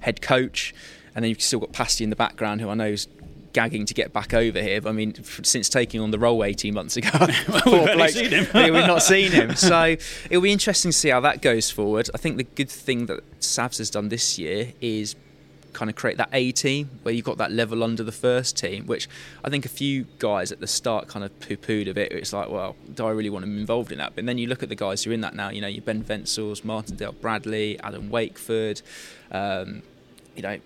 head 0.00 0.22
coach 0.22 0.74
and 1.14 1.22
then 1.24 1.28
you've 1.28 1.42
still 1.42 1.60
got 1.60 1.72
Pasty 1.72 2.04
in 2.04 2.10
the 2.10 2.16
background 2.16 2.60
who 2.60 2.68
I 2.70 2.74
know 2.74 2.86
is 2.86 3.06
gagging 3.52 3.86
to 3.86 3.94
get 3.94 4.12
back 4.12 4.34
over 4.34 4.60
here. 4.60 4.80
I 4.86 4.92
mean, 4.92 5.14
since 5.24 5.68
taking 5.68 6.00
on 6.00 6.10
the 6.10 6.18
role 6.18 6.44
18 6.44 6.74
months 6.74 6.96
ago, 6.96 7.10
we've, 7.48 7.64
Blake, 7.64 8.10
seen 8.10 8.30
him. 8.30 8.46
we've 8.54 8.72
not 8.72 9.02
seen 9.02 9.32
him. 9.32 9.54
So 9.56 9.96
it'll 10.28 10.42
be 10.42 10.52
interesting 10.52 10.90
to 10.90 10.96
see 10.96 11.08
how 11.08 11.20
that 11.20 11.42
goes 11.42 11.70
forward. 11.70 12.08
I 12.14 12.18
think 12.18 12.36
the 12.36 12.44
good 12.44 12.70
thing 12.70 13.06
that 13.06 13.40
Savs 13.40 13.78
has 13.78 13.90
done 13.90 14.08
this 14.08 14.38
year 14.38 14.72
is 14.80 15.16
kind 15.72 15.88
of 15.88 15.96
create 15.96 16.16
that 16.16 16.28
A 16.32 16.52
team 16.52 16.90
where 17.02 17.14
you've 17.14 17.24
got 17.24 17.38
that 17.38 17.52
level 17.52 17.82
under 17.82 18.02
the 18.02 18.12
first 18.12 18.56
team, 18.56 18.86
which 18.86 19.08
I 19.44 19.50
think 19.50 19.64
a 19.64 19.68
few 19.68 20.06
guys 20.18 20.52
at 20.52 20.60
the 20.60 20.66
start 20.66 21.08
kind 21.08 21.24
of 21.24 21.38
poo 21.40 21.56
pooed 21.56 21.88
a 21.88 21.94
bit. 21.94 22.12
It's 22.12 22.32
like, 22.32 22.50
well, 22.50 22.76
do 22.92 23.06
I 23.06 23.10
really 23.10 23.30
want 23.30 23.44
to 23.44 23.50
be 23.50 23.58
involved 23.58 23.92
in 23.92 23.98
that? 23.98 24.14
But 24.14 24.26
then 24.26 24.38
you 24.38 24.46
look 24.46 24.62
at 24.62 24.68
the 24.68 24.74
guys 24.74 25.04
who 25.04 25.10
are 25.10 25.14
in 25.14 25.20
that 25.20 25.34
now, 25.34 25.50
you 25.50 25.60
know, 25.60 25.68
your 25.68 25.82
Ben 25.82 26.02
Vensels, 26.02 26.64
Martindale 26.64 27.12
Bradley, 27.12 27.78
Adam 27.80 28.10
Wakeford, 28.10 28.82
um, 29.30 29.82
you 30.36 30.42
know, 30.42 30.58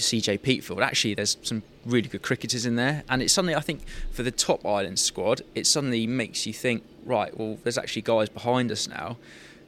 CJ 0.00 0.40
Peatfield. 0.40 0.82
Actually, 0.82 1.14
there's 1.14 1.36
some 1.42 1.62
really 1.84 2.08
good 2.08 2.22
cricketers 2.22 2.66
in 2.66 2.76
there, 2.76 3.04
and 3.08 3.22
it's 3.22 3.32
suddenly 3.32 3.54
I 3.54 3.60
think 3.60 3.82
for 4.10 4.22
the 4.22 4.30
top 4.30 4.64
island 4.64 4.98
squad, 4.98 5.42
it 5.54 5.66
suddenly 5.66 6.06
makes 6.06 6.46
you 6.46 6.52
think, 6.52 6.84
right? 7.04 7.36
Well, 7.36 7.58
there's 7.62 7.78
actually 7.78 8.02
guys 8.02 8.28
behind 8.28 8.70
us 8.70 8.88
now 8.88 9.16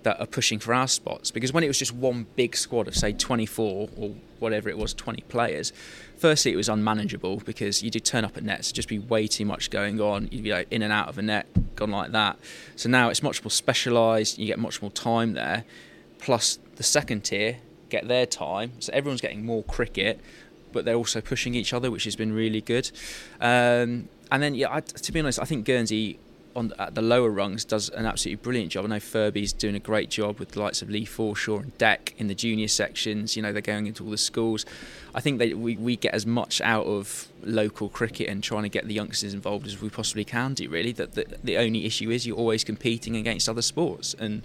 that 0.05 0.21
are 0.21 0.27
pushing 0.27 0.59
for 0.59 0.75
our 0.75 0.87
spots. 0.87 1.31
Because 1.31 1.53
when 1.53 1.65
it 1.65 1.69
was 1.69 1.79
just 1.79 1.93
one 1.93 2.27
big 2.37 2.57
squad 2.57 2.87
of 2.87 2.95
say 2.95 3.13
24 3.13 3.89
or 3.97 4.11
whatever 4.39 4.69
it 4.69 4.77
was 4.77 4.93
20 4.93 5.23
players 5.23 5.73
firstly 6.17 6.53
it 6.53 6.57
was 6.57 6.69
unmanageable 6.69 7.37
because 7.45 7.83
you 7.83 7.91
did 7.91 8.05
turn 8.05 8.25
up 8.25 8.37
at 8.37 8.43
nets 8.43 8.71
just 8.73 8.89
be 8.89 8.99
way 8.99 9.27
too 9.27 9.45
much 9.45 9.71
going 9.71 10.01
on. 10.01 10.29
You'd 10.31 10.45
be 10.45 10.53
like 10.53 10.69
in 10.71 10.83
and 10.83 10.93
out 10.93 11.09
of 11.09 11.19
a 11.19 11.23
net 11.23 11.47
gone 11.77 11.91
like 11.91 12.13
that. 12.13 12.39
So 12.77 12.89
now 12.89 13.09
it's 13.09 13.23
much 13.23 13.43
more 13.43 13.51
specialized. 13.51 14.39
You 14.39 14.47
get 14.47 14.59
much 14.59 14.81
more 14.81 14.91
time 14.91 15.33
there. 15.33 15.65
Plus 16.19 16.59
the 16.77 16.83
second 16.83 17.25
tier 17.25 17.59
get 17.95 18.09
their 18.09 18.27
time 18.27 18.73
so 18.81 18.93
everyone's 18.93 19.21
getting 19.21 19.45
more 19.45 19.63
cricket 19.65 20.21
but 20.75 20.85
they're 20.85 20.97
also 20.97 21.23
pushing 21.23 21.55
each 21.55 21.73
other, 21.73 21.91
which 21.91 22.05
has 22.05 22.17
been 22.17 22.33
really 22.33 22.61
good. 22.61 22.91
Um, 23.41 24.09
and 24.31 24.43
then, 24.43 24.55
yeah, 24.55 24.75
I, 24.75 24.81
to 24.81 25.13
be 25.13 25.21
honest, 25.21 25.41
I 25.41 25.45
think 25.45 25.65
Guernsey 25.65 26.19
on 26.57 26.73
at 26.79 26.95
the 26.95 27.03
lower 27.03 27.31
rungs 27.31 27.65
does 27.65 27.89
an 27.89 28.07
absolutely 28.07 28.43
brilliant 28.43 28.71
job. 28.71 28.85
I 28.85 28.89
know 28.89 29.01
Furby's 29.01 29.53
doing 29.53 29.75
a 29.75 29.81
great 29.81 30.09
job 30.09 30.39
with 30.39 30.51
the 30.51 30.61
likes 30.61 30.83
of 30.83 30.91
Lee 30.91 31.05
Forshaw 31.05 31.63
and 31.63 31.79
Deck 31.79 32.15
in 32.17 32.29
the 32.29 32.35
junior 32.35 32.69
sections. 32.69 33.37
You 33.37 33.43
know, 33.43 33.53
they're 33.53 33.63
going 33.63 33.87
into 33.87 34.05
all 34.05 34.11
the 34.11 34.19
schools. 34.19 34.65
I 35.15 35.21
think 35.21 35.39
that 35.39 35.59
we, 35.59 35.77
we 35.77 35.97
get 35.97 36.15
as 36.15 36.27
much 36.27 36.61
out 36.61 36.87
of 36.87 37.29
local 37.43 37.89
cricket 37.89 38.29
and 38.29 38.43
trying 38.43 38.63
to 38.63 38.69
get 38.69 38.87
the 38.87 38.95
youngsters 38.95 39.35
involved 39.35 39.67
as 39.67 39.81
we 39.81 39.91
possibly 39.91 40.25
can 40.25 40.55
do. 40.55 40.69
Really, 40.69 40.93
that 40.93 41.15
the, 41.15 41.27
the 41.43 41.57
only 41.57 41.87
issue 41.87 42.11
is 42.11 42.27
you're 42.27 42.37
always 42.37 42.63
competing 42.63 43.17
against 43.17 43.49
other 43.49 43.63
sports 43.63 44.15
and 44.15 44.43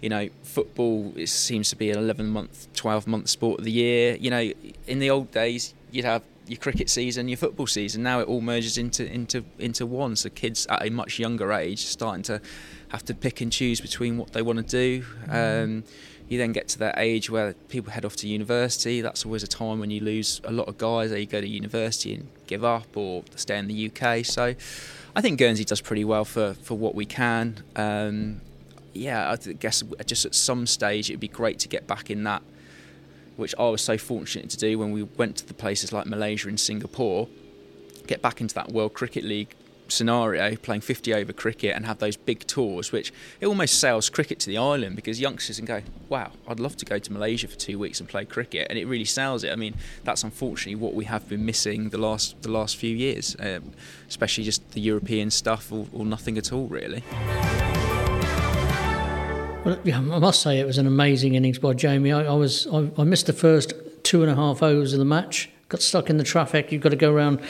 you 0.00 0.08
know, 0.08 0.28
football 0.42 1.12
it 1.16 1.28
seems 1.28 1.70
to 1.70 1.76
be 1.76 1.90
an 1.90 1.98
11 1.98 2.26
month, 2.28 2.68
12 2.74 3.06
month 3.06 3.28
sport 3.28 3.60
of 3.60 3.64
the 3.64 3.72
year. 3.72 4.16
You 4.16 4.30
know, 4.30 4.52
in 4.86 4.98
the 4.98 5.10
old 5.10 5.30
days, 5.30 5.74
you'd 5.90 6.04
have 6.04 6.22
your 6.46 6.58
cricket 6.58 6.88
season, 6.88 7.28
your 7.28 7.36
football 7.36 7.66
season. 7.66 8.02
Now 8.02 8.20
it 8.20 8.28
all 8.28 8.40
merges 8.40 8.78
into 8.78 9.10
into 9.10 9.44
into 9.58 9.86
one. 9.86 10.16
So 10.16 10.30
kids 10.30 10.66
at 10.66 10.86
a 10.86 10.90
much 10.90 11.18
younger 11.18 11.52
age 11.52 11.84
starting 11.86 12.22
to 12.24 12.40
have 12.88 13.04
to 13.04 13.14
pick 13.14 13.40
and 13.40 13.52
choose 13.52 13.80
between 13.80 14.16
what 14.16 14.32
they 14.32 14.42
want 14.42 14.58
to 14.58 14.64
do. 14.64 15.04
Um, 15.28 15.84
you 16.28 16.36
then 16.36 16.52
get 16.52 16.68
to 16.68 16.78
that 16.80 16.98
age 16.98 17.30
where 17.30 17.54
people 17.68 17.92
head 17.92 18.04
off 18.04 18.16
to 18.16 18.28
university. 18.28 19.00
That's 19.00 19.24
always 19.24 19.42
a 19.42 19.46
time 19.46 19.78
when 19.80 19.90
you 19.90 20.00
lose 20.00 20.40
a 20.44 20.52
lot 20.52 20.68
of 20.68 20.76
guys. 20.76 21.10
They 21.10 21.24
go 21.24 21.40
to 21.40 21.48
university 21.48 22.14
and 22.14 22.28
give 22.46 22.64
up 22.64 22.96
or 22.96 23.24
stay 23.34 23.58
in 23.58 23.66
the 23.66 23.90
UK. 23.90 24.26
So 24.26 24.54
I 25.16 25.20
think 25.22 25.38
Guernsey 25.38 25.64
does 25.64 25.80
pretty 25.80 26.04
well 26.04 26.26
for, 26.26 26.54
for 26.54 26.76
what 26.76 26.94
we 26.94 27.06
can. 27.06 27.62
Um, 27.76 28.42
yeah, 28.98 29.30
I 29.30 29.36
guess 29.36 29.82
just 30.04 30.26
at 30.26 30.34
some 30.34 30.66
stage 30.66 31.10
it'd 31.10 31.20
be 31.20 31.28
great 31.28 31.58
to 31.60 31.68
get 31.68 31.86
back 31.86 32.10
in 32.10 32.24
that, 32.24 32.42
which 33.36 33.54
I 33.58 33.68
was 33.68 33.82
so 33.82 33.96
fortunate 33.96 34.50
to 34.50 34.56
do 34.56 34.78
when 34.78 34.92
we 34.92 35.04
went 35.04 35.36
to 35.36 35.46
the 35.46 35.54
places 35.54 35.92
like 35.92 36.06
Malaysia 36.06 36.48
and 36.48 36.58
Singapore, 36.58 37.28
get 38.06 38.22
back 38.22 38.40
into 38.40 38.54
that 38.56 38.72
World 38.72 38.94
Cricket 38.94 39.24
League 39.24 39.54
scenario, 39.88 40.54
playing 40.56 40.80
50 40.80 41.14
over 41.14 41.32
cricket 41.32 41.74
and 41.74 41.86
have 41.86 41.98
those 41.98 42.16
big 42.16 42.46
tours, 42.46 42.92
which 42.92 43.12
it 43.40 43.46
almost 43.46 43.80
sells 43.80 44.08
cricket 44.10 44.38
to 44.40 44.46
the 44.46 44.58
island 44.58 44.96
because 44.96 45.20
youngsters 45.20 45.56
can 45.56 45.66
go, 45.66 45.82
wow, 46.08 46.32
I'd 46.46 46.60
love 46.60 46.76
to 46.76 46.84
go 46.84 46.98
to 46.98 47.12
Malaysia 47.12 47.48
for 47.48 47.56
two 47.56 47.78
weeks 47.78 48.00
and 48.00 48.08
play 48.08 48.24
cricket, 48.24 48.66
and 48.70 48.78
it 48.78 48.86
really 48.86 49.04
sells 49.04 49.44
it. 49.44 49.52
I 49.52 49.56
mean, 49.56 49.74
that's 50.04 50.24
unfortunately 50.24 50.76
what 50.76 50.94
we 50.94 51.04
have 51.06 51.28
been 51.28 51.44
missing 51.44 51.88
the 51.88 51.98
last 51.98 52.40
the 52.42 52.50
last 52.50 52.76
few 52.76 52.94
years, 52.94 53.36
um, 53.40 53.72
especially 54.08 54.44
just 54.44 54.70
the 54.72 54.80
European 54.80 55.30
stuff 55.30 55.72
or, 55.72 55.86
or 55.92 56.04
nothing 56.04 56.38
at 56.38 56.52
all 56.52 56.66
really. 56.66 57.02
Well, 59.64 59.76
yeah, 59.82 59.98
I 59.98 60.00
must 60.00 60.40
say 60.40 60.60
it 60.60 60.66
was 60.66 60.78
an 60.78 60.86
amazing 60.86 61.34
innings 61.34 61.58
by 61.58 61.74
Jamie. 61.74 62.12
I, 62.12 62.24
I 62.24 62.34
was 62.34 62.66
I, 62.68 62.90
I, 62.96 63.04
missed 63.04 63.26
the 63.26 63.32
first 63.32 63.74
two 64.04 64.22
and 64.22 64.30
a 64.30 64.36
half 64.36 64.62
overs 64.62 64.92
of 64.92 65.00
the 65.00 65.04
match. 65.04 65.50
Got 65.68 65.82
stuck 65.82 66.08
in 66.08 66.16
the 66.16 66.24
traffic. 66.24 66.70
You've 66.70 66.80
got 66.80 66.90
to 66.90 66.96
go 66.96 67.12
around 67.12 67.40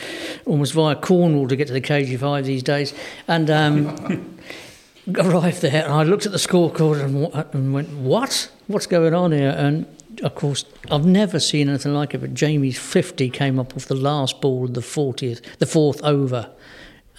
almost 0.47 0.73
via 0.73 0.97
Cornwall 0.97 1.47
to 1.49 1.55
get 1.55 1.67
to 1.69 1.73
the 1.75 1.83
KG5 1.83 2.45
these 2.45 2.63
days. 2.63 2.95
And 3.29 3.51
um, 3.51 4.39
arrived 5.17 5.61
there, 5.61 5.85
and 5.85 5.93
I 5.93 6.03
looked 6.03 6.25
at 6.25 6.33
the 6.33 6.39
scorecard 6.39 7.05
and, 7.05 7.55
and 7.55 7.75
went, 7.75 7.91
"What? 7.91 8.51
What's 8.69 8.87
going 8.87 9.13
on 9.13 9.33
here?" 9.33 9.55
And 9.57 9.87
of 10.23 10.35
course, 10.35 10.65
I've 10.91 11.05
never 11.05 11.39
seen 11.39 11.69
anything 11.69 11.93
like 11.93 12.15
it. 12.15 12.19
But 12.19 12.33
Jamie's 12.33 12.79
50 12.79 13.29
came 13.31 13.61
up 13.61 13.77
off 13.77 13.85
the 13.85 13.95
last 13.95 14.41
ball 14.41 14.65
of 14.65 14.75
the 14.75 14.81
40th, 14.81 15.43
the 15.59 15.67
fourth 15.67 16.03
over 16.03 16.51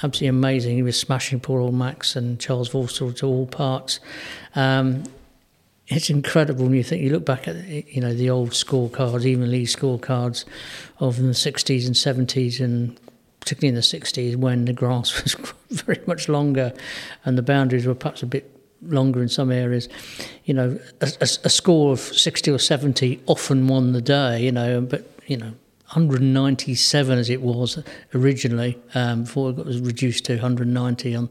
absolutely 0.04 0.28
amazing. 0.28 0.76
He 0.76 0.84
was 0.84 1.00
smashing 1.00 1.40
poor 1.40 1.62
old 1.62 1.76
Max 1.76 2.16
and 2.16 2.40
Charles 2.40 2.70
Forster 2.70 3.12
to 3.12 3.26
all 3.26 3.46
parts. 3.46 4.00
Um, 4.56 5.04
it's 5.88 6.10
incredible 6.10 6.66
when 6.66 6.76
you 6.76 6.84
think 6.84 7.02
you 7.02 7.10
look 7.10 7.26
back 7.26 7.48
at 7.48 7.56
you 7.68 8.02
know 8.02 8.14
the 8.14 8.30
old 8.30 8.52
scorecards, 8.52 9.26
even 9.26 9.50
League 9.50 9.68
scorecards 9.68 10.46
of 11.00 11.18
the 11.18 11.30
60s 11.30 11.86
and 11.86 11.96
70s, 11.96 12.64
and 12.64 13.00
particularly 13.40 13.70
in 13.70 13.76
the 13.76 13.82
60s 13.82 14.36
when 14.36 14.66
the 14.66 14.74
grass 14.74 15.24
was 15.24 15.36
very 15.72 16.02
much 16.06 16.30
longer 16.30 16.74
and 17.26 17.38
the 17.38 17.42
boundaries 17.42 17.88
were 17.88 17.96
perhaps 17.96 18.22
a 18.22 18.28
bit 18.28 18.56
longer 18.84 19.22
in 19.22 19.30
some 19.30 19.52
areas. 19.52 19.90
You 20.46 20.54
know, 20.54 20.80
a, 21.02 21.12
a, 21.22 21.28
a 21.44 21.50
score 21.50 21.92
of 21.92 22.00
60 22.00 22.52
or 22.52 22.60
70 22.60 23.22
often 23.26 23.68
won 23.68 23.94
the 23.94 24.02
day. 24.02 24.44
You 24.44 24.52
know, 24.52 24.82
but 24.82 25.10
you 25.26 25.38
know 25.38 25.54
197 25.90 27.18
as 27.18 27.30
it 27.30 27.42
was 27.42 27.84
originally 28.14 28.78
um, 28.94 29.24
before 29.24 29.50
it 29.50 29.66
was 29.66 29.80
reduced 29.80 30.26
to 30.26 30.34
190 30.34 31.16
on 31.16 31.30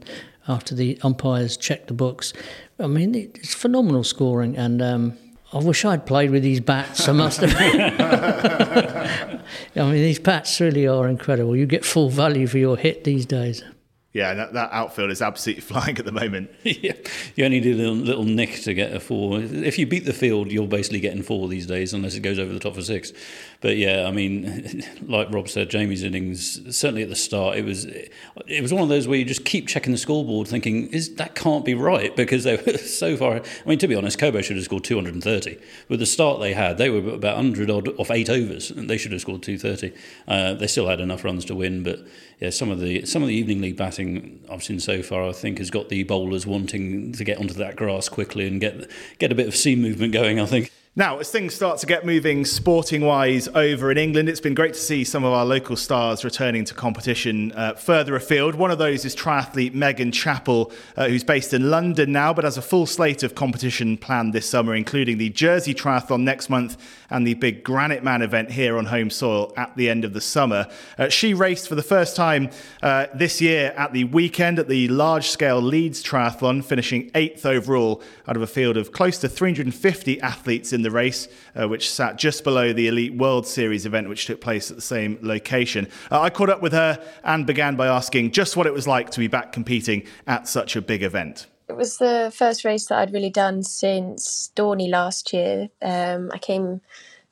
after 0.49 0.75
the 0.75 0.99
umpires 1.03 1.55
checked 1.55 1.87
the 1.87 1.93
books. 1.93 2.33
I 2.79 2.87
mean, 2.87 3.15
it's 3.15 3.53
phenomenal 3.53 4.03
scoring, 4.03 4.57
and 4.57 4.81
um, 4.81 5.17
I 5.53 5.59
wish 5.59 5.85
I'd 5.85 6.05
played 6.05 6.31
with 6.31 6.43
these 6.43 6.59
bats. 6.59 7.07
I 7.07 7.11
must 7.13 7.41
have. 7.41 7.55
I 9.75 9.81
mean, 9.81 9.93
these 9.93 10.19
bats 10.19 10.59
really 10.59 10.87
are 10.87 11.07
incredible. 11.07 11.55
You 11.55 11.65
get 11.65 11.85
full 11.85 12.09
value 12.09 12.47
for 12.47 12.57
your 12.57 12.77
hit 12.77 13.03
these 13.03 13.25
days. 13.25 13.63
Yeah, 14.11 14.33
that, 14.33 14.53
that 14.53 14.71
outfield 14.71 15.11
is 15.11 15.21
absolutely 15.21 15.61
flying 15.67 15.97
at 15.99 16.05
the 16.05 16.11
moment. 16.11 16.49
yeah, 16.63 16.93
you 17.35 17.45
only 17.45 17.59
need 17.59 17.73
a 17.73 17.77
little, 17.77 17.93
little 17.93 18.23
nick 18.23 18.61
to 18.63 18.73
get 18.73 18.91
a 18.93 18.99
four. 18.99 19.39
If 19.39 19.77
you 19.77 19.85
beat 19.85 20.05
the 20.05 20.13
field, 20.13 20.51
you're 20.51 20.67
basically 20.67 20.99
getting 20.99 21.21
four 21.21 21.47
these 21.47 21.67
days, 21.67 21.93
unless 21.93 22.15
it 22.15 22.21
goes 22.21 22.39
over 22.39 22.51
the 22.51 22.59
top 22.59 22.75
for 22.75 22.81
six. 22.81 23.13
But 23.61 23.75
yeah, 23.75 24.05
I 24.07 24.11
mean, 24.11 24.83
like 25.07 25.31
Rob 25.31 25.49
said, 25.49 25.69
Jamie's 25.69 26.03
innings 26.03 26.75
certainly 26.75 27.03
at 27.03 27.09
the 27.09 27.15
start 27.15 27.57
it 27.57 27.65
was 27.65 27.85
it 27.85 28.61
was 28.61 28.73
one 28.73 28.83
of 28.83 28.89
those 28.89 29.07
where 29.07 29.17
you 29.17 29.25
just 29.25 29.43
keep 29.43 29.67
checking 29.67 29.91
the 29.91 29.97
scoreboard, 29.97 30.47
thinking 30.47 30.87
is 30.87 31.15
that 31.15 31.35
can't 31.35 31.65
be 31.65 31.73
right 31.73 32.15
because 32.15 32.45
they 32.45 32.55
were 32.55 32.77
so 32.77 33.17
far. 33.17 33.35
I 33.35 33.69
mean, 33.69 33.79
to 33.79 33.87
be 33.87 33.95
honest, 33.95 34.17
Cobo 34.17 34.41
should 34.41 34.55
have 34.55 34.65
scored 34.65 34.83
230. 34.83 35.57
With 35.89 35.99
the 35.99 36.05
start 36.05 36.39
they 36.39 36.53
had, 36.53 36.77
they 36.77 36.89
were 36.89 37.13
about 37.13 37.35
100 37.35 37.69
odd 37.69 37.89
off 37.99 38.11
eight 38.11 38.29
overs, 38.29 38.71
and 38.71 38.89
they 38.89 38.97
should 38.97 39.11
have 39.11 39.21
scored 39.21 39.43
230. 39.43 39.93
Uh, 40.27 40.53
they 40.53 40.67
still 40.67 40.87
had 40.87 41.01
enough 41.01 41.23
runs 41.23 41.43
to 41.45 41.55
win, 41.55 41.83
but 41.83 41.99
yeah, 42.39 42.51
some 42.51 42.69
of 42.69 42.79
the 42.79 43.05
some 43.05 43.21
of 43.21 43.27
the 43.27 43.35
evening 43.35 43.61
league 43.61 43.75
batting 43.75 44.39
I've 44.49 44.63
seen 44.63 44.79
so 44.79 45.03
far, 45.03 45.27
I 45.27 45.33
think, 45.33 45.57
has 45.57 45.69
got 45.69 45.89
the 45.89 46.03
bowlers 46.03 46.47
wanting 46.47 47.11
to 47.13 47.23
get 47.25 47.37
onto 47.37 47.53
that 47.55 47.75
grass 47.75 48.07
quickly 48.07 48.47
and 48.47 48.61
get 48.61 48.89
get 49.19 49.33
a 49.33 49.35
bit 49.35 49.47
of 49.47 49.55
seam 49.55 49.81
movement 49.81 50.13
going. 50.13 50.39
I 50.39 50.45
think. 50.45 50.71
Now, 50.95 51.19
as 51.19 51.29
things 51.29 51.53
start 51.53 51.77
to 51.79 51.85
get 51.85 52.03
moving 52.03 52.43
sporting 52.45 53.01
wise 53.01 53.47
over 53.49 53.91
in 53.91 53.97
England, 53.99 54.27
it's 54.27 54.41
been 54.41 54.55
great 54.55 54.73
to 54.73 54.79
see 54.79 55.03
some 55.03 55.23
of 55.23 55.31
our 55.31 55.45
local 55.45 55.75
stars 55.75 56.25
returning 56.25 56.65
to 56.65 56.73
competition 56.73 57.51
uh, 57.51 57.75
further 57.75 58.15
afield. 58.15 58.55
One 58.55 58.71
of 58.71 58.79
those 58.79 59.05
is 59.05 59.15
triathlete 59.15 59.75
Megan 59.75 60.11
Chappell, 60.11 60.71
uh, 60.97 61.07
who's 61.07 61.23
based 61.23 61.53
in 61.53 61.69
London 61.69 62.11
now, 62.11 62.33
but 62.33 62.43
has 62.43 62.57
a 62.57 62.61
full 62.63 62.87
slate 62.87 63.21
of 63.21 63.35
competition 63.35 63.97
planned 63.97 64.33
this 64.33 64.49
summer, 64.49 64.73
including 64.73 65.19
the 65.19 65.29
Jersey 65.29 65.75
Triathlon 65.75 66.21
next 66.21 66.49
month 66.49 66.75
and 67.11 67.25
the 67.25 67.35
big 67.35 67.63
Granite 67.63 68.03
Man 68.03 68.23
event 68.23 68.51
here 68.51 68.75
on 68.75 68.87
home 68.87 69.11
soil 69.11 69.53
at 69.55 69.77
the 69.77 69.91
end 69.91 70.03
of 70.03 70.13
the 70.13 70.21
summer. 70.21 70.67
Uh, 70.97 71.07
she 71.07 71.35
raced 71.35 71.69
for 71.69 71.75
the 71.75 71.83
first 71.83 72.15
time 72.15 72.49
uh, 72.81 73.05
this 73.13 73.39
year 73.39 73.73
at 73.77 73.93
the 73.93 74.05
weekend 74.05 74.57
at 74.57 74.67
the 74.67 74.87
large 74.87 75.29
scale 75.29 75.61
Leeds 75.61 76.03
Triathlon, 76.03 76.65
finishing 76.65 77.11
eighth 77.13 77.45
overall 77.45 78.01
out 78.27 78.35
of 78.35 78.41
a 78.41 78.47
field 78.47 78.75
of 78.75 78.91
close 78.91 79.19
to 79.19 79.29
350 79.29 80.19
athletes 80.21 80.73
in 80.73 80.78
the 80.81 80.89
the 80.89 80.95
race, 80.95 81.27
uh, 81.55 81.67
which 81.67 81.89
sat 81.89 82.17
just 82.17 82.43
below 82.43 82.73
the 82.73 82.87
Elite 82.87 83.13
World 83.15 83.45
Series 83.45 83.85
event, 83.85 84.09
which 84.09 84.25
took 84.25 84.41
place 84.41 84.69
at 84.69 84.75
the 84.75 84.81
same 84.81 85.17
location. 85.21 85.87
Uh, 86.11 86.21
I 86.21 86.29
caught 86.29 86.49
up 86.49 86.61
with 86.61 86.73
her 86.73 87.01
and 87.23 87.45
began 87.45 87.75
by 87.75 87.87
asking 87.87 88.31
just 88.31 88.57
what 88.57 88.67
it 88.67 88.73
was 88.73 88.87
like 88.87 89.11
to 89.11 89.19
be 89.19 89.27
back 89.27 89.51
competing 89.51 90.03
at 90.27 90.47
such 90.47 90.75
a 90.75 90.81
big 90.81 91.03
event. 91.03 91.47
It 91.67 91.77
was 91.77 91.97
the 91.97 92.31
first 92.35 92.65
race 92.65 92.87
that 92.87 92.97
I'd 92.97 93.13
really 93.13 93.29
done 93.29 93.61
since 93.63 94.51
Dorney 94.55 94.89
last 94.89 95.31
year. 95.33 95.69
Um, 95.81 96.31
I 96.33 96.39
came 96.39 96.81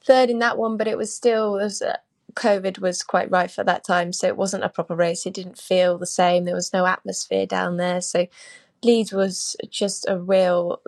third 0.06 0.30
in 0.30 0.40
that 0.40 0.58
one, 0.58 0.78
but 0.78 0.88
it 0.88 0.98
was 0.98 1.14
still. 1.14 1.58
It 1.58 1.64
was, 1.64 1.82
uh, 1.82 1.98
COVID 2.34 2.78
was 2.78 3.02
quite 3.02 3.32
rife 3.32 3.58
at 3.58 3.66
that 3.66 3.84
time, 3.84 4.14
so 4.14 4.28
it 4.28 4.38
wasn't 4.38 4.64
a 4.64 4.70
proper 4.70 4.96
race. 4.96 5.26
It 5.26 5.34
didn't 5.34 5.58
feel 5.58 5.98
the 5.98 6.06
same. 6.06 6.46
There 6.46 6.54
was 6.54 6.72
no 6.72 6.86
atmosphere 6.86 7.48
down 7.48 7.78
there. 7.78 8.00
So 8.00 8.28
Leeds 8.84 9.12
was 9.12 9.56
just 9.72 10.06
a 10.08 10.20
real 10.20 10.80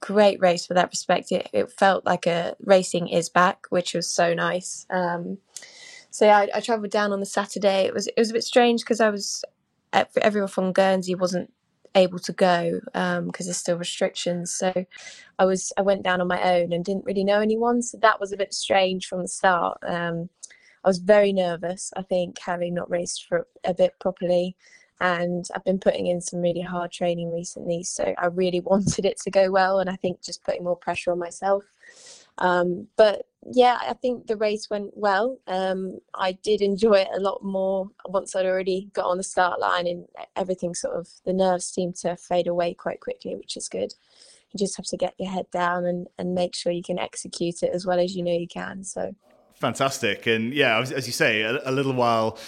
great 0.00 0.40
race 0.40 0.66
for 0.66 0.74
that 0.74 0.90
respect. 0.90 1.32
It, 1.32 1.48
it 1.52 1.70
felt 1.72 2.04
like 2.04 2.26
a 2.26 2.56
racing 2.60 3.08
is 3.08 3.28
back, 3.28 3.66
which 3.70 3.94
was 3.94 4.08
so 4.08 4.34
nice. 4.34 4.86
Um, 4.90 5.38
so 6.10 6.26
yeah, 6.26 6.38
I, 6.38 6.48
I 6.54 6.60
travelled 6.60 6.90
down 6.90 7.12
on 7.12 7.20
the 7.20 7.26
Saturday. 7.26 7.84
It 7.84 7.94
was 7.94 8.06
it 8.06 8.18
was 8.18 8.30
a 8.30 8.34
bit 8.34 8.44
strange 8.44 8.82
because 8.82 9.00
I 9.00 9.10
was 9.10 9.44
everyone 9.92 10.48
from 10.48 10.72
Guernsey 10.72 11.14
wasn't 11.14 11.52
able 11.94 12.18
to 12.18 12.32
go 12.32 12.80
because 12.84 13.18
um, 13.18 13.30
there's 13.38 13.56
still 13.56 13.78
restrictions. 13.78 14.52
So 14.52 14.86
I 15.38 15.44
was 15.44 15.72
I 15.76 15.82
went 15.82 16.02
down 16.02 16.20
on 16.20 16.28
my 16.28 16.42
own 16.42 16.72
and 16.72 16.84
didn't 16.84 17.04
really 17.04 17.24
know 17.24 17.40
anyone. 17.40 17.82
So 17.82 17.98
that 17.98 18.20
was 18.20 18.32
a 18.32 18.36
bit 18.36 18.54
strange 18.54 19.06
from 19.06 19.22
the 19.22 19.28
start. 19.28 19.78
Um, 19.86 20.28
I 20.84 20.88
was 20.88 20.98
very 20.98 21.32
nervous. 21.32 21.92
I 21.96 22.02
think 22.02 22.38
having 22.38 22.74
not 22.74 22.90
raced 22.90 23.26
for 23.26 23.46
a 23.64 23.74
bit 23.74 23.98
properly 23.98 24.56
and 25.00 25.46
I've 25.54 25.64
been 25.64 25.78
putting 25.78 26.06
in 26.06 26.20
some 26.20 26.40
really 26.40 26.62
hard 26.62 26.90
training 26.90 27.30
recently. 27.32 27.82
So 27.82 28.14
I 28.18 28.26
really 28.26 28.60
wanted 28.64 29.04
it 29.04 29.20
to 29.22 29.30
go 29.30 29.50
well, 29.50 29.78
and 29.80 29.90
I 29.90 29.96
think 29.96 30.22
just 30.22 30.44
putting 30.44 30.64
more 30.64 30.76
pressure 30.76 31.12
on 31.12 31.18
myself. 31.18 31.64
Um, 32.38 32.88
but 32.96 33.26
yeah, 33.50 33.78
I 33.80 33.94
think 33.94 34.26
the 34.26 34.36
race 34.36 34.68
went 34.68 34.90
well. 34.94 35.38
Um, 35.46 36.00
I 36.14 36.32
did 36.32 36.60
enjoy 36.60 36.94
it 36.94 37.08
a 37.14 37.20
lot 37.20 37.42
more 37.42 37.88
once 38.06 38.34
I'd 38.34 38.46
already 38.46 38.90
got 38.92 39.06
on 39.06 39.16
the 39.16 39.22
start 39.22 39.60
line, 39.60 39.86
and 39.86 40.06
everything 40.34 40.74
sort 40.74 40.96
of 40.96 41.08
the 41.24 41.32
nerves 41.32 41.66
seemed 41.66 41.96
to 41.96 42.16
fade 42.16 42.46
away 42.46 42.74
quite 42.74 43.00
quickly, 43.00 43.34
which 43.34 43.56
is 43.56 43.68
good. 43.68 43.94
You 44.52 44.58
just 44.58 44.76
have 44.76 44.86
to 44.86 44.96
get 44.96 45.14
your 45.18 45.30
head 45.30 45.46
down 45.50 45.84
and, 45.84 46.08
and 46.18 46.34
make 46.34 46.54
sure 46.54 46.72
you 46.72 46.82
can 46.82 46.98
execute 46.98 47.62
it 47.62 47.70
as 47.74 47.84
well 47.84 47.98
as 47.98 48.14
you 48.14 48.22
know 48.22 48.32
you 48.32 48.48
can. 48.48 48.84
So 48.84 49.14
fantastic, 49.54 50.26
and 50.26 50.52
yeah, 50.52 50.78
as 50.80 51.06
you 51.06 51.12
say, 51.12 51.42
a, 51.42 51.60
a 51.68 51.72
little 51.72 51.94
while 51.94 52.38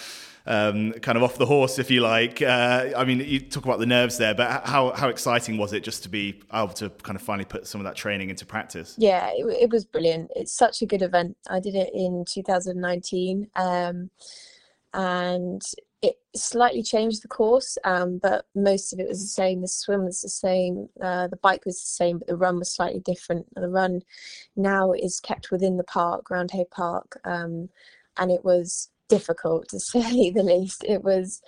um, 0.49 0.93
kind 0.95 1.17
of 1.17 1.23
off 1.23 1.37
the 1.37 1.47
horse, 1.47 1.79
if 1.79 1.91
you 1.91 2.01
like. 2.01 2.41
Uh, 2.41 2.89
I 2.97 3.05
mean, 3.05 3.21
you 3.21 3.39
talk 3.39 3.67
about 3.67 3.79
the 3.79 3.87
nerves 3.87 4.17
there, 4.17 4.35
but 4.35 4.67
how, 4.67 4.93
how 4.93 5.11
exciting 5.11 5.59
was 5.59 5.75
it 5.75 5.85
just 5.85 6.03
to 6.05 6.09
be 6.09 6.41
able 6.53 6.69
to 6.69 6.89
kind 7.03 7.17
of 7.17 7.23
finally 7.23 7.45
put 7.45 7.67
some 7.67 7.81
of 7.81 7.85
that 7.85 7.97
training 7.97 8.31
into 8.31 8.47
practice? 8.47 8.95
Yeah, 8.99 9.31
it, 9.37 9.45
it 9.45 9.71
was 9.71 9.85
brilliant. 9.85 10.31
It's 10.35 10.53
such 10.53 10.81
a 10.81 10.87
good 10.87 11.03
event. 11.03 11.37
I 11.51 11.61
did 11.61 11.75
it 11.75 11.91
in 11.93 12.25
2019. 12.27 13.51
Um, 13.57 14.11
and 14.95 15.63
it 16.01 16.17
slightly 16.35 16.83
changed 16.83 17.23
the 17.23 17.29
course, 17.29 17.77
um, 17.85 18.17
but 18.17 18.47
most 18.55 18.95
of 18.95 19.01
it 19.01 19.09
was 19.09 19.21
the 19.21 19.29
same. 19.29 19.61
The 19.61 19.69
swim 19.69 20.07
was 20.07 20.23
the 20.23 20.31
same, 20.31 20.89
uh, 21.03 21.27
the 21.27 21.37
bike 21.37 21.67
was 21.67 21.79
the 21.79 21.89
same, 21.89 22.19
but 22.19 22.29
the 22.29 22.37
run 22.37 22.59
was 22.59 22.73
slightly 22.73 23.01
different. 23.01 23.47
The 23.55 23.69
run 23.69 24.01
now 24.57 24.93
is 24.93 25.21
kept 25.21 25.51
within 25.51 25.77
the 25.77 25.85
park, 25.85 26.29
Roundhay 26.31 26.71
Park, 26.71 27.21
um, 27.25 27.69
and 28.17 28.31
it 28.31 28.45
was 28.45 28.89
difficult 29.09 29.69
to 29.69 29.81
say 29.81 30.31
the 30.31 30.43
least. 30.43 30.85
It 30.85 31.03
was 31.03 31.43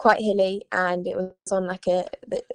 quite 0.00 0.22
hilly 0.22 0.62
and 0.72 1.06
it 1.06 1.14
was 1.14 1.30
on 1.52 1.66
like 1.66 1.86
a, 1.86 2.06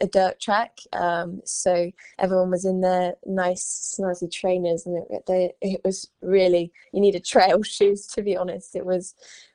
a 0.02 0.08
dirt 0.08 0.40
track. 0.40 0.80
Um, 0.94 1.42
so 1.46 1.92
everyone 2.18 2.50
was 2.50 2.66
in 2.66 2.82
their 2.82 3.14
nice, 3.24 3.96
snazzy 3.96 4.32
trainers, 4.32 4.88
and 4.88 5.06
it, 5.12 5.24
they, 5.28 5.54
it 5.62 5.80
was 5.86 6.10
really, 6.24 6.72
you 6.92 7.02
needed 7.02 7.24
trail 7.24 7.62
shoes 7.64 8.08
to 8.08 8.24
be 8.24 8.36
honest. 8.36 8.76
It 8.76 8.84
was 8.84 9.14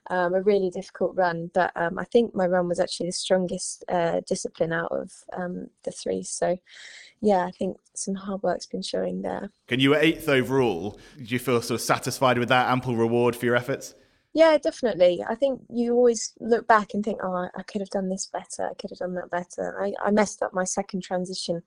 um, 0.08 0.34
a 0.34 0.40
really 0.40 0.70
difficult 0.70 1.16
run, 1.16 1.50
but 1.52 1.72
um, 1.74 1.98
I 1.98 2.04
think 2.04 2.32
my 2.32 2.46
run 2.46 2.68
was 2.68 2.78
actually 2.78 3.06
the 3.06 3.12
strongest 3.12 3.84
uh, 3.88 4.20
discipline 4.24 4.72
out 4.72 4.92
of 4.92 5.10
um, 5.36 5.66
the 5.82 5.90
three. 5.90 6.22
So 6.22 6.58
yeah, 7.20 7.44
I 7.44 7.50
think 7.50 7.76
some 7.96 8.14
hard 8.14 8.44
work's 8.44 8.66
been 8.66 8.82
showing 8.82 9.22
there. 9.22 9.50
And 9.68 9.82
you 9.82 9.90
were 9.90 9.98
eighth 9.98 10.28
overall. 10.28 11.00
Do 11.16 11.24
you 11.24 11.40
feel 11.40 11.60
sort 11.60 11.80
of 11.80 11.84
satisfied 11.84 12.38
with 12.38 12.50
that 12.50 12.68
ample 12.68 12.94
reward 12.94 13.34
for 13.34 13.46
your 13.46 13.56
efforts? 13.56 13.94
Yeah, 14.32 14.56
definitely. 14.58 15.24
I 15.28 15.34
think 15.34 15.62
you 15.68 15.94
always 15.94 16.32
look 16.38 16.66
back 16.68 16.94
and 16.94 17.04
think, 17.04 17.18
oh, 17.22 17.48
I 17.54 17.62
could 17.64 17.80
have 17.80 17.90
done 17.90 18.08
this 18.08 18.26
better. 18.26 18.68
I 18.70 18.74
could 18.74 18.90
have 18.90 19.00
done 19.00 19.14
that 19.14 19.30
better. 19.30 19.82
I, 19.82 19.92
I 20.04 20.10
messed 20.12 20.40
up 20.42 20.54
my 20.54 20.62
second 20.64 21.02
transition. 21.02 21.62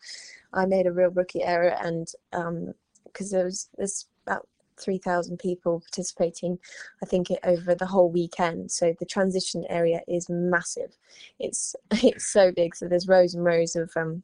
I 0.53 0.65
made 0.65 0.87
a 0.87 0.93
real 0.93 1.09
rookie 1.09 1.43
error, 1.43 1.75
and 1.83 2.07
because 2.31 3.33
um, 3.33 3.37
there 3.37 3.45
was 3.45 3.69
there's 3.77 4.07
about 4.25 4.47
three 4.77 4.97
thousand 4.97 5.39
people 5.39 5.81
participating, 5.81 6.57
I 7.01 7.05
think 7.05 7.31
it 7.31 7.39
over 7.43 7.75
the 7.75 7.85
whole 7.85 8.09
weekend. 8.09 8.71
So 8.71 8.93
the 8.97 9.05
transition 9.05 9.65
area 9.69 9.99
is 10.07 10.29
massive. 10.29 10.97
It's 11.39 11.75
it's 11.91 12.27
so 12.31 12.51
big. 12.53 12.75
So 12.75 12.87
there's 12.87 13.09
rows 13.09 13.35
and 13.35 13.43
rows 13.43 13.75
of 13.75 13.91
um, 13.97 14.23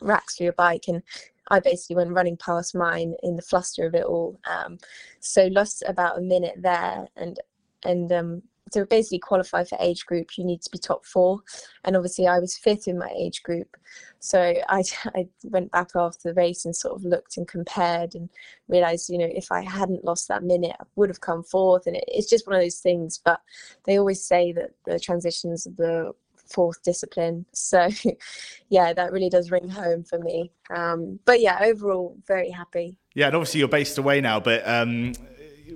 racks 0.00 0.36
for 0.36 0.44
your 0.44 0.52
bike, 0.52 0.84
and 0.86 1.02
I 1.48 1.58
basically 1.58 1.96
went 1.96 2.12
running 2.12 2.36
past 2.36 2.74
mine 2.76 3.14
in 3.24 3.34
the 3.34 3.42
fluster 3.42 3.84
of 3.86 3.94
it 3.96 4.04
all. 4.04 4.38
Um, 4.48 4.78
so 5.18 5.46
lost 5.48 5.82
about 5.88 6.18
a 6.18 6.22
minute 6.22 6.54
there, 6.58 7.08
and 7.16 7.38
and 7.84 8.12
um, 8.12 8.42
to 8.72 8.86
basically 8.86 9.18
qualify 9.18 9.64
for 9.64 9.76
age 9.80 10.06
group, 10.06 10.38
you 10.38 10.44
need 10.44 10.62
to 10.62 10.70
be 10.70 10.78
top 10.78 11.04
four. 11.04 11.40
And 11.84 11.96
obviously, 11.96 12.26
I 12.26 12.38
was 12.38 12.56
fifth 12.56 12.86
in 12.88 12.98
my 12.98 13.10
age 13.16 13.42
group. 13.42 13.76
So 14.20 14.54
I, 14.68 14.82
I 15.14 15.28
went 15.44 15.70
back 15.72 15.90
after 15.94 16.28
the 16.28 16.34
race 16.34 16.64
and 16.64 16.74
sort 16.74 16.96
of 16.96 17.04
looked 17.04 17.36
and 17.36 17.46
compared 17.46 18.14
and 18.14 18.28
realized, 18.68 19.10
you 19.10 19.18
know, 19.18 19.28
if 19.30 19.50
I 19.50 19.62
hadn't 19.62 20.04
lost 20.04 20.28
that 20.28 20.44
minute, 20.44 20.76
I 20.78 20.84
would 20.96 21.10
have 21.10 21.20
come 21.20 21.42
fourth. 21.42 21.86
And 21.86 21.96
it, 21.96 22.04
it's 22.06 22.30
just 22.30 22.46
one 22.46 22.56
of 22.56 22.62
those 22.62 22.78
things. 22.78 23.20
But 23.22 23.40
they 23.84 23.98
always 23.98 24.24
say 24.24 24.52
that 24.52 24.70
the 24.86 24.98
transitions 24.98 25.66
are 25.66 25.70
the 25.70 26.12
fourth 26.46 26.82
discipline. 26.82 27.46
So, 27.52 27.88
yeah, 28.68 28.92
that 28.92 29.12
really 29.12 29.30
does 29.30 29.50
ring 29.50 29.68
home 29.68 30.04
for 30.04 30.18
me. 30.18 30.52
Um, 30.74 31.18
but 31.24 31.40
yeah, 31.40 31.58
overall, 31.62 32.16
very 32.26 32.50
happy. 32.50 32.96
Yeah, 33.14 33.26
and 33.26 33.36
obviously 33.36 33.58
you're 33.60 33.68
based 33.68 33.98
away 33.98 34.20
now, 34.20 34.38
but 34.38 34.66
um, 34.68 35.12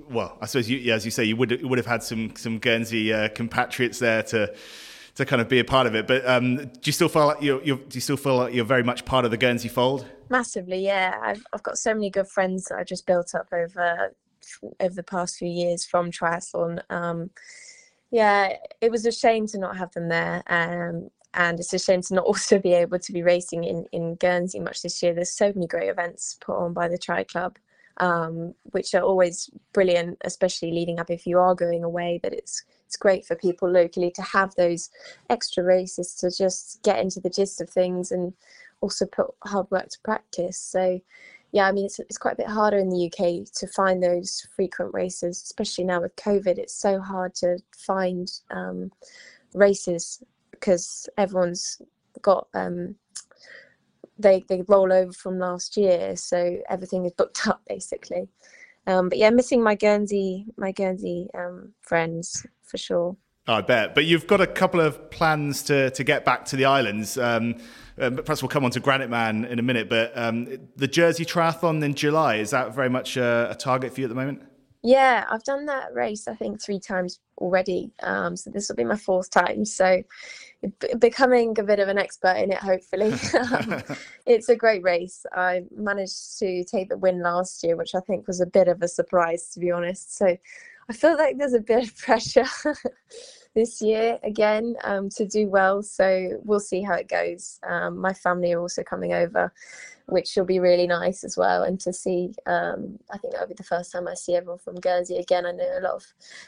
well, 0.09 0.37
I 0.41 0.45
suppose 0.45 0.69
you, 0.69 0.77
yeah, 0.77 0.95
as 0.95 1.05
you 1.05 1.11
say, 1.11 1.23
you 1.23 1.35
would 1.35 1.63
would 1.63 1.77
have 1.77 1.85
had 1.85 2.03
some 2.03 2.35
some 2.35 2.59
Guernsey 2.59 3.13
uh, 3.13 3.29
compatriots 3.29 3.99
there 3.99 4.23
to 4.23 4.53
to 5.15 5.25
kind 5.25 5.41
of 5.41 5.47
be 5.47 5.59
a 5.59 5.63
part 5.63 5.87
of 5.87 5.95
it. 5.95 6.07
But 6.07 6.27
um, 6.27 6.57
do 6.57 6.79
you 6.83 6.91
still 6.91 7.07
feel 7.07 7.27
like 7.27 7.41
you're, 7.41 7.63
you're, 7.63 7.77
do 7.77 7.95
you 7.95 8.01
still 8.01 8.17
feel 8.17 8.35
like 8.35 8.53
you're 8.53 8.65
very 8.65 8.83
much 8.83 9.05
part 9.05 9.23
of 9.23 9.31
the 9.31 9.37
Guernsey 9.37 9.69
fold? 9.69 10.05
Massively, 10.29 10.83
yeah. 10.83 11.17
I've 11.21 11.45
I've 11.53 11.63
got 11.63 11.77
so 11.77 11.93
many 11.93 12.09
good 12.09 12.27
friends 12.27 12.65
that 12.65 12.77
I 12.77 12.83
just 12.83 13.05
built 13.05 13.33
up 13.33 13.47
over 13.51 14.13
over 14.79 14.93
the 14.93 15.03
past 15.03 15.37
few 15.37 15.47
years 15.47 15.85
from 15.85 16.11
triathlon. 16.11 16.81
Um, 16.89 17.31
yeah, 18.11 18.57
it 18.81 18.91
was 18.91 19.05
a 19.05 19.11
shame 19.11 19.47
to 19.47 19.57
not 19.57 19.77
have 19.77 19.91
them 19.93 20.09
there. 20.09 20.43
Um, 20.47 21.09
and 21.33 21.59
it's 21.59 21.73
a 21.73 21.79
shame 21.79 22.01
to 22.03 22.13
not 22.13 22.25
also 22.25 22.59
be 22.59 22.73
able 22.73 22.99
to 22.99 23.11
be 23.11 23.23
racing 23.23 23.63
in, 23.63 23.85
in 23.91 24.15
Guernsey 24.15 24.59
much 24.59 24.81
this 24.81 25.01
year. 25.03 25.13
There's 25.13 25.31
so 25.31 25.51
many 25.53 25.67
great 25.67 25.89
events 25.89 26.37
put 26.39 26.57
on 26.57 26.73
by 26.73 26.87
the 26.87 26.97
Tri 26.97 27.23
Club. 27.23 27.57
Um, 27.97 28.53
which 28.71 28.93
are 28.93 29.01
always 29.01 29.49
brilliant, 29.73 30.17
especially 30.25 30.71
leading 30.71 30.99
up 30.99 31.09
if 31.09 31.25
you 31.25 31.39
are 31.39 31.55
going 31.55 31.83
away. 31.83 32.19
That 32.23 32.33
it's 32.33 32.63
it's 32.85 32.97
great 32.97 33.25
for 33.25 33.35
people 33.35 33.69
locally 33.69 34.11
to 34.11 34.21
have 34.21 34.53
those 34.55 34.89
extra 35.29 35.63
races 35.63 36.13
to 36.15 36.31
just 36.31 36.81
get 36.83 36.99
into 36.99 37.19
the 37.19 37.29
gist 37.29 37.61
of 37.61 37.69
things 37.69 38.11
and 38.11 38.33
also 38.81 39.05
put 39.05 39.27
hard 39.43 39.69
work 39.71 39.89
to 39.89 39.99
practice. 40.03 40.57
So 40.57 41.01
yeah, 41.51 41.67
I 41.67 41.71
mean, 41.71 41.85
it's, 41.85 41.99
it's 41.99 42.17
quite 42.17 42.33
a 42.33 42.43
bit 42.43 42.47
harder 42.47 42.77
in 42.77 42.89
the 42.89 43.05
UK 43.05 43.49
to 43.59 43.67
find 43.67 44.03
those 44.03 44.45
frequent 44.55 44.93
races, 44.93 45.41
especially 45.41 45.85
now 45.85 46.01
with 46.01 46.15
COVID. 46.17 46.57
It's 46.57 46.75
so 46.75 46.99
hard 46.99 47.33
to 47.35 47.59
find 47.77 48.29
um, 48.51 48.91
races 49.53 50.21
because 50.51 51.07
everyone's 51.17 51.81
got 52.21 52.47
um, 52.53 52.95
they 54.17 54.43
they 54.47 54.63
roll 54.67 54.91
over 54.91 55.11
from 55.11 55.39
last 55.39 55.77
year, 55.77 56.15
so 56.15 56.57
everything 56.69 57.05
is 57.05 57.11
booked 57.13 57.47
up 57.47 57.61
basically. 57.67 58.27
Um, 58.87 59.09
but 59.09 59.17
yeah, 59.17 59.29
missing 59.31 59.63
my 59.63 59.75
Guernsey 59.75 60.45
my 60.57 60.71
Guernsey 60.71 61.29
um, 61.33 61.73
friends 61.81 62.45
for 62.63 62.77
sure. 62.77 63.17
I 63.47 63.61
bet. 63.61 63.93
But 63.93 64.05
you've 64.05 64.27
got 64.27 64.41
a 64.41 64.47
couple 64.47 64.81
of 64.81 65.11
plans 65.11 65.63
to, 65.63 65.91
to 65.91 66.03
get 66.03 66.25
back 66.25 66.45
to 66.45 66.55
the 66.55 66.65
islands. 66.65 67.17
Um, 67.17 67.55
uh, 67.99 68.09
perhaps 68.09 68.41
we'll 68.41 68.49
come 68.49 68.65
on 68.65 68.71
to 68.71 68.79
Granite 68.79 69.09
Man 69.09 69.45
in 69.45 69.59
a 69.59 69.61
minute. 69.61 69.87
But 69.87 70.17
um, 70.17 70.47
the 70.75 70.87
Jersey 70.87 71.25
Triathlon 71.25 71.83
in 71.83 71.93
July, 71.93 72.35
is 72.35 72.49
that 72.49 72.73
very 72.73 72.89
much 72.89 73.17
a, 73.17 73.49
a, 73.51 73.55
target 73.55 73.93
for 73.93 74.01
you 74.01 74.05
at 74.05 74.09
the 74.09 74.15
moment? 74.15 74.41
Yeah, 74.85 75.25
I've 75.31 75.43
done 75.43 75.65
that 75.65 75.95
race, 75.95 76.27
I 76.27 76.35
think, 76.35 76.61
three 76.61 76.79
times 76.79 77.19
already. 77.39 77.91
Um, 78.03 78.35
so 78.37 78.51
this 78.51 78.69
will 78.69 78.75
be 78.75 78.83
my 78.83 78.95
fourth 78.95 79.31
time. 79.31 79.65
So 79.65 80.03
b- 80.61 80.93
becoming 80.99 81.57
a 81.57 81.63
bit 81.63 81.79
of 81.79 81.87
an 81.87 81.97
expert 81.97 82.37
in 82.37 82.51
it, 82.51 82.59
hopefully. 82.59 83.15
Um, 83.33 83.81
it's 84.27 84.47
a 84.49 84.55
great 84.55 84.83
race. 84.83 85.25
I 85.33 85.63
managed 85.75 86.37
to 86.37 86.63
take 86.65 86.89
the 86.89 86.99
win 86.99 87.23
last 87.23 87.63
year, 87.63 87.75
which 87.75 87.95
I 87.95 87.99
think 88.01 88.27
was 88.27 88.41
a 88.41 88.45
bit 88.45 88.67
of 88.67 88.83
a 88.83 88.87
surprise, 88.87 89.49
to 89.53 89.59
be 89.59 89.71
honest. 89.71 90.15
So 90.15 90.37
I 90.87 90.93
feel 90.93 91.17
like 91.17 91.39
there's 91.39 91.55
a 91.55 91.59
bit 91.59 91.87
of 91.87 91.97
pressure 91.97 92.45
this 93.55 93.81
year 93.81 94.19
again 94.21 94.75
um, 94.83 95.09
to 95.09 95.25
do 95.25 95.47
well. 95.47 95.81
So 95.81 96.39
we'll 96.43 96.59
see 96.59 96.83
how 96.83 96.93
it 96.93 97.07
goes. 97.07 97.59
Um, 97.67 97.97
my 97.97 98.13
family 98.13 98.53
are 98.53 98.59
also 98.59 98.83
coming 98.83 99.13
over, 99.13 99.51
which 100.07 100.35
will 100.35 100.45
be 100.45 100.59
really 100.59 100.85
nice 100.85 101.23
as 101.23 101.37
well. 101.37 101.63
And 101.63 101.79
to 101.79 101.93
see, 101.93 102.35
um, 102.45 102.99
I 103.11 103.17
think 103.17 103.33
that'll 103.33 103.47
be 103.47 103.55
the 103.55 103.63
first 103.63 103.91
time 103.91 104.07
I 104.07 104.13
see 104.13 104.35
everyone 104.35 104.59
from 104.59 104.75
Guernsey 104.75 105.17
again. 105.17 105.45
I 105.45 105.51
know 105.51 105.79
a 105.79 105.81
lot 105.81 105.93
of 105.95 106.05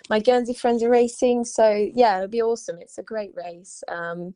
my 0.09 0.19
Guernsey 0.19 0.53
friends 0.53 0.83
are 0.83 0.89
racing. 0.89 1.45
So 1.45 1.89
yeah, 1.95 2.17
it'll 2.17 2.27
be 2.27 2.41
awesome. 2.41 2.77
It's 2.81 2.97
a 2.97 3.03
great 3.03 3.33
race. 3.35 3.83
Um, 3.87 4.35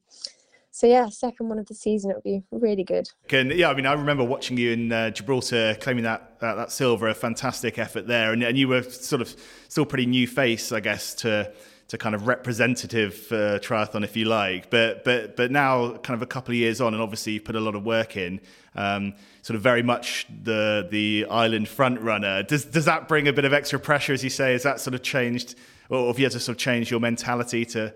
so 0.73 0.87
yeah, 0.87 1.09
second 1.09 1.49
one 1.49 1.59
of 1.59 1.67
the 1.67 1.75
season, 1.75 2.11
it 2.11 2.13
would 2.15 2.23
be 2.23 2.43
really 2.49 2.85
good. 2.85 3.09
Can, 3.27 3.51
yeah, 3.51 3.69
I 3.69 3.73
mean, 3.73 3.85
I 3.85 3.91
remember 3.91 4.23
watching 4.23 4.55
you 4.55 4.71
in 4.71 4.89
uh, 4.89 5.09
Gibraltar 5.09 5.75
claiming 5.81 6.05
that, 6.05 6.39
that, 6.39 6.55
that 6.55 6.71
silver, 6.71 7.09
a 7.09 7.13
fantastic 7.13 7.77
effort 7.77 8.07
there, 8.07 8.31
and, 8.31 8.41
and 8.41 8.57
you 8.57 8.69
were 8.69 8.81
sort 8.83 9.21
of 9.21 9.35
still 9.67 9.85
pretty 9.85 10.05
new 10.05 10.27
face, 10.27 10.71
I 10.71 10.79
guess, 10.79 11.13
to 11.15 11.51
to 11.91 11.97
kind 11.97 12.15
of 12.15 12.25
representative 12.25 13.27
uh, 13.33 13.59
triathlon, 13.59 14.01
if 14.05 14.15
you 14.15 14.23
like. 14.23 14.69
But 14.69 15.03
but 15.03 15.35
but 15.35 15.51
now, 15.51 15.97
kind 15.97 16.15
of 16.15 16.21
a 16.21 16.25
couple 16.25 16.53
of 16.53 16.55
years 16.55 16.79
on, 16.79 16.93
and 16.93 17.03
obviously 17.03 17.33
you've 17.33 17.43
put 17.43 17.57
a 17.57 17.59
lot 17.59 17.75
of 17.75 17.83
work 17.83 18.15
in. 18.15 18.39
Um, 18.75 19.13
sort 19.41 19.57
of 19.57 19.61
very 19.61 19.83
much 19.83 20.25
the 20.43 20.87
the 20.89 21.25
island 21.29 21.67
front 21.67 21.99
runner. 21.99 22.43
Does 22.43 22.63
does 22.63 22.85
that 22.85 23.09
bring 23.09 23.27
a 23.27 23.33
bit 23.33 23.43
of 23.43 23.51
extra 23.51 23.77
pressure, 23.77 24.13
as 24.13 24.23
you 24.23 24.29
say? 24.29 24.53
Has 24.53 24.63
that 24.63 24.79
sort 24.79 24.93
of 24.93 25.03
changed, 25.03 25.55
or 25.89 26.07
have 26.07 26.17
you 26.17 26.23
had 26.23 26.31
to 26.31 26.39
sort 26.39 26.55
of 26.55 26.59
change 26.59 26.89
your 26.89 27.01
mentality 27.01 27.65
to 27.65 27.93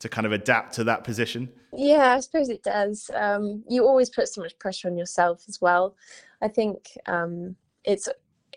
to 0.00 0.08
kind 0.08 0.26
of 0.26 0.32
adapt 0.32 0.74
to 0.74 0.84
that 0.84 1.04
position? 1.04 1.48
Yeah, 1.72 2.16
I 2.16 2.20
suppose 2.20 2.48
it 2.48 2.64
does. 2.64 3.12
Um, 3.14 3.62
you 3.68 3.86
always 3.86 4.10
put 4.10 4.26
so 4.26 4.40
much 4.40 4.58
pressure 4.58 4.88
on 4.88 4.98
yourself 4.98 5.44
as 5.46 5.60
well. 5.60 5.94
I 6.42 6.48
think 6.48 6.98
um, 7.06 7.54
it's 7.84 8.08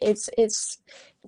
it's 0.02 0.32
it's 0.36 0.80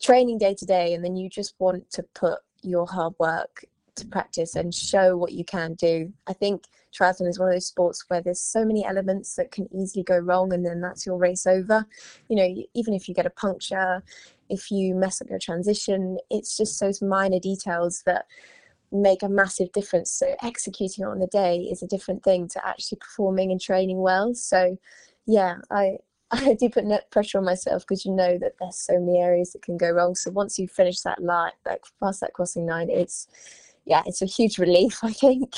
training 0.02 0.40
day 0.40 0.56
to 0.56 0.66
day, 0.66 0.96
and 0.96 1.06
then 1.06 1.16
you 1.16 1.30
just 1.30 1.54
want 1.60 1.92
to 1.92 2.02
put 2.16 2.40
your 2.62 2.88
hard 2.88 3.14
work 3.20 3.66
to 3.96 4.06
practice 4.06 4.56
and 4.56 4.74
show 4.74 5.18
what 5.18 5.34
you 5.34 5.44
can 5.44 5.74
do. 5.74 6.12
I 6.28 6.34
think 6.34 6.66
triathlon 6.98 7.28
is 7.28 7.40
one 7.40 7.50
of 7.50 7.56
those 7.56 7.68
sports 7.68 8.06
where 8.08 8.22
there's 8.22 8.42
so 8.42 8.66
many 8.66 8.86
elements 8.86 9.36
that 9.36 9.52
can 9.52 9.68
easily 9.74 10.04
go 10.04 10.18
wrong, 10.18 10.54
and 10.54 10.66
then 10.66 10.82
that's 10.82 11.06
your 11.06 11.18
race 11.18 11.46
over. 11.46 11.86
You 12.30 12.36
know, 12.36 12.64
even 12.74 12.94
if 12.94 13.08
you 13.08 13.16
get 13.16 13.26
a 13.26 13.32
puncture, 13.32 14.04
if 14.50 14.72
you 14.72 14.96
mess 14.96 15.22
up 15.22 15.30
your 15.30 15.40
transition, 15.40 16.18
it's 16.30 16.58
just 16.58 16.80
those 16.80 17.02
minor 17.02 17.40
details 17.40 18.04
that 18.06 18.26
make 18.92 19.24
a 19.24 19.30
massive 19.30 19.72
difference. 19.72 20.12
So 20.12 20.36
executing 20.44 21.06
on 21.06 21.20
the 21.20 21.28
day 21.28 21.60
is 21.72 21.82
a 21.82 21.88
different 21.88 22.24
thing 22.24 22.48
to 22.50 22.68
actually 22.68 22.98
performing 23.00 23.52
and 23.52 23.62
training 23.62 24.02
well. 24.02 24.34
So 24.34 24.78
yeah, 25.26 25.56
I 25.70 25.98
I 26.48 26.54
do 26.54 26.70
put 26.70 26.86
net 26.86 27.12
pressure 27.12 27.38
on 27.38 27.46
myself 27.46 27.84
because 27.84 28.06
you 28.06 28.12
know 28.12 28.38
that 28.38 28.54
there's 28.60 28.78
so 28.78 29.00
many 29.00 29.20
areas 29.20 29.52
that 29.52 29.62
can 29.62 29.78
go 29.78 29.90
wrong. 29.90 30.16
So 30.16 30.32
once 30.32 30.58
you 30.58 30.68
finish 30.68 31.02
that 31.02 31.22
line, 31.22 31.52
like 31.66 31.84
past 32.02 32.22
that 32.22 32.34
crossing 32.34 32.66
line, 32.66 32.90
it's 32.90 33.28
yeah, 33.86 34.04
it's 34.06 34.22
a 34.22 34.26
huge 34.26 34.58
relief, 34.58 35.00
I 35.04 35.12
think. 35.12 35.56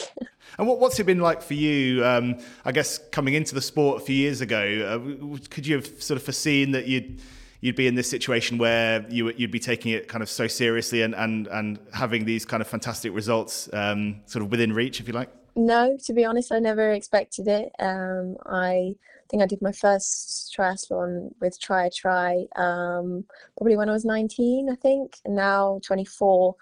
And 0.57 0.67
what, 0.67 0.79
what's 0.79 0.99
it 0.99 1.05
been 1.05 1.19
like 1.19 1.41
for 1.41 1.53
you? 1.53 2.05
Um, 2.05 2.39
I 2.65 2.71
guess 2.71 2.97
coming 3.11 3.33
into 3.35 3.53
the 3.53 3.61
sport 3.61 4.01
a 4.01 4.05
few 4.05 4.15
years 4.15 4.41
ago, 4.41 4.59
uh, 4.61 5.37
could 5.49 5.67
you 5.67 5.75
have 5.75 6.01
sort 6.01 6.17
of 6.17 6.23
foreseen 6.23 6.71
that 6.71 6.87
you'd 6.87 7.21
you'd 7.61 7.75
be 7.75 7.87
in 7.87 7.95
this 7.95 8.09
situation 8.09 8.57
where 8.57 9.05
you 9.09 9.31
you'd 9.37 9.51
be 9.51 9.59
taking 9.59 9.91
it 9.91 10.07
kind 10.07 10.21
of 10.21 10.29
so 10.29 10.47
seriously 10.47 11.01
and 11.01 11.15
and 11.15 11.47
and 11.47 11.79
having 11.93 12.25
these 12.25 12.45
kind 12.45 12.61
of 12.61 12.67
fantastic 12.67 13.13
results 13.13 13.69
um, 13.73 14.21
sort 14.25 14.43
of 14.43 14.51
within 14.51 14.73
reach, 14.73 14.99
if 14.99 15.07
you 15.07 15.13
like? 15.13 15.29
No, 15.55 15.97
to 16.05 16.13
be 16.13 16.25
honest, 16.25 16.51
I 16.51 16.59
never 16.59 16.91
expected 16.91 17.47
it. 17.47 17.71
Um, 17.79 18.37
I 18.45 18.95
think 19.33 19.43
I 19.43 19.47
did 19.47 19.63
my 19.63 19.71
first 19.71 20.55
triathlon 20.55 21.31
with 21.41 21.59
Try 21.59 21.87
a 21.87 21.89
Tri 21.89 22.45
um, 22.55 23.25
probably 23.57 23.75
when 23.75 23.89
I 23.89 23.93
was 23.93 24.05
19, 24.05 24.69
I 24.69 24.75
think, 24.75 25.17
and 25.25 25.35
now 25.35 25.79
24. 25.83 26.55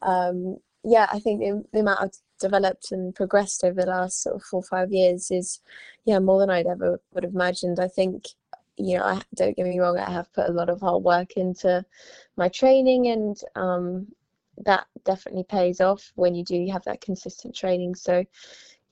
Um, 0.00 0.56
yeah, 0.84 1.06
I 1.12 1.18
think 1.18 1.40
the, 1.40 1.62
the, 1.74 1.80
amount 1.80 2.00
I've 2.00 2.16
developed 2.40 2.92
and 2.92 3.14
progressed 3.14 3.62
over 3.62 3.82
the 3.82 3.88
last 3.88 4.22
sort 4.22 4.36
of 4.36 4.42
four 4.42 4.60
or 4.60 4.62
five 4.62 4.90
years 4.90 5.30
is, 5.30 5.60
yeah, 6.06 6.18
more 6.18 6.40
than 6.40 6.48
I'd 6.48 6.66
ever 6.66 6.98
would 7.12 7.24
have 7.24 7.34
imagined. 7.34 7.78
I 7.78 7.88
think, 7.88 8.28
you 8.78 8.96
know, 8.96 9.04
I 9.04 9.20
don't 9.34 9.54
get 9.54 9.66
me 9.66 9.78
wrong, 9.78 9.98
I 9.98 10.10
have 10.10 10.32
put 10.32 10.48
a 10.48 10.52
lot 10.52 10.70
of 10.70 10.80
hard 10.80 11.02
work 11.02 11.32
into 11.36 11.84
my 12.36 12.48
training, 12.48 13.08
and 13.08 13.36
um, 13.54 14.06
that 14.64 14.86
definitely 15.04 15.44
pays 15.44 15.82
off 15.82 16.10
when 16.14 16.34
you 16.34 16.42
do 16.42 16.66
have 16.72 16.84
that 16.84 17.02
consistent 17.02 17.54
training. 17.54 17.94
So, 17.94 18.24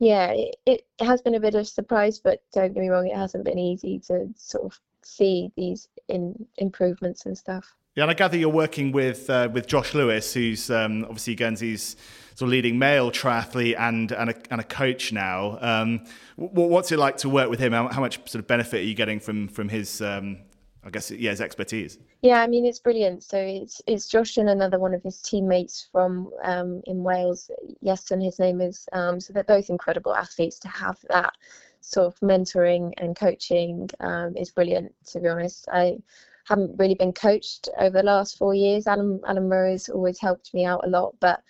yeah, 0.02 0.32
it, 0.32 0.56
it 0.66 0.84
has 0.98 1.22
been 1.22 1.36
a 1.36 1.40
bit 1.40 1.54
of 1.54 1.60
a 1.60 1.64
surprise, 1.64 2.18
but 2.18 2.42
don't 2.52 2.74
get 2.74 2.80
me 2.80 2.88
wrong, 2.88 3.06
it 3.06 3.16
hasn't 3.16 3.44
been 3.44 3.58
easy 3.58 4.00
to 4.08 4.28
sort 4.36 4.64
of 4.64 4.80
see 5.02 5.52
these 5.56 5.88
in 6.08 6.44
improvements 6.58 7.24
and 7.24 7.38
stuff. 7.38 7.72
Yeah, 7.94 8.02
and 8.04 8.10
I 8.10 8.14
gather 8.14 8.36
you're 8.36 8.48
working 8.48 8.90
with 8.90 9.30
uh, 9.30 9.48
with 9.52 9.68
Josh 9.68 9.94
Lewis, 9.94 10.34
who's 10.34 10.70
um, 10.70 11.04
obviously 11.04 11.36
Guernsey's 11.36 11.94
sort 12.34 12.48
of 12.48 12.48
leading 12.48 12.80
male 12.80 13.12
triathlete 13.12 13.78
and 13.78 14.10
and 14.10 14.30
a, 14.30 14.34
and 14.50 14.60
a 14.60 14.64
coach 14.64 15.12
now. 15.12 15.58
Um, 15.60 16.04
what's 16.34 16.90
it 16.90 16.98
like 16.98 17.18
to 17.18 17.28
work 17.28 17.48
with 17.48 17.60
him? 17.60 17.72
How, 17.72 17.86
how, 17.86 18.00
much 18.00 18.16
sort 18.28 18.40
of 18.40 18.48
benefit 18.48 18.80
are 18.80 18.84
you 18.84 18.94
getting 18.94 19.20
from 19.20 19.46
from 19.46 19.68
his 19.68 20.00
um, 20.02 20.38
I 20.84 20.90
guess 20.90 21.10
yeah, 21.10 21.30
his 21.30 21.40
expertise. 21.40 21.98
Yeah, 22.22 22.42
I 22.42 22.46
mean 22.46 22.66
it's 22.66 22.80
brilliant. 22.80 23.22
So 23.22 23.38
it's 23.38 23.80
it's 23.86 24.08
Josh 24.08 24.36
and 24.36 24.48
another 24.48 24.78
one 24.78 24.94
of 24.94 25.02
his 25.02 25.20
teammates 25.22 25.88
from 25.92 26.30
um, 26.42 26.82
in 26.86 27.04
Wales. 27.04 27.50
Iestyn, 27.84 28.22
his 28.22 28.38
name 28.38 28.60
is. 28.60 28.88
Um, 28.92 29.20
so 29.20 29.32
they're 29.32 29.44
both 29.44 29.70
incredible 29.70 30.14
athletes. 30.14 30.58
To 30.60 30.68
have 30.68 30.98
that 31.08 31.34
sort 31.80 32.06
of 32.06 32.18
mentoring 32.20 32.92
and 32.98 33.14
coaching 33.14 33.88
um, 34.00 34.36
is 34.36 34.50
brilliant. 34.50 34.92
To 35.12 35.20
be 35.20 35.28
honest, 35.28 35.68
I 35.72 35.98
haven't 36.44 36.76
really 36.78 36.94
been 36.94 37.12
coached 37.12 37.68
over 37.78 37.98
the 37.98 38.02
last 38.02 38.36
four 38.36 38.54
years. 38.54 38.86
Alan 38.86 39.20
Alan 39.26 39.48
Murray's 39.48 39.88
always 39.88 40.18
helped 40.18 40.52
me 40.52 40.64
out 40.64 40.84
a 40.84 40.90
lot, 40.90 41.14
but 41.20 41.42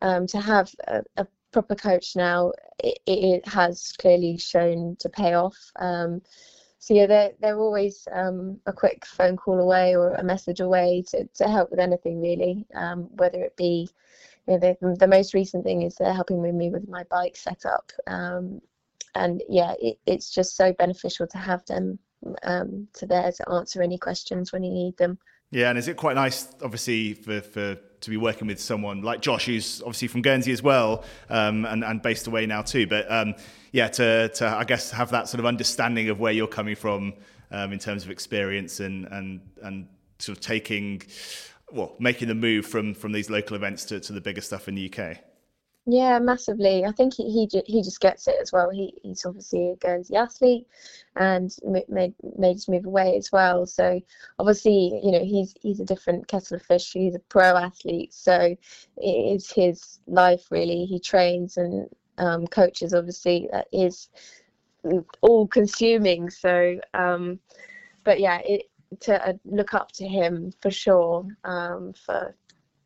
um, 0.00 0.26
to 0.28 0.40
have 0.40 0.74
a, 0.88 1.02
a, 1.18 1.26
proper 1.52 1.74
coach 1.74 2.14
now, 2.14 2.52
it, 2.78 2.98
it, 3.06 3.48
has 3.48 3.92
clearly 3.98 4.38
shown 4.38 4.96
to 5.00 5.08
pay 5.08 5.34
off. 5.34 5.58
So 6.80 6.94
yeah, 6.94 7.06
they're 7.06 7.32
they're 7.40 7.58
always 7.58 8.08
um, 8.10 8.58
a 8.66 8.72
quick 8.72 9.04
phone 9.04 9.36
call 9.36 9.60
away 9.60 9.94
or 9.94 10.14
a 10.14 10.24
message 10.24 10.60
away 10.60 11.04
to, 11.08 11.26
to 11.26 11.44
help 11.44 11.70
with 11.70 11.78
anything 11.78 12.20
really, 12.22 12.66
um, 12.74 13.02
whether 13.16 13.38
it 13.44 13.54
be 13.56 13.88
you 14.48 14.54
know, 14.54 14.58
the, 14.58 14.96
the 14.98 15.06
most 15.06 15.34
recent 15.34 15.62
thing 15.62 15.82
is 15.82 15.96
they're 15.96 16.14
helping 16.14 16.40
with 16.40 16.54
me 16.54 16.70
with 16.70 16.88
my 16.88 17.04
bike 17.10 17.36
setup, 17.36 17.92
um, 18.06 18.62
and 19.14 19.42
yeah, 19.48 19.74
it, 19.78 19.98
it's 20.06 20.30
just 20.30 20.56
so 20.56 20.72
beneficial 20.72 21.26
to 21.26 21.38
have 21.38 21.64
them 21.66 21.98
um, 22.44 22.88
to 22.94 23.06
there 23.06 23.30
to 23.30 23.50
answer 23.50 23.82
any 23.82 23.98
questions 23.98 24.50
when 24.50 24.64
you 24.64 24.72
need 24.72 24.96
them. 24.96 25.18
Yeah, 25.50 25.70
and 25.70 25.78
is 25.78 25.88
it 25.88 25.96
quite 25.96 26.14
nice, 26.14 26.46
obviously, 26.62 27.14
for, 27.14 27.40
for 27.40 27.76
to 28.00 28.10
be 28.10 28.16
working 28.16 28.46
with 28.46 28.60
someone 28.60 29.02
like 29.02 29.20
Josh, 29.20 29.46
who's 29.46 29.80
obviously 29.82 30.08
from 30.08 30.22
Guernsey 30.22 30.52
as 30.52 30.62
well, 30.62 31.04
um, 31.28 31.64
and 31.64 31.84
and 31.84 32.00
based 32.00 32.26
away 32.26 32.46
now 32.46 32.62
too. 32.62 32.86
But 32.86 33.10
um, 33.10 33.34
yeah, 33.72 33.88
to 33.88 34.28
to 34.28 34.46
I 34.46 34.64
guess 34.64 34.90
have 34.92 35.10
that 35.10 35.28
sort 35.28 35.40
of 35.40 35.46
understanding 35.46 36.08
of 36.08 36.20
where 36.20 36.32
you're 36.32 36.46
coming 36.46 36.76
from 36.76 37.14
um, 37.50 37.72
in 37.72 37.78
terms 37.78 38.04
of 38.04 38.10
experience 38.10 38.80
and 38.80 39.06
and 39.06 39.40
and 39.62 39.88
sort 40.18 40.38
of 40.38 40.44
taking, 40.44 41.02
well, 41.72 41.94
making 41.98 42.28
the 42.28 42.34
move 42.34 42.66
from 42.66 42.94
from 42.94 43.12
these 43.12 43.28
local 43.28 43.56
events 43.56 43.84
to 43.86 44.00
to 44.00 44.12
the 44.12 44.20
bigger 44.20 44.40
stuff 44.40 44.68
in 44.68 44.76
the 44.76 44.92
UK. 44.92 45.18
Yeah, 45.86 46.18
massively. 46.20 46.84
I 46.84 46.92
think 46.92 47.14
he 47.14 47.24
he, 47.30 47.62
he 47.66 47.82
just 47.82 48.00
gets 48.00 48.28
it 48.28 48.36
as 48.40 48.52
well. 48.52 48.70
He 48.70 48.94
he's 49.02 49.24
obviously 49.24 49.70
a 49.70 49.76
Guernsey 49.76 50.14
athlete, 50.14 50.66
and 51.16 51.50
made 51.66 52.14
made 52.38 52.52
his 52.52 52.68
move 52.68 52.84
away 52.86 53.16
as 53.16 53.32
well. 53.32 53.66
So 53.66 54.00
obviously, 54.38 55.00
you 55.02 55.10
know, 55.10 55.24
he's 55.24 55.54
he's 55.60 55.80
a 55.80 55.84
different 55.84 56.28
kettle 56.28 56.56
of 56.56 56.62
fish. 56.62 56.92
He's 56.92 57.14
a 57.14 57.18
pro 57.20 57.56
athlete, 57.56 58.12
so 58.12 58.54
it 58.98 59.34
is 59.36 59.50
his 59.50 60.00
life 60.06 60.46
really. 60.50 60.84
He 60.84 61.00
trains 61.00 61.56
and 61.56 61.88
um, 62.18 62.46
coaches. 62.46 62.94
Obviously, 62.94 63.48
that 63.50 63.66
is 63.72 64.10
all 65.22 65.46
consuming. 65.48 66.30
So, 66.30 66.78
um, 66.94 67.40
but 68.04 68.20
yeah, 68.20 68.40
it 68.44 68.64
to 69.00 69.28
uh, 69.28 69.32
look 69.44 69.74
up 69.74 69.92
to 69.92 70.06
him 70.06 70.52
for 70.60 70.70
sure 70.70 71.26
um, 71.44 71.92
for 71.94 72.34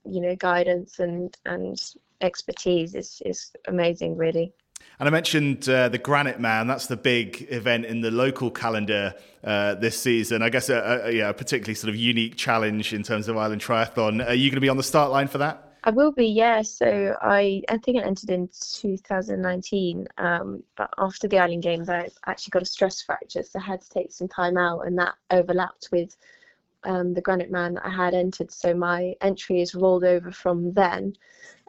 you 0.04 0.20
know 0.20 0.36
guidance 0.36 0.98
and 0.98 1.36
and 1.46 1.80
expertise 2.20 2.94
is 2.94 3.22
is 3.24 3.52
amazing, 3.68 4.16
really. 4.16 4.52
And 5.00 5.08
I 5.08 5.10
mentioned 5.10 5.68
uh, 5.68 5.88
the 5.88 5.98
Granite 5.98 6.40
Man. 6.40 6.66
That's 6.66 6.86
the 6.86 6.96
big 6.96 7.46
event 7.50 7.84
in 7.86 8.00
the 8.00 8.10
local 8.10 8.50
calendar 8.50 9.14
uh, 9.42 9.74
this 9.74 9.98
season. 9.98 10.42
I 10.42 10.50
guess 10.50 10.68
a, 10.68 11.02
a, 11.04 11.10
yeah, 11.10 11.28
a 11.30 11.34
particularly 11.34 11.74
sort 11.74 11.88
of 11.88 11.96
unique 11.96 12.36
challenge 12.36 12.92
in 12.92 13.02
terms 13.02 13.28
of 13.28 13.36
Island 13.36 13.60
Triathlon. 13.60 14.26
Are 14.26 14.34
you 14.34 14.50
going 14.50 14.56
to 14.56 14.60
be 14.60 14.68
on 14.68 14.76
the 14.76 14.82
start 14.82 15.10
line 15.10 15.26
for 15.26 15.38
that? 15.38 15.74
I 15.86 15.90
will 15.90 16.12
be, 16.12 16.26
yeah. 16.26 16.62
So 16.62 17.14
I, 17.20 17.62
I 17.68 17.76
think 17.76 17.98
I 17.98 18.06
entered 18.06 18.30
in 18.30 18.48
2019, 18.48 20.08
um, 20.16 20.62
but 20.76 20.88
after 20.96 21.28
the 21.28 21.38
Island 21.38 21.62
Games, 21.62 21.90
I 21.90 22.08
actually 22.26 22.52
got 22.52 22.62
a 22.62 22.66
stress 22.66 23.02
fracture, 23.02 23.42
so 23.42 23.58
I 23.58 23.62
had 23.62 23.82
to 23.82 23.88
take 23.90 24.10
some 24.10 24.28
time 24.28 24.56
out, 24.56 24.86
and 24.86 24.98
that 24.98 25.14
overlapped 25.30 25.90
with 25.92 26.16
um, 26.84 27.14
the 27.14 27.20
Granite 27.20 27.50
Man 27.50 27.74
that 27.74 27.86
I 27.86 27.90
had 27.90 28.14
entered. 28.14 28.52
So 28.52 28.74
my 28.74 29.14
entry 29.20 29.60
is 29.60 29.74
rolled 29.74 30.04
over 30.04 30.30
from 30.30 30.72
then. 30.72 31.14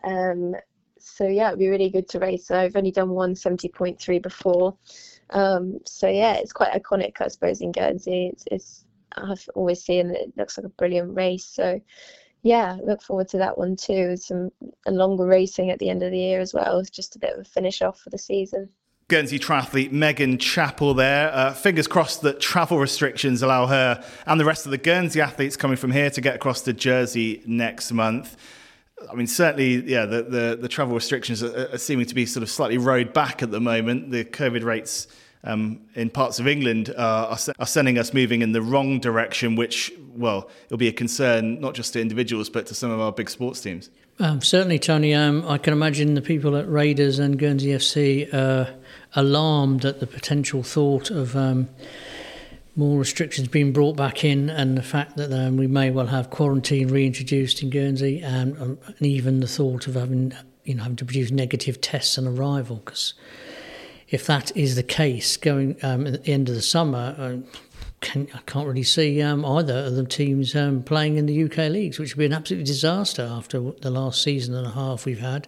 Um, 0.03 0.55
so 0.99 1.27
yeah, 1.27 1.47
it'd 1.49 1.59
be 1.59 1.69
really 1.69 1.89
good 1.89 2.07
to 2.09 2.19
race. 2.19 2.47
So 2.47 2.57
I've 2.57 2.75
only 2.75 2.91
done 2.91 3.09
170.3 3.09 4.21
before. 4.21 4.77
Um, 5.31 5.79
so 5.85 6.07
yeah, 6.07 6.33
it's 6.35 6.53
quite 6.53 6.73
iconic, 6.73 7.21
I 7.21 7.27
suppose, 7.27 7.61
in 7.61 7.71
Guernsey. 7.71 8.29
It's, 8.33 8.43
it's 8.51 8.85
I've 9.15 9.47
always 9.55 9.83
seen 9.83 10.11
it. 10.11 10.21
it 10.21 10.33
looks 10.37 10.57
like 10.57 10.65
a 10.65 10.69
brilliant 10.69 11.15
race. 11.15 11.45
So 11.45 11.79
yeah, 12.43 12.77
look 12.83 13.01
forward 13.01 13.27
to 13.29 13.37
that 13.39 13.57
one 13.57 13.75
too. 13.75 14.17
Some 14.17 14.51
a 14.85 14.91
longer 14.91 15.25
racing 15.25 15.71
at 15.71 15.79
the 15.79 15.89
end 15.89 16.03
of 16.03 16.11
the 16.11 16.19
year 16.19 16.39
as 16.39 16.53
well. 16.53 16.79
It's 16.79 16.89
just 16.89 17.15
a 17.15 17.19
bit 17.19 17.33
of 17.33 17.39
a 17.39 17.43
finish 17.43 17.81
off 17.81 17.99
for 17.99 18.09
the 18.09 18.17
season. 18.17 18.69
Guernsey 19.07 19.37
triathlete 19.37 19.91
Megan 19.91 20.39
Chappell 20.39 20.95
there. 20.95 21.31
Uh, 21.31 21.53
fingers 21.53 21.85
crossed 21.85 22.23
that 22.23 22.39
travel 22.39 22.79
restrictions 22.79 23.43
allow 23.43 23.67
her 23.67 24.03
and 24.25 24.39
the 24.39 24.45
rest 24.45 24.65
of 24.65 24.71
the 24.71 24.79
Guernsey 24.79 25.21
athletes 25.21 25.55
coming 25.55 25.77
from 25.77 25.91
here 25.91 26.09
to 26.09 26.21
get 26.21 26.33
across 26.33 26.61
to 26.61 26.73
Jersey 26.73 27.43
next 27.45 27.91
month. 27.91 28.35
I 29.07 29.13
mean, 29.13 29.27
certainly, 29.27 29.85
yeah, 29.85 30.07
the, 30.07 30.23
the, 30.23 30.57
the 30.59 30.67
travel 30.67 30.95
restrictions 30.95 31.43
are, 31.43 31.69
are, 31.71 31.77
seeming 31.77 32.07
to 32.07 32.15
be 32.15 32.25
sort 32.25 32.41
of 32.41 32.49
slightly 32.49 32.79
rowed 32.79 33.13
back 33.13 33.43
at 33.43 33.51
the 33.51 33.59
moment. 33.59 34.09
The 34.09 34.25
COVID 34.25 34.63
rates 34.63 35.07
um, 35.43 35.81
in 35.93 36.09
parts 36.09 36.39
of 36.39 36.47
England 36.47 36.89
uh, 36.89 37.37
are, 37.37 37.53
are 37.59 37.67
sending 37.67 37.99
us 37.99 38.11
moving 38.11 38.41
in 38.41 38.53
the 38.53 38.61
wrong 38.63 38.99
direction, 38.99 39.55
which, 39.55 39.93
well, 40.15 40.49
it'll 40.65 40.79
be 40.79 40.87
a 40.87 40.93
concern 40.93 41.61
not 41.61 41.75
just 41.75 41.93
to 41.93 42.01
individuals, 42.01 42.49
but 42.49 42.65
to 42.67 42.73
some 42.73 42.89
of 42.89 42.99
our 42.99 43.11
big 43.11 43.29
sports 43.29 43.61
teams. 43.61 43.91
Um, 44.17 44.41
certainly, 44.41 44.79
Tony. 44.79 45.13
Um, 45.13 45.45
I 45.45 45.57
can 45.57 45.73
imagine 45.73 46.13
the 46.13 46.21
people 46.21 46.55
at 46.55 46.69
Raiders 46.69 47.19
and 47.19 47.37
Guernsey 47.37 47.67
FC 47.69 48.33
are 48.33 48.73
alarmed 49.13 49.83
at 49.83 49.99
the 49.99 50.07
potential 50.07 50.63
thought 50.63 51.09
of 51.09 51.35
um, 51.35 51.67
more 52.77 52.97
restrictions 52.97 53.49
being 53.49 53.73
brought 53.73 53.97
back 53.97 54.23
in, 54.23 54.49
and 54.49 54.77
the 54.77 54.83
fact 54.83 55.17
that 55.17 55.33
um, 55.33 55.57
we 55.57 55.67
may 55.67 55.91
well 55.91 56.07
have 56.07 56.29
quarantine 56.29 56.87
reintroduced 56.87 57.61
in 57.61 57.69
Guernsey, 57.69 58.21
and, 58.21 58.57
um, 58.61 58.77
and, 58.85 59.05
even 59.05 59.41
the 59.41 59.47
thought 59.47 59.85
of 59.87 59.95
having 59.95 60.33
you 60.63 60.75
know 60.75 60.83
having 60.83 60.95
to 60.95 61.05
produce 61.05 61.29
negative 61.29 61.81
tests 61.81 62.17
on 62.17 62.25
arrival. 62.25 62.77
Because 62.85 63.15
if 64.07 64.25
that 64.27 64.55
is 64.55 64.75
the 64.75 64.83
case, 64.83 65.35
going 65.35 65.75
um, 65.83 66.07
at 66.07 66.23
the 66.23 66.31
end 66.31 66.47
of 66.47 66.55
the 66.55 66.61
summer. 66.61 67.15
Uh, 67.17 67.59
can, 68.05 68.27
I 68.33 68.39
can't 68.45 68.67
really 68.67 68.83
see 68.83 69.21
um, 69.21 69.43
either 69.43 69.85
of 69.85 69.95
the 69.95 70.05
teams 70.05 70.55
um, 70.55 70.83
playing 70.83 71.17
in 71.17 71.25
the 71.25 71.43
UK 71.43 71.69
leagues, 71.69 71.99
which 71.99 72.15
would 72.15 72.19
be 72.19 72.25
an 72.25 72.33
absolute 72.33 72.65
disaster 72.65 73.23
after 73.23 73.59
the 73.81 73.89
last 73.89 74.21
season 74.21 74.55
and 74.55 74.67
a 74.67 74.71
half 74.71 75.05
we've 75.05 75.19
had. 75.19 75.47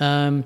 Um, 0.00 0.44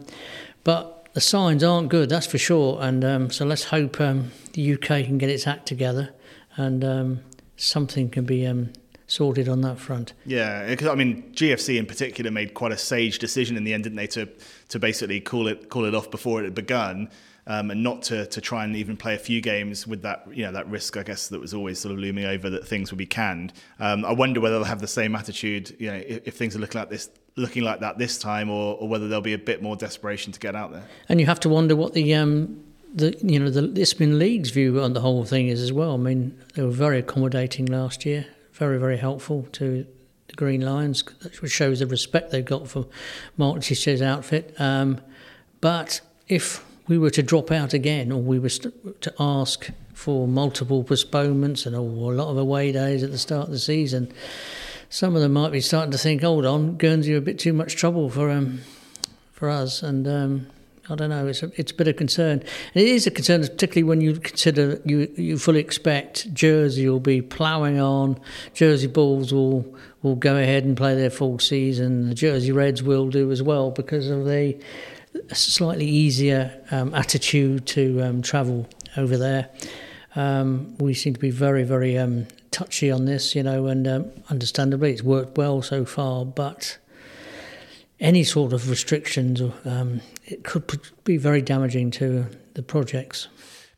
but 0.65 1.09
the 1.15 1.21
signs 1.21 1.63
aren't 1.63 1.89
good, 1.89 2.09
that's 2.09 2.27
for 2.27 2.39
sure. 2.39 2.79
And 2.81 3.33
so 3.33 3.45
let's 3.45 3.65
hope 3.65 3.97
the 3.97 4.73
UK 4.75 5.05
can 5.05 5.19
get 5.19 5.31
its 5.31 5.47
act 5.47 5.67
together 5.67 6.11
and 6.57 6.85
um, 6.85 7.21
something 7.57 8.11
can 8.11 8.25
be 8.25 8.47
um, 8.47 8.73
sorted 9.07 9.49
on 9.49 9.61
that 9.63 9.79
front. 9.79 10.13
Yeah, 10.27 10.67
because 10.67 10.89
I 10.89 10.95
mean, 10.95 11.33
GFC 11.33 11.79
in 11.79 11.87
particular 11.87 12.31
made 12.31 12.55
quite 12.55 12.73
a 12.73 12.79
sage 12.79 13.19
decision 13.19 13.57
in 13.57 13.65
the 13.65 13.75
end, 13.75 13.85
didn't 13.85 13.97
they, 13.97 14.07
to 14.09 14.29
to 14.69 14.79
basically 14.79 15.21
call 15.21 15.47
it 15.47 15.69
call 15.69 15.85
it 15.85 15.95
off 15.95 16.11
before 16.11 16.41
it 16.41 16.45
had 16.45 16.55
begun. 16.55 17.11
Um, 17.45 17.73
and 17.73 17.83
not 17.83 18.03
to, 18.03 18.27
to 18.27 18.41
try 18.41 18.63
and 18.63 18.77
even 18.77 18.97
play 18.97 19.17
a 19.17 19.19
few 19.19 19.41
games 19.41 19.85
with 19.85 20.03
that 20.03 20.25
you 20.31 20.45
know 20.45 20.53
that 20.53 20.69
risk 20.69 20.97
I 20.97 21.03
guess 21.03 21.27
that 21.27 21.41
was 21.41 21.53
always 21.53 21.81
sort 21.81 21.93
of 21.93 21.99
looming 21.99 22.25
over 22.25 22.49
that 22.51 22.69
things 22.69 22.93
would 22.93 22.99
be 22.99 23.07
canned. 23.07 23.53
Um, 23.81 24.05
I 24.05 24.13
wonder 24.13 24.41
whether 24.41 24.57
they'll 24.57 24.65
have 24.65 24.81
the 24.81 24.87
same 24.87 25.17
attitude 25.17 25.75
you 25.81 25.91
know 25.91 25.97
if, 25.97 26.29
if, 26.29 26.37
things 26.37 26.55
are 26.55 26.61
looking 26.61 26.81
like 26.81 26.89
this 26.89 27.11
looking 27.37 27.65
like 27.65 27.81
that 27.81 27.99
this 27.99 28.17
time 28.19 28.49
or, 28.49 28.77
or 28.77 28.89
whether 28.89 29.09
there'll 29.09 29.23
be 29.23 29.33
a 29.33 29.39
bit 29.39 29.63
more 29.63 29.75
desperation 29.75 30.33
to 30.33 30.39
get 30.39 30.55
out 30.55 30.73
there. 30.73 30.85
And 31.09 31.19
you 31.19 31.27
have 31.27 31.41
to 31.41 31.49
wonder 31.49 31.75
what 31.75 31.95
the 31.95 32.15
um, 32.15 32.63
the 32.95 33.17
you 33.23 33.39
know 33.39 33.51
the 33.51 33.81
Isthmian 33.81 34.19
League's 34.19 34.51
view 34.51 34.81
on 34.81 34.93
the 34.93 35.01
whole 35.01 35.25
thing 35.25 35.49
is 35.49 35.61
as 35.61 35.73
well. 35.73 35.95
I 35.95 35.97
mean, 35.97 36.39
they 36.55 36.63
were 36.63 36.71
very 36.71 36.99
accommodating 36.99 37.67
last 37.67 38.05
year, 38.05 38.27
very 38.53 38.79
very 38.79 38.99
helpful 38.99 39.49
to 39.53 39.87
the 40.29 40.35
Green 40.35 40.61
Lions, 40.61 41.05
which 41.41 41.53
shows 41.53 41.81
the 41.81 41.87
respect 41.87 42.31
they've 42.31 42.45
got 42.45 42.69
for 42.69 42.87
Mark 43.37 43.63
Tichez's 43.63 44.03
outfit. 44.03 44.55
Um, 44.59 45.01
but 45.61 46.01
if 46.29 46.65
we 46.89 46.99
were 46.99 47.11
to 47.11 47.23
drop 47.23 47.51
out 47.51 47.73
again, 47.73 48.11
or 48.13 48.21
we 48.21 48.39
were 48.39 48.49
to 48.49 49.15
ask 49.19 49.71
for 49.95 50.27
multiple 50.27 50.83
postponements 50.83 51.67
and 51.67 51.77
a 51.77 51.81
lot 51.81 52.31
of 52.31 52.37
away 52.37 52.73
days 52.73 53.03
at 53.03 53.11
the 53.11 53.19
start 53.19 53.47
of 53.47 53.53
the 53.53 53.59
season, 53.59 54.13
some 54.89 55.15
of 55.15 55.23
them 55.23 55.33
might 55.33 55.53
be 55.53 55.61
starting 55.61 55.93
to 55.93 55.99
think, 55.99 56.23
"Hold 56.23 56.45
on, 56.45 56.77
Guernsey 56.77 57.15
are 57.15 57.19
a 57.19 57.21
bit 57.21 57.39
too 57.39 57.53
much 57.53 57.77
trouble 57.77 58.11
for 58.11 58.31
um, 58.31 58.61
for 59.33 59.49
us," 59.49 59.83
and 59.83 60.07
um, 60.09 60.47
I 60.91 60.97
don't 60.97 61.11
know. 61.11 61.29
It's 61.29 61.43
a, 61.43 61.51
it's 61.57 61.71
a 61.71 61.75
bit 61.75 61.89
of 61.89 61.97
concern. 61.97 62.41
And 62.75 62.83
it 62.83 62.89
is 62.89 63.07
a 63.07 63.11
concern, 63.11 63.41
particularly 63.43 63.85
when 63.85 64.01
you 64.01 64.17
consider 64.17 64.81
you 64.85 65.11
you 65.17 65.39
fully 65.39 65.61
expect 65.61 66.35
Jersey 66.35 66.89
will 66.89 67.01
be 67.01 67.23
ploughing 67.23 67.81
on. 67.81 68.21
Jersey 68.53 68.89
Bulls 68.89 69.33
will 69.33 69.65
will 70.03 70.17
go 70.17 70.37
ahead 70.37 70.65
and 70.65 70.77
play 70.77 70.95
their 70.95 71.11
full 71.11 71.39
season. 71.39 72.09
The 72.09 72.15
Jersey 72.15 72.51
Reds 72.51 72.83
will 72.83 73.09
do 73.09 73.31
as 73.31 73.43
well 73.43 73.71
because 73.71 74.11
of 74.11 74.25
the 74.25 74.59
slightly 75.33 75.87
easier 75.87 76.63
um, 76.71 76.95
attitude 76.95 77.67
to 77.67 78.03
um, 78.03 78.23
travel 78.23 78.69
over 78.97 79.17
there. 79.17 79.49
Um, 80.15 80.77
we 80.79 80.95
seem 80.95 81.15
to 81.15 81.21
be 81.21 81.31
very 81.31 81.65
very 81.65 81.97
um, 81.99 82.27
touchy 82.51 82.91
on 82.91 83.07
this, 83.07 83.35
you 83.35 83.43
know, 83.43 83.67
and 83.67 83.89
um, 83.89 84.11
understandably 84.29 84.93
it's 84.93 85.03
worked 85.03 85.37
well 85.37 85.63
so 85.63 85.85
far, 85.85 86.25
but 86.25 86.79
any 87.99 88.25
sort 88.25 88.53
of 88.53 88.69
restrictions, 88.69 89.41
um, 89.65 90.01
it 90.25 90.45
could 90.45 90.81
be 91.05 91.17
very 91.17 91.41
damaging 91.41 91.91
to 91.93 92.27
the 92.55 92.63
projects. 92.63 93.29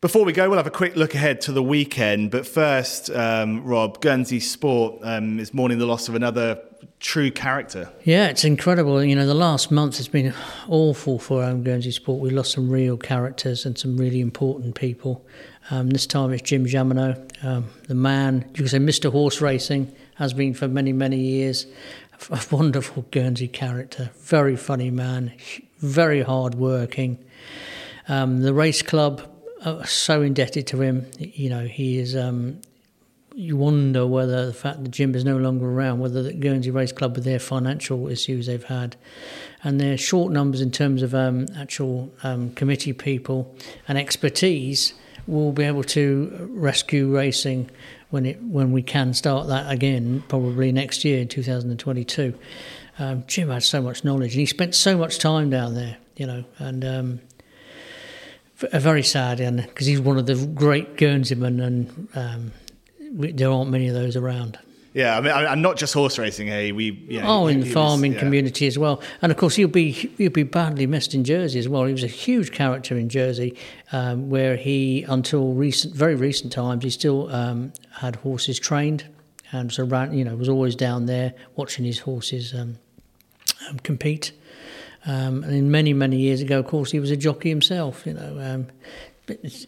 Before 0.01 0.25
we 0.25 0.33
go, 0.33 0.49
we'll 0.49 0.59
have 0.59 0.67
a 0.67 0.71
quick 0.71 0.97
look 0.97 1.15
ahead 1.15 1.41
to 1.43 1.53
the 1.53 1.63
weekend. 1.63 2.31
But 2.31 2.47
first, 2.47 3.11
um, 3.11 3.65
Rob, 3.65 4.03
Guernsey 4.03 4.41
Sport 4.41 4.99
um, 5.03 5.39
is 5.39 5.55
mourning 5.55 5.79
the 5.79 5.87
loss 5.87 6.09
of 6.09 6.15
another 6.15 6.61
true 7.01 7.31
character. 7.31 7.91
Yeah, 8.05 8.29
it's 8.29 8.45
incredible. 8.45 9.03
You 9.03 9.17
know, 9.17 9.27
the 9.27 9.35
last 9.35 9.71
month 9.71 9.97
has 9.99 10.09
been 10.09 10.35
awful 10.69 11.19
for 11.19 11.43
our 11.43 11.55
Guernsey 11.55 11.91
Sport. 11.91 12.21
We 12.21 12.31
lost 12.31 12.53
some 12.53 12.71
real 12.71 12.97
characters 12.97 13.67
and 13.67 13.77
some 13.79 13.97
really 13.97 14.21
important 14.21 14.75
people. 14.75 15.25
Um, 15.71 15.91
this 15.91 16.07
time 16.07 16.33
it's 16.33 16.43
Jim 16.43 16.67
Jamino, 16.67 17.45
um, 17.45 17.67
the 17.89 17.95
man, 17.95 18.45
you 18.55 18.63
could 18.63 18.71
say 18.71 18.79
Mr. 18.79 19.11
Horse 19.11 19.41
Racing, 19.41 19.95
has 20.17 20.35
been 20.35 20.55
for 20.55 20.69
many, 20.69 20.93
many 20.93 21.19
years 21.19 21.67
a 22.31 22.41
wonderful 22.51 23.05
Guernsey 23.11 23.49
character, 23.49 24.11
very 24.21 24.57
funny 24.57 24.91
man, 24.91 25.33
very 25.79 26.23
hard 26.23 26.55
working. 26.55 27.23
Um, 28.09 28.43
the 28.43 28.55
race 28.55 28.83
club 28.83 29.23
are 29.65 29.87
so 29.87 30.23
indebted 30.23 30.67
to 30.69 30.81
him. 30.81 31.11
You 31.19 31.51
know, 31.51 31.67
he 31.67 31.99
is. 31.99 32.17
Um, 32.17 32.61
you 33.35 33.57
wonder 33.57 34.07
whether 34.07 34.47
the 34.47 34.55
fact 34.55 34.83
that 34.83 34.91
Jim 34.91 35.15
is 35.15 35.25
no 35.25 35.37
longer 35.37 35.67
around, 35.67 35.99
whether 35.99 36.23
the 36.23 36.33
Guernsey 36.33 36.71
Race 36.71 36.93
Club, 36.93 37.17
with 37.17 37.25
their 37.25 37.41
financial 37.41 38.09
issues 38.09 38.47
they've 38.47 38.65
had, 38.65 38.97
and 39.65 39.81
their 39.81 39.99
short 39.99 40.33
numbers 40.33 40.61
in 40.61 40.71
terms 40.71 41.03
of 41.03 41.15
um, 41.15 41.47
actual 41.57 42.13
um, 42.23 42.51
committee 42.51 42.93
people 42.93 43.55
and 43.89 43.99
expertise, 43.99 44.95
will 45.27 45.53
be 45.53 45.65
able 45.65 45.83
to 45.83 46.49
rescue 46.53 47.09
racing 47.15 47.71
when 48.11 48.27
it 48.27 48.41
when 48.43 48.71
we 48.71 48.83
can 48.83 49.13
start 49.13 49.49
that 49.49 49.71
again, 49.71 50.23
probably 50.29 50.71
next 50.71 51.05
year, 51.05 51.25
2022. 51.25 52.35
Um, 52.99 53.25
Jim 53.27 53.51
had 53.51 53.65
so 53.65 53.83
much 53.83 54.05
knowledge, 54.05 54.33
and 54.33 54.41
he 54.41 54.47
spent 54.47 54.77
so 54.77 54.97
much 54.97 55.19
time 55.19 55.51
down 55.51 55.75
there, 55.75 55.97
you 56.17 56.27
know, 56.27 56.45
and 56.59 56.85
um, 56.85 57.21
very 58.57 59.03
sad, 59.03 59.41
and 59.41 59.63
because 59.63 59.87
he's 59.89 60.01
one 60.01 60.19
of 60.19 60.27
the 60.27 60.47
great 60.55 60.97
Guernseymen, 60.97 61.61
and 61.61 62.09
there 63.15 63.51
aren't 63.51 63.71
many 63.71 63.89
of 63.89 63.95
those 63.95 64.17
around. 64.17 64.59
Yeah, 64.93 65.19
I 65.19 65.21
mean, 65.21 65.33
and 65.33 65.61
not 65.61 65.77
just 65.77 65.93
horse 65.93 66.19
racing. 66.21 66.47
Hey, 66.47 66.71
we. 66.71 66.93
You 67.09 67.21
know, 67.21 67.27
oh, 67.27 67.47
in 67.49 67.59
the 67.61 67.67
he 67.67 67.71
was- 67.71 67.75
farming 67.75 68.13
yeah. 68.13 68.21
community 68.21 68.69
as 68.69 68.79
well, 68.79 69.03
and 69.23 69.33
of 69.33 69.39
course 69.39 69.57
he'll 69.57 69.67
be 69.67 69.91
he'll 69.91 70.31
be 70.31 70.45
badly 70.45 70.87
missed 70.87 71.15
in 71.15 71.25
Jersey 71.25 71.59
as 71.59 71.69
well. 71.69 71.85
He 71.85 71.93
was 71.93 72.05
a 72.05 72.09
huge 72.09 72.53
character 72.53 72.97
in 72.97 73.09
Jersey, 73.09 73.57
um, 73.91 74.31
where 74.31 74.55
he 74.55 75.03
until 75.09 75.53
recent, 75.53 75.97
very 75.97 76.15
recent 76.15 76.53
times, 76.53 76.85
he 76.85 76.91
still 76.91 77.29
um, 77.35 77.73
had 77.91 78.17
horses 78.17 78.61
trained, 78.61 79.05
and 79.51 79.73
so 79.73 79.85
ran, 79.85 80.15
you 80.17 80.25
know, 80.25 80.37
was 80.37 80.49
always 80.49 80.77
down 80.77 81.07
there 81.07 81.35
watching 81.57 81.85
his 81.85 81.99
horses 81.99 82.55
um, 82.55 82.79
um, 83.69 83.81
compete. 83.81 84.31
Um, 85.07 85.45
and 85.45 85.55
in 85.55 85.71
many 85.71 85.93
many 85.93 86.17
years 86.17 86.41
ago, 86.41 86.59
of 86.61 86.67
course, 86.67 86.91
he 86.91 87.01
was 87.01 87.11
a 87.11 87.17
jockey 87.17 87.49
himself. 87.49 88.07
You 88.07 88.15
know. 88.15 88.39
Um, 88.41 88.67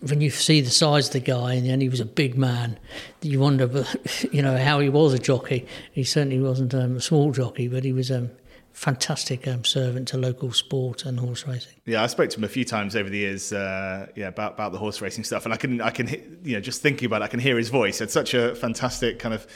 when 0.03 0.21
you 0.21 0.29
see 0.29 0.61
the 0.61 0.71
size 0.71 1.07
of 1.07 1.13
the 1.15 1.21
guy, 1.21 1.55
and 1.55 1.81
he 1.81 1.89
was 1.89 2.01
a 2.01 2.05
big 2.05 2.37
man, 2.37 2.79
you 3.23 3.41
wonder, 3.41 3.87
you 4.31 4.43
know, 4.43 4.59
how 4.59 4.81
he 4.81 4.91
was 4.91 5.15
a 5.15 5.19
jockey. 5.19 5.67
He 5.93 6.05
certainly 6.05 6.41
wasn't 6.41 6.75
um, 6.75 6.97
a 6.97 7.01
small 7.01 7.33
jockey, 7.33 7.67
but 7.67 7.83
he 7.83 7.93
was 7.93 8.11
a 8.11 8.19
um, 8.19 8.31
fantastic 8.77 9.49
um, 9.49 9.65
servant 9.65 10.09
to 10.09 10.19
local 10.19 10.53
sport 10.53 11.07
and 11.07 11.19
horse 11.19 11.47
racing. 11.47 11.73
Yeah, 11.87 12.03
I 12.03 12.07
spoke 12.07 12.29
to 12.31 12.37
him 12.37 12.45
a 12.45 12.49
few 12.49 12.67
times 12.67 12.95
over 12.95 13.09
the 13.09 13.17
years. 13.17 13.53
Uh, 13.53 14.09
yeah, 14.15 14.29
about 14.29 14.55
about 14.55 14.73
the 14.73 14.79
horse 14.79 15.01
racing 15.01 15.25
stuff, 15.25 15.47
and 15.47 15.55
I 15.55 15.57
can 15.57 15.81
I 15.81 15.91
can 15.91 16.09
you 16.45 16.55
know 16.55 16.61
just 16.61 16.83
thinking 16.83 17.07
about 17.07 17.23
it, 17.23 17.25
I 17.25 17.29
can 17.29 17.41
hear 17.41 17.57
his 17.57 17.71
voice. 17.71 18.03
It's 18.03 18.13
such 18.13 18.35
a 18.35 18.55
fantastic 18.55 19.19
kind 19.19 19.35
of 19.35 19.47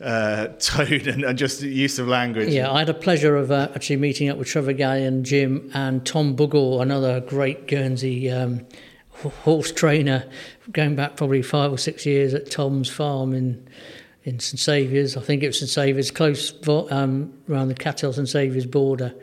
uh, 0.00 0.46
tone 0.58 1.08
and, 1.08 1.24
and 1.24 1.38
just 1.38 1.62
use 1.62 1.98
of 1.98 2.08
language. 2.08 2.48
Yeah, 2.48 2.70
I 2.70 2.80
had 2.80 2.88
a 2.88 2.94
pleasure 2.94 3.36
of 3.36 3.50
uh, 3.50 3.68
actually 3.74 3.96
meeting 3.96 4.28
up 4.28 4.38
with 4.38 4.48
Trevor 4.48 4.72
Galley 4.72 5.04
and 5.04 5.24
Jim 5.24 5.70
and 5.74 6.04
Tom 6.06 6.34
Bugle, 6.34 6.80
another 6.80 7.20
great 7.20 7.66
Guernsey 7.66 8.30
um, 8.30 8.66
horse 9.42 9.72
trainer, 9.72 10.24
going 10.72 10.94
back 10.96 11.16
probably 11.16 11.42
five 11.42 11.72
or 11.72 11.78
six 11.78 12.06
years 12.06 12.34
at 12.34 12.50
Tom's 12.50 12.88
farm 12.88 13.34
in 13.34 13.68
in 14.24 14.38
St 14.40 14.60
Saviour's. 14.60 15.16
I 15.16 15.20
think 15.20 15.42
it 15.42 15.46
was 15.46 15.58
St 15.58 15.70
Saviour's, 15.70 16.10
close 16.10 16.52
um, 16.90 17.32
around 17.48 17.68
the 17.68 17.74
Castel 17.74 18.12
St 18.12 18.28
Saviour's 18.28 18.66
border. 18.66 19.14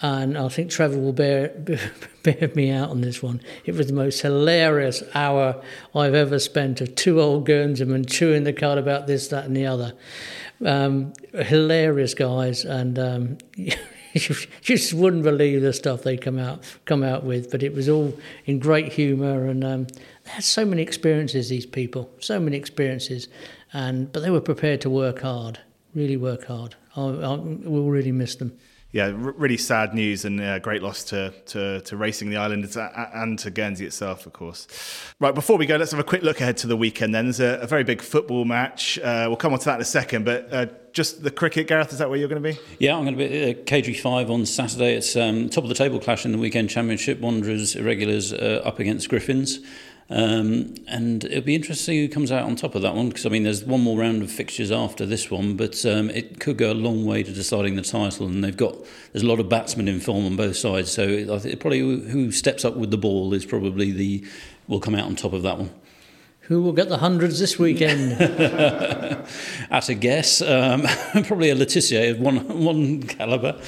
And 0.00 0.38
I 0.38 0.48
think 0.48 0.70
Trevor 0.70 0.98
will 0.98 1.12
bear 1.12 1.48
bear 2.22 2.50
me 2.54 2.70
out 2.70 2.90
on 2.90 3.00
this 3.00 3.22
one. 3.22 3.40
It 3.64 3.74
was 3.74 3.88
the 3.88 3.92
most 3.92 4.20
hilarious 4.20 5.02
hour 5.14 5.60
I've 5.94 6.14
ever 6.14 6.38
spent 6.38 6.80
of 6.80 6.94
two 6.94 7.20
old 7.20 7.46
Guernseymen 7.46 8.08
chewing 8.08 8.44
the 8.44 8.52
cud 8.52 8.78
about 8.78 9.06
this, 9.06 9.28
that, 9.28 9.44
and 9.44 9.56
the 9.56 9.66
other. 9.66 9.94
Um, 10.64 11.12
hilarious 11.32 12.14
guys, 12.14 12.64
and 12.64 12.98
um, 12.98 13.38
you 13.56 13.72
just 14.60 14.94
wouldn't 14.94 15.24
believe 15.24 15.62
the 15.62 15.72
stuff 15.72 16.02
they 16.02 16.16
come 16.16 16.38
out 16.38 16.62
come 16.84 17.02
out 17.02 17.24
with. 17.24 17.50
But 17.50 17.64
it 17.64 17.74
was 17.74 17.88
all 17.88 18.16
in 18.46 18.60
great 18.60 18.92
humour, 18.92 19.46
and 19.46 19.64
um, 19.64 19.86
they 20.24 20.30
had 20.30 20.44
so 20.44 20.64
many 20.64 20.82
experiences. 20.82 21.48
These 21.48 21.66
people, 21.66 22.08
so 22.20 22.38
many 22.38 22.56
experiences, 22.56 23.26
and 23.72 24.12
but 24.12 24.20
they 24.20 24.30
were 24.30 24.40
prepared 24.40 24.80
to 24.82 24.90
work 24.90 25.22
hard, 25.22 25.58
really 25.92 26.16
work 26.16 26.44
hard. 26.44 26.76
I, 26.94 27.02
I 27.02 27.34
will 27.34 27.90
really 27.90 28.12
miss 28.12 28.36
them. 28.36 28.56
Yeah, 28.90 29.12
really 29.14 29.58
sad 29.58 29.92
news 29.92 30.24
and 30.24 30.40
uh, 30.40 30.58
great 30.60 30.82
loss 30.82 31.04
to, 31.04 31.30
to, 31.46 31.82
to 31.82 31.96
racing 31.96 32.30
the 32.30 32.38
island 32.38 32.64
and- 32.74 33.38
to 33.38 33.50
Guernsey 33.50 33.84
itself, 33.84 34.24
of 34.24 34.32
course. 34.32 34.66
Right, 35.20 35.34
before 35.34 35.58
we 35.58 35.66
go, 35.66 35.76
let's 35.76 35.90
have 35.90 36.00
a 36.00 36.04
quick 36.04 36.22
look 36.22 36.40
ahead 36.40 36.56
to 36.58 36.66
the 36.66 36.76
weekend 36.76 37.14
then. 37.14 37.26
There's 37.26 37.40
a, 37.40 37.60
a 37.60 37.66
very 37.66 37.84
big 37.84 38.00
football 38.00 38.46
match. 38.46 38.98
Uh, 38.98 39.26
we'll 39.28 39.36
come 39.36 39.52
on 39.52 39.58
to 39.58 39.64
that 39.66 39.74
in 39.74 39.80
a 39.82 39.84
second, 39.84 40.24
but 40.24 40.52
uh, 40.52 40.66
just 40.92 41.22
the 41.22 41.30
cricket, 41.30 41.66
Gareth, 41.68 41.92
is 41.92 41.98
that 41.98 42.08
where 42.08 42.18
you're 42.18 42.28
going 42.30 42.42
to 42.42 42.52
be? 42.52 42.58
Yeah, 42.78 42.96
I'm 42.96 43.04
going 43.04 43.16
to 43.18 43.28
be 43.28 43.50
at 43.50 43.66
KG5 43.66 44.30
on 44.30 44.46
Saturday. 44.46 44.94
It's 44.94 45.14
um, 45.16 45.50
top 45.50 45.64
of 45.64 45.68
the 45.68 45.74
table 45.74 46.00
clash 46.00 46.24
in 46.24 46.32
the 46.32 46.38
weekend 46.38 46.70
championship. 46.70 47.20
Wanderers, 47.20 47.76
Irregulars 47.76 48.32
uh, 48.32 48.62
up 48.64 48.78
against 48.78 49.10
Griffins. 49.10 49.60
Um, 50.10 50.74
and 50.86 51.24
it'll 51.24 51.42
be 51.42 51.54
interesting 51.54 51.98
who 51.98 52.08
comes 52.08 52.32
out 52.32 52.44
on 52.44 52.56
top 52.56 52.74
of 52.74 52.80
that 52.80 52.94
one 52.94 53.08
because 53.08 53.26
I 53.26 53.28
mean 53.28 53.42
there's 53.42 53.62
one 53.62 53.82
more 53.82 53.98
round 53.98 54.22
of 54.22 54.30
fixtures 54.30 54.70
after 54.70 55.04
this 55.04 55.30
one, 55.30 55.54
but 55.54 55.84
um, 55.84 56.08
it 56.10 56.40
could 56.40 56.56
go 56.56 56.72
a 56.72 56.74
long 56.74 57.04
way 57.04 57.22
to 57.22 57.30
deciding 57.30 57.76
the 57.76 57.82
title. 57.82 58.26
And 58.26 58.42
they've 58.42 58.56
got 58.56 58.74
there's 59.12 59.22
a 59.22 59.26
lot 59.26 59.38
of 59.38 59.50
batsmen 59.50 59.86
in 59.86 60.00
form 60.00 60.24
on 60.24 60.36
both 60.36 60.56
sides, 60.56 60.90
so 60.90 61.34
I 61.34 61.38
think 61.38 61.60
probably 61.60 61.80
who- 61.80 62.32
steps 62.32 62.64
up 62.64 62.76
with 62.76 62.90
the 62.90 62.98
ball 62.98 63.32
is 63.34 63.44
probably 63.44 63.90
the 63.90 64.24
will 64.66 64.80
come 64.80 64.94
out 64.94 65.06
on 65.06 65.16
top 65.16 65.32
of 65.32 65.42
that 65.42 65.58
one. 65.58 65.70
Who 66.42 66.62
will 66.62 66.72
get 66.72 66.88
the 66.88 66.98
hundreds 66.98 67.38
this 67.40 67.58
weekend? 67.58 68.12
At 69.70 69.88
a 69.88 69.94
guess, 69.94 70.40
um, 70.40 70.82
probably 71.24 71.50
a 71.50 71.54
Letitia 71.54 72.12
of 72.12 72.20
one 72.20 72.64
one 72.64 73.02
calibre. 73.02 73.60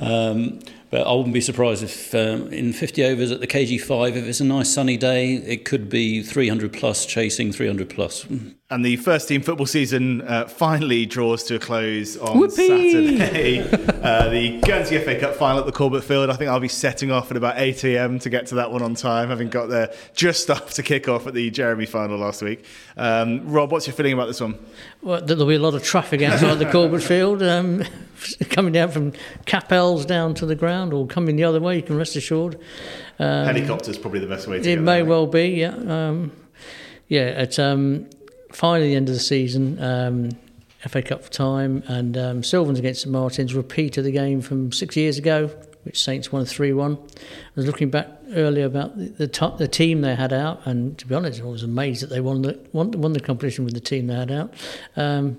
Um, 0.00 0.60
but 0.90 1.06
I 1.06 1.12
wouldn't 1.12 1.34
be 1.34 1.40
surprised 1.40 1.84
if 1.84 2.12
um, 2.16 2.52
in 2.52 2.72
50 2.72 3.04
overs 3.04 3.30
at 3.30 3.38
the 3.38 3.46
KG5, 3.46 4.16
if 4.16 4.24
it's 4.24 4.40
a 4.40 4.44
nice 4.44 4.68
sunny 4.68 4.96
day, 4.96 5.34
it 5.34 5.64
could 5.64 5.88
be 5.88 6.20
300 6.20 6.72
plus 6.72 7.06
chasing 7.06 7.52
300 7.52 7.88
plus. 7.88 8.26
And 8.72 8.84
the 8.84 8.96
first 8.96 9.28
team 9.28 9.42
football 9.42 9.66
season 9.66 10.22
uh, 10.22 10.48
finally 10.48 11.06
draws 11.06 11.44
to 11.44 11.56
a 11.56 11.58
close 11.60 12.16
on 12.16 12.40
Whoopee! 12.40 12.92
Saturday. 12.92 13.60
uh, 14.02 14.30
the 14.30 14.60
Guernsey 14.62 14.98
FA 14.98 15.18
Cup 15.18 15.36
final 15.36 15.60
at 15.60 15.66
the 15.66 15.72
Corbett 15.72 16.02
Field. 16.02 16.28
I 16.28 16.34
think 16.34 16.50
I'll 16.50 16.58
be 16.58 16.68
setting 16.68 17.12
off 17.12 17.30
at 17.30 17.36
about 17.36 17.54
8 17.56 17.84
a.m. 17.84 18.18
to 18.20 18.30
get 18.30 18.46
to 18.48 18.56
that 18.56 18.72
one 18.72 18.82
on 18.82 18.94
time, 18.94 19.28
having 19.28 19.48
got 19.48 19.68
there 19.68 19.92
just 20.14 20.50
after 20.50 20.82
kick 20.82 21.08
off 21.08 21.28
at 21.28 21.34
the 21.34 21.50
Jeremie 21.50 21.86
final 21.86 22.18
last 22.18 22.42
week. 22.42 22.64
Um, 22.96 23.48
Rob, 23.48 23.70
what's 23.70 23.86
your 23.86 23.94
feeling 23.94 24.12
about 24.12 24.26
this 24.26 24.40
one? 24.40 24.58
Well, 25.02 25.22
there'll 25.24 25.46
be 25.46 25.54
a 25.54 25.58
lot 25.60 25.74
of 25.74 25.82
traffic 25.82 26.20
outside 26.20 26.56
the 26.58 26.70
Corbett 26.70 27.02
Field, 27.02 27.42
um, 27.42 27.82
coming 28.50 28.72
down 28.72 28.90
from 28.90 29.12
Capelles 29.46 30.06
down 30.06 30.34
to 30.34 30.46
the 30.46 30.54
ground, 30.54 30.92
or 30.92 31.06
coming 31.06 31.36
the 31.36 31.44
other 31.44 31.58
way. 31.60 31.76
You 31.76 31.82
can 31.82 31.96
rest 31.96 32.16
assured. 32.16 32.56
Um, 33.18 33.46
Helicopter's 33.46 33.96
probably 33.96 34.20
the 34.20 34.26
best 34.26 34.46
way 34.46 34.60
to 34.60 34.70
It 34.70 34.78
may 34.78 34.96
there. 34.96 35.04
well 35.06 35.26
be, 35.26 35.48
yeah. 35.48 35.74
Um, 35.74 36.32
yeah, 37.08 37.42
it's 37.42 37.58
um, 37.58 38.10
finally 38.52 38.88
the 38.90 38.96
end 38.96 39.08
of 39.08 39.14
the 39.14 39.20
season, 39.20 39.82
um, 39.82 40.30
FA 40.86 41.00
Cup 41.02 41.24
for 41.24 41.30
time, 41.30 41.82
and 41.86 42.16
um, 42.18 42.42
Sylvans 42.42 42.78
against 42.78 43.02
St 43.02 43.12
Martins, 43.12 43.54
repeat 43.54 43.96
of 43.96 44.04
the 44.04 44.12
game 44.12 44.42
from 44.42 44.70
six 44.70 44.96
years 44.96 45.16
ago, 45.16 45.50
which 45.84 46.02
Saints 46.02 46.30
won 46.30 46.44
3 46.44 46.74
1. 46.74 46.92
I 46.92 47.20
was 47.56 47.66
looking 47.66 47.88
back 47.88 48.19
earlier 48.32 48.66
about 48.66 48.96
the, 48.96 49.08
the, 49.08 49.28
top, 49.28 49.58
the 49.58 49.68
team 49.68 50.00
they 50.00 50.14
had 50.14 50.32
out, 50.32 50.66
and 50.66 50.98
to 50.98 51.06
be 51.06 51.14
honest, 51.14 51.40
I 51.40 51.44
was 51.44 51.62
amazed 51.62 52.02
that 52.02 52.10
they 52.10 52.20
won 52.20 52.42
the, 52.42 52.58
won, 52.72 52.90
won 52.92 53.12
the 53.12 53.20
competition 53.20 53.64
with 53.64 53.74
the 53.74 53.80
team 53.80 54.06
they 54.06 54.14
had 54.14 54.30
out. 54.30 54.54
Um, 54.96 55.38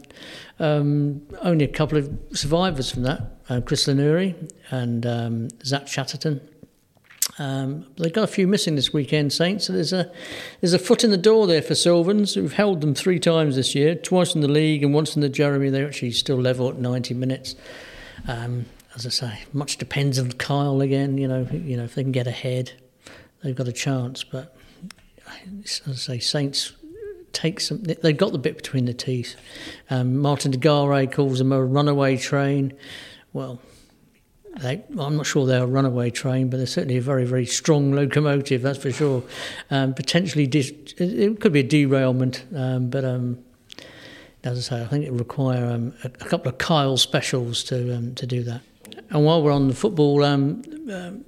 um, 0.59 1.21
only 1.41 1.65
a 1.65 1.69
couple 1.69 1.97
of 1.97 2.09
survivors 2.33 2.91
from 2.91 3.03
that 3.03 3.21
uh, 3.51 3.61
Chris 3.61 3.85
Lanuri 3.85 4.51
and 4.69 5.05
um, 5.05 5.49
Zach 5.63 5.87
Chatterton. 5.87 6.39
Um, 7.37 7.85
they've 7.97 8.13
got 8.13 8.23
a 8.23 8.27
few 8.27 8.47
missing 8.47 8.75
this 8.75 8.93
weekend, 8.93 9.33
Saints. 9.33 9.65
So 9.65 9.73
there's 9.73 9.93
a 9.93 10.11
there's 10.59 10.73
a 10.73 10.79
foot 10.79 11.03
in 11.03 11.11
the 11.11 11.17
door 11.17 11.47
there 11.47 11.61
for 11.61 11.75
Sylvans, 11.75 12.33
who've 12.33 12.53
held 12.53 12.81
them 12.81 12.93
three 12.93 13.19
times 13.19 13.55
this 13.55 13.75
year, 13.75 13.95
twice 13.95 14.35
in 14.35 14.41
the 14.41 14.47
league 14.47 14.83
and 14.83 14.93
once 14.93 15.15
in 15.15 15.21
the 15.21 15.29
Jeremie. 15.29 15.69
They're 15.69 15.87
actually 15.87 16.11
still 16.11 16.37
level 16.37 16.69
at 16.69 16.77
90 16.77 17.13
minutes. 17.13 17.55
Um, 18.27 18.65
as 18.95 19.05
I 19.05 19.09
say, 19.09 19.39
much 19.53 19.77
depends 19.77 20.19
on 20.19 20.31
Kyle 20.33 20.81
again. 20.81 21.17
You 21.17 21.27
know, 21.27 21.47
you 21.51 21.77
know 21.77 21.83
if 21.83 21.95
they 21.95 22.03
can 22.03 22.11
get 22.11 22.27
ahead, 22.27 22.73
they've 23.43 23.55
got 23.55 23.67
a 23.67 23.73
chance. 23.73 24.23
But 24.23 24.55
as 25.65 25.81
I 25.87 25.93
say, 25.93 26.19
Saints 26.19 26.73
take 27.33 27.59
some. 27.59 27.83
They've 27.83 28.17
got 28.17 28.31
the 28.31 28.37
bit 28.37 28.57
between 28.57 28.85
the 28.85 28.93
teeth. 28.93 29.35
Um, 29.89 30.17
Martin 30.17 30.51
de 30.51 30.57
Gare 30.57 31.07
calls 31.07 31.39
them 31.39 31.51
a 31.51 31.63
runaway 31.63 32.17
train. 32.17 32.73
Well, 33.33 33.59
they, 34.59 34.83
I'm 34.99 35.15
not 35.15 35.25
sure 35.25 35.45
they're 35.45 35.63
a 35.63 35.67
runaway 35.67 36.09
train, 36.09 36.49
but 36.49 36.57
they're 36.57 36.65
certainly 36.65 36.97
a 36.97 37.01
very, 37.01 37.25
very 37.25 37.45
strong 37.45 37.93
locomotive, 37.93 38.61
that's 38.61 38.79
for 38.79 38.91
sure. 38.91 39.23
Um, 39.69 39.93
potentially, 39.93 40.45
dis- 40.47 40.73
it 40.97 41.39
could 41.39 41.53
be 41.53 41.61
a 41.61 41.63
derailment, 41.63 42.43
um, 42.53 42.89
but 42.89 43.05
um, 43.05 43.39
as 44.43 44.57
I 44.57 44.61
say, 44.61 44.83
I 44.83 44.87
think 44.87 45.05
it 45.05 45.11
would 45.11 45.19
require 45.19 45.65
um, 45.65 45.93
a, 46.03 46.07
a 46.07 46.25
couple 46.25 46.49
of 46.49 46.57
Kyle 46.57 46.97
specials 46.97 47.63
to 47.65 47.95
um, 47.95 48.15
to 48.15 48.27
do 48.27 48.43
that. 48.43 48.61
And 49.11 49.25
while 49.25 49.43
we're 49.43 49.51
on 49.51 49.67
the 49.67 49.75
football 49.75 50.23
um, 50.23 50.63
um, 50.91 51.25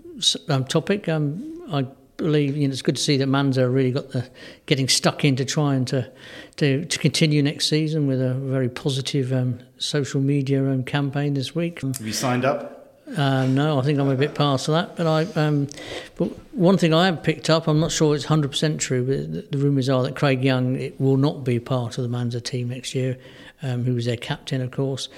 um, 0.50 0.66
topic, 0.66 1.10
um, 1.10 1.62
I 1.72 1.86
believe 2.18 2.56
you 2.56 2.68
know 2.68 2.72
it's 2.72 2.82
good 2.82 2.96
to 2.96 3.02
see 3.02 3.18
that 3.18 3.28
Manzur 3.28 3.72
really 3.74 3.92
got 3.92 4.12
the 4.12 4.30
getting 4.66 4.88
stuck 4.88 5.26
into 5.26 5.44
trying 5.46 5.86
to 5.86 6.10
to, 6.58 6.86
to 6.86 7.00
continue 7.00 7.44
next 7.44 7.68
season 7.68 8.08
with 8.08 8.22
a 8.22 8.34
very 8.36 8.70
positive 8.70 9.34
um, 9.34 9.60
social 9.78 10.22
media 10.22 10.64
um, 10.64 10.84
campaign 10.84 11.34
this 11.34 11.54
week. 11.54 11.82
Have 11.82 12.00
you 12.02 12.14
signed 12.14 12.46
up? 12.46 12.80
Um, 13.18 13.54
no, 13.54 13.80
I 13.80 13.82
think 13.84 14.00
I'm 14.00 14.10
a 14.10 14.16
bit 14.16 14.34
past 14.34 14.68
that. 14.68 14.96
But 14.96 15.08
I, 15.08 15.24
um, 15.40 15.68
but 16.16 16.28
one 16.54 16.78
thing 16.78 16.94
I 16.94 17.06
have 17.06 17.22
picked 17.22 17.50
up, 17.50 17.68
I'm 17.68 17.80
not 17.80 17.92
sure 17.92 18.16
it's 18.16 18.26
100% 18.26 18.80
true, 18.80 19.06
but 19.06 19.34
the, 19.34 19.58
the 19.58 19.64
rumours 19.64 19.90
are 19.90 20.02
that 20.04 20.16
Craig 20.16 20.44
Young 20.44 20.78
it 20.78 21.00
will 21.02 21.18
not 21.18 21.44
be 21.44 21.60
part 21.60 21.98
of 21.98 22.10
the 22.10 22.18
Manzur 22.18 22.42
team 22.42 22.70
next 22.70 22.96
year, 22.96 23.18
um, 23.62 23.84
who 23.84 23.94
was 23.94 24.06
their 24.06 24.18
captain, 24.18 24.62
of 24.62 24.72
course. 24.72 25.10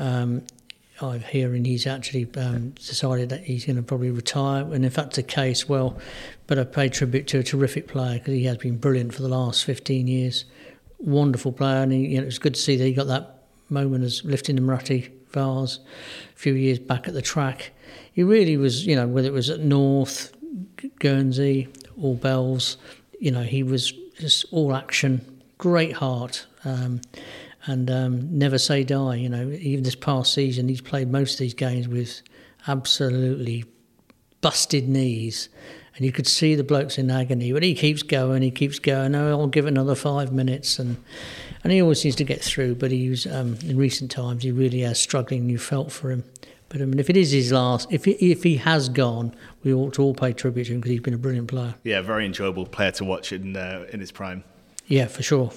Um, 0.00 0.42
I'm 1.00 1.20
hearing 1.20 1.64
he's 1.64 1.86
actually 1.86 2.28
um, 2.36 2.70
decided 2.70 3.28
that 3.28 3.44
he's 3.44 3.66
going 3.66 3.76
to 3.76 3.82
probably 3.82 4.10
retire, 4.10 4.62
and 4.72 4.84
if 4.84 4.94
that's 4.94 5.16
the 5.16 5.22
case, 5.22 5.68
well, 5.68 5.96
but 6.46 6.58
I 6.58 6.64
pay 6.64 6.88
tribute 6.88 7.26
to 7.28 7.38
a 7.38 7.42
terrific 7.42 7.86
player 7.88 8.18
because 8.18 8.34
he 8.34 8.44
has 8.44 8.56
been 8.56 8.78
brilliant 8.78 9.14
for 9.14 9.22
the 9.22 9.28
last 9.28 9.64
15 9.64 10.08
years. 10.08 10.44
Wonderful 10.98 11.52
player, 11.52 11.82
and 11.82 11.92
he, 11.92 12.06
you 12.06 12.20
know, 12.20 12.26
it's 12.26 12.38
good 12.38 12.54
to 12.54 12.60
see 12.60 12.76
that 12.76 12.84
he 12.84 12.92
got 12.92 13.06
that 13.06 13.42
moment 13.68 14.04
as 14.04 14.24
lifting 14.24 14.56
the 14.56 14.62
Muratti 14.62 15.10
vase 15.30 15.78
a 16.34 16.38
few 16.38 16.54
years 16.54 16.78
back 16.78 17.06
at 17.06 17.14
the 17.14 17.22
track. 17.22 17.72
He 18.12 18.22
really 18.22 18.56
was, 18.56 18.86
you 18.86 18.96
know, 18.96 19.06
whether 19.06 19.28
it 19.28 19.34
was 19.34 19.50
at 19.50 19.60
North, 19.60 20.32
Guernsey, 20.98 21.68
or 22.00 22.14
Bells, 22.14 22.76
you 23.20 23.30
know, 23.30 23.42
he 23.42 23.62
was 23.62 23.92
just 24.18 24.46
all 24.50 24.74
action, 24.74 25.42
great 25.58 25.92
heart. 25.94 26.46
Um, 26.64 27.00
and 27.68 27.90
um, 27.90 28.36
never 28.36 28.58
say 28.58 28.82
die. 28.82 29.16
You 29.16 29.28
know, 29.28 29.50
even 29.50 29.84
this 29.84 29.94
past 29.94 30.32
season, 30.32 30.68
he's 30.68 30.80
played 30.80 31.10
most 31.10 31.34
of 31.34 31.38
these 31.40 31.54
games 31.54 31.86
with 31.86 32.22
absolutely 32.66 33.64
busted 34.40 34.88
knees. 34.88 35.48
And 35.94 36.04
you 36.04 36.12
could 36.12 36.26
see 36.26 36.54
the 36.54 36.64
blokes 36.64 36.96
in 36.96 37.10
agony, 37.10 37.52
but 37.52 37.62
he 37.62 37.74
keeps 37.74 38.02
going, 38.02 38.42
he 38.42 38.50
keeps 38.50 38.78
going. 38.78 39.14
Oh, 39.14 39.30
I'll 39.30 39.46
give 39.48 39.66
it 39.66 39.68
another 39.68 39.96
five 39.96 40.32
minutes, 40.32 40.78
and 40.78 40.96
and 41.64 41.72
he 41.72 41.82
always 41.82 42.00
seems 42.00 42.14
to 42.16 42.24
get 42.24 42.40
through. 42.40 42.76
But 42.76 42.92
he's 42.92 43.26
um, 43.26 43.58
in 43.64 43.76
recent 43.76 44.10
times 44.10 44.44
he 44.44 44.52
really 44.52 44.82
is 44.82 44.98
struggling. 44.98 45.50
You 45.50 45.58
felt 45.58 45.90
for 45.90 46.12
him, 46.12 46.22
but 46.68 46.80
I 46.80 46.84
mean, 46.84 47.00
if 47.00 47.10
it 47.10 47.16
is 47.16 47.32
his 47.32 47.50
last, 47.50 47.92
if 47.92 48.04
he, 48.04 48.12
if 48.12 48.44
he 48.44 48.58
has 48.58 48.88
gone, 48.88 49.34
we 49.64 49.74
ought 49.74 49.94
to 49.94 50.02
all 50.02 50.14
pay 50.14 50.32
tribute 50.32 50.64
to 50.64 50.74
him 50.74 50.80
because 50.80 50.92
he's 50.92 51.00
been 51.00 51.14
a 51.14 51.18
brilliant 51.18 51.48
player. 51.48 51.74
Yeah, 51.82 52.00
very 52.00 52.24
enjoyable 52.24 52.64
player 52.64 52.92
to 52.92 53.04
watch 53.04 53.32
in 53.32 53.56
uh, 53.56 53.86
in 53.92 53.98
his 53.98 54.12
prime. 54.12 54.44
Yeah, 54.86 55.06
for 55.06 55.24
sure. 55.24 55.50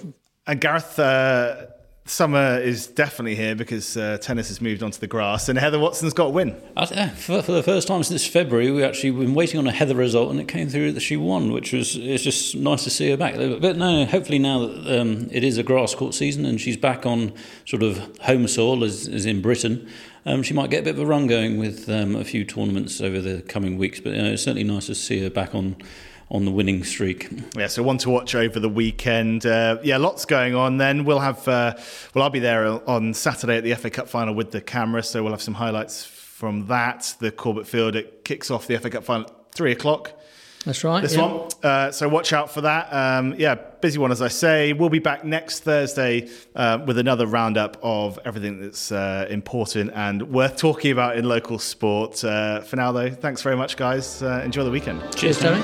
And 0.48 0.60
Gareth, 0.60 0.98
uh, 0.98 1.68
summer 2.12 2.60
is 2.60 2.88
definitely 2.88 3.36
here 3.36 3.56
because 3.56 3.96
uh, 3.96 4.18
tennis 4.20 4.50
has 4.50 4.60
moved 4.60 4.84
onto 4.84 5.00
the 5.00 5.08
grass, 5.08 5.48
and 5.48 5.58
Heather 5.58 5.80
Watson's 5.80 6.14
got 6.14 6.26
a 6.26 6.30
win. 6.30 6.62
For, 7.08 7.42
for, 7.42 7.54
the 7.54 7.64
first 7.64 7.88
time 7.88 8.04
since 8.04 8.28
February, 8.28 8.70
we 8.70 8.84
actually 8.84 9.12
been 9.12 9.34
waiting 9.34 9.60
on 9.60 9.66
a 9.66 9.72
Heather 9.72 9.96
result, 9.96 10.30
and 10.30 10.40
it 10.40 10.48
came 10.48 10.68
through 10.68 10.92
that 10.92 11.00
she 11.00 11.16
won, 11.16 11.52
which 11.52 11.72
was 11.72 11.96
it's 11.96 12.24
just 12.24 12.56
nice 12.56 12.84
to 12.84 12.90
see 12.90 13.10
her 13.10 13.18
back. 13.18 13.36
But 13.36 13.78
no, 13.78 14.06
hopefully 14.06 14.40
now 14.40 14.68
that 14.68 15.00
um, 15.00 15.30
it 15.32 15.44
is 15.44 15.58
a 15.58 15.64
grass 15.64 15.96
court 15.96 16.14
season 16.14 16.46
and 16.46 16.60
she's 16.60 16.78
back 16.78 17.06
on 17.06 17.34
sort 17.66 17.82
of 17.82 18.18
home 18.20 18.48
soil, 18.48 18.84
as, 18.84 19.08
as 19.08 19.26
in 19.26 19.42
Britain. 19.42 19.88
Um, 20.26 20.44
she 20.44 20.54
might 20.54 20.70
get 20.70 20.82
a 20.82 20.84
bit 20.84 20.96
of 20.96 21.00
a 21.00 21.06
run 21.06 21.26
going 21.26 21.58
with 21.58 21.90
um, 21.90 22.16
a 22.16 22.24
few 22.24 22.44
tournaments 22.44 23.02
over 23.02 23.20
the 23.22 23.42
coming 23.42 23.78
weeks, 23.78 24.00
but 24.00 24.14
you 24.14 24.22
know, 24.22 24.34
it's 24.34 24.44
certainly 24.44 24.64
nice 24.64 24.86
to 24.88 24.96
see 24.96 25.22
her 25.24 25.30
back 25.30 25.56
on 25.56 25.78
on 26.32 26.46
the 26.46 26.52
winning 26.52 26.84
streak. 26.84 27.30
Yeah, 27.56 27.68
so 27.68 27.84
one 27.84 27.98
to 28.00 28.10
watch 28.10 28.34
over 28.34 28.60
the 28.60 28.70
weekend. 28.70 29.46
Uh, 29.46 29.78
yeah, 29.84 29.98
lots 29.98 30.26
going 30.26 30.56
on. 30.56 30.78
Then 30.78 31.04
we'll 31.04 31.20
have 31.20 31.46
uh, 31.48 31.76
well, 32.16 32.24
I'll 32.24 32.30
be 32.30 32.40
there 32.40 32.66
on 32.90 33.14
Saturday 33.14 33.58
at 33.58 33.64
the 33.64 33.76
FA 33.76 33.90
Cup 33.90 34.08
final 34.08 34.34
with 34.34 34.52
the 34.52 34.62
camera, 34.62 35.04
so 35.04 35.22
we'll 35.22 35.34
have 35.34 35.42
some 35.42 35.56
highlights 35.56 36.06
from 36.06 36.68
that. 36.68 37.16
The 37.20 37.32
Corbett 37.32 37.68
Field 37.68 37.96
it 37.96 38.24
kicks 38.24 38.50
off 38.50 38.66
the 38.66 38.80
FA 38.80 38.90
Cup 38.90 39.04
final 39.04 39.28
at 39.28 39.54
three 39.54 39.74
o'clock. 39.74 40.14
That's 40.66 40.84
right. 40.84 41.02
This 41.02 41.16
yeah. 41.16 41.26
one. 41.26 41.50
Uh, 41.64 41.92
so 41.92 42.08
watch 42.08 42.34
out 42.34 42.52
for 42.52 42.62
that. 42.62 42.94
Um, 42.94 43.34
yeah, 43.38 43.56
busy 43.56 43.98
one, 43.98 44.12
as 44.12 44.22
I 44.22 44.28
say. 44.28 44.74
We'll 44.74 44.90
be 44.90 45.00
back 45.00 45.26
next 45.26 45.62
Thursday 45.62 46.30
uh, 46.56 46.80
with 46.86 47.00
another 47.00 47.26
roundup 47.26 47.78
of 47.82 48.20
everything 48.26 48.62
that's 48.62 48.92
uh, 48.92 49.26
important 49.30 49.92
and 49.96 50.32
worth 50.32 50.58
talking 50.58 50.92
about 50.92 51.18
in 51.18 51.26
local 51.26 51.58
sport. 51.58 52.24
Uh, 52.24 52.62
for 52.62 52.76
now, 52.76 52.92
though, 52.92 53.10
thanks 53.10 53.42
very 53.42 53.58
much, 53.58 53.76
guys. 53.76 54.22
Uh, 54.22 54.42
enjoy 54.46 54.64
the 54.64 54.72
weekend. 54.72 55.02
Cheers, 55.16 55.40
Tony. 55.40 55.62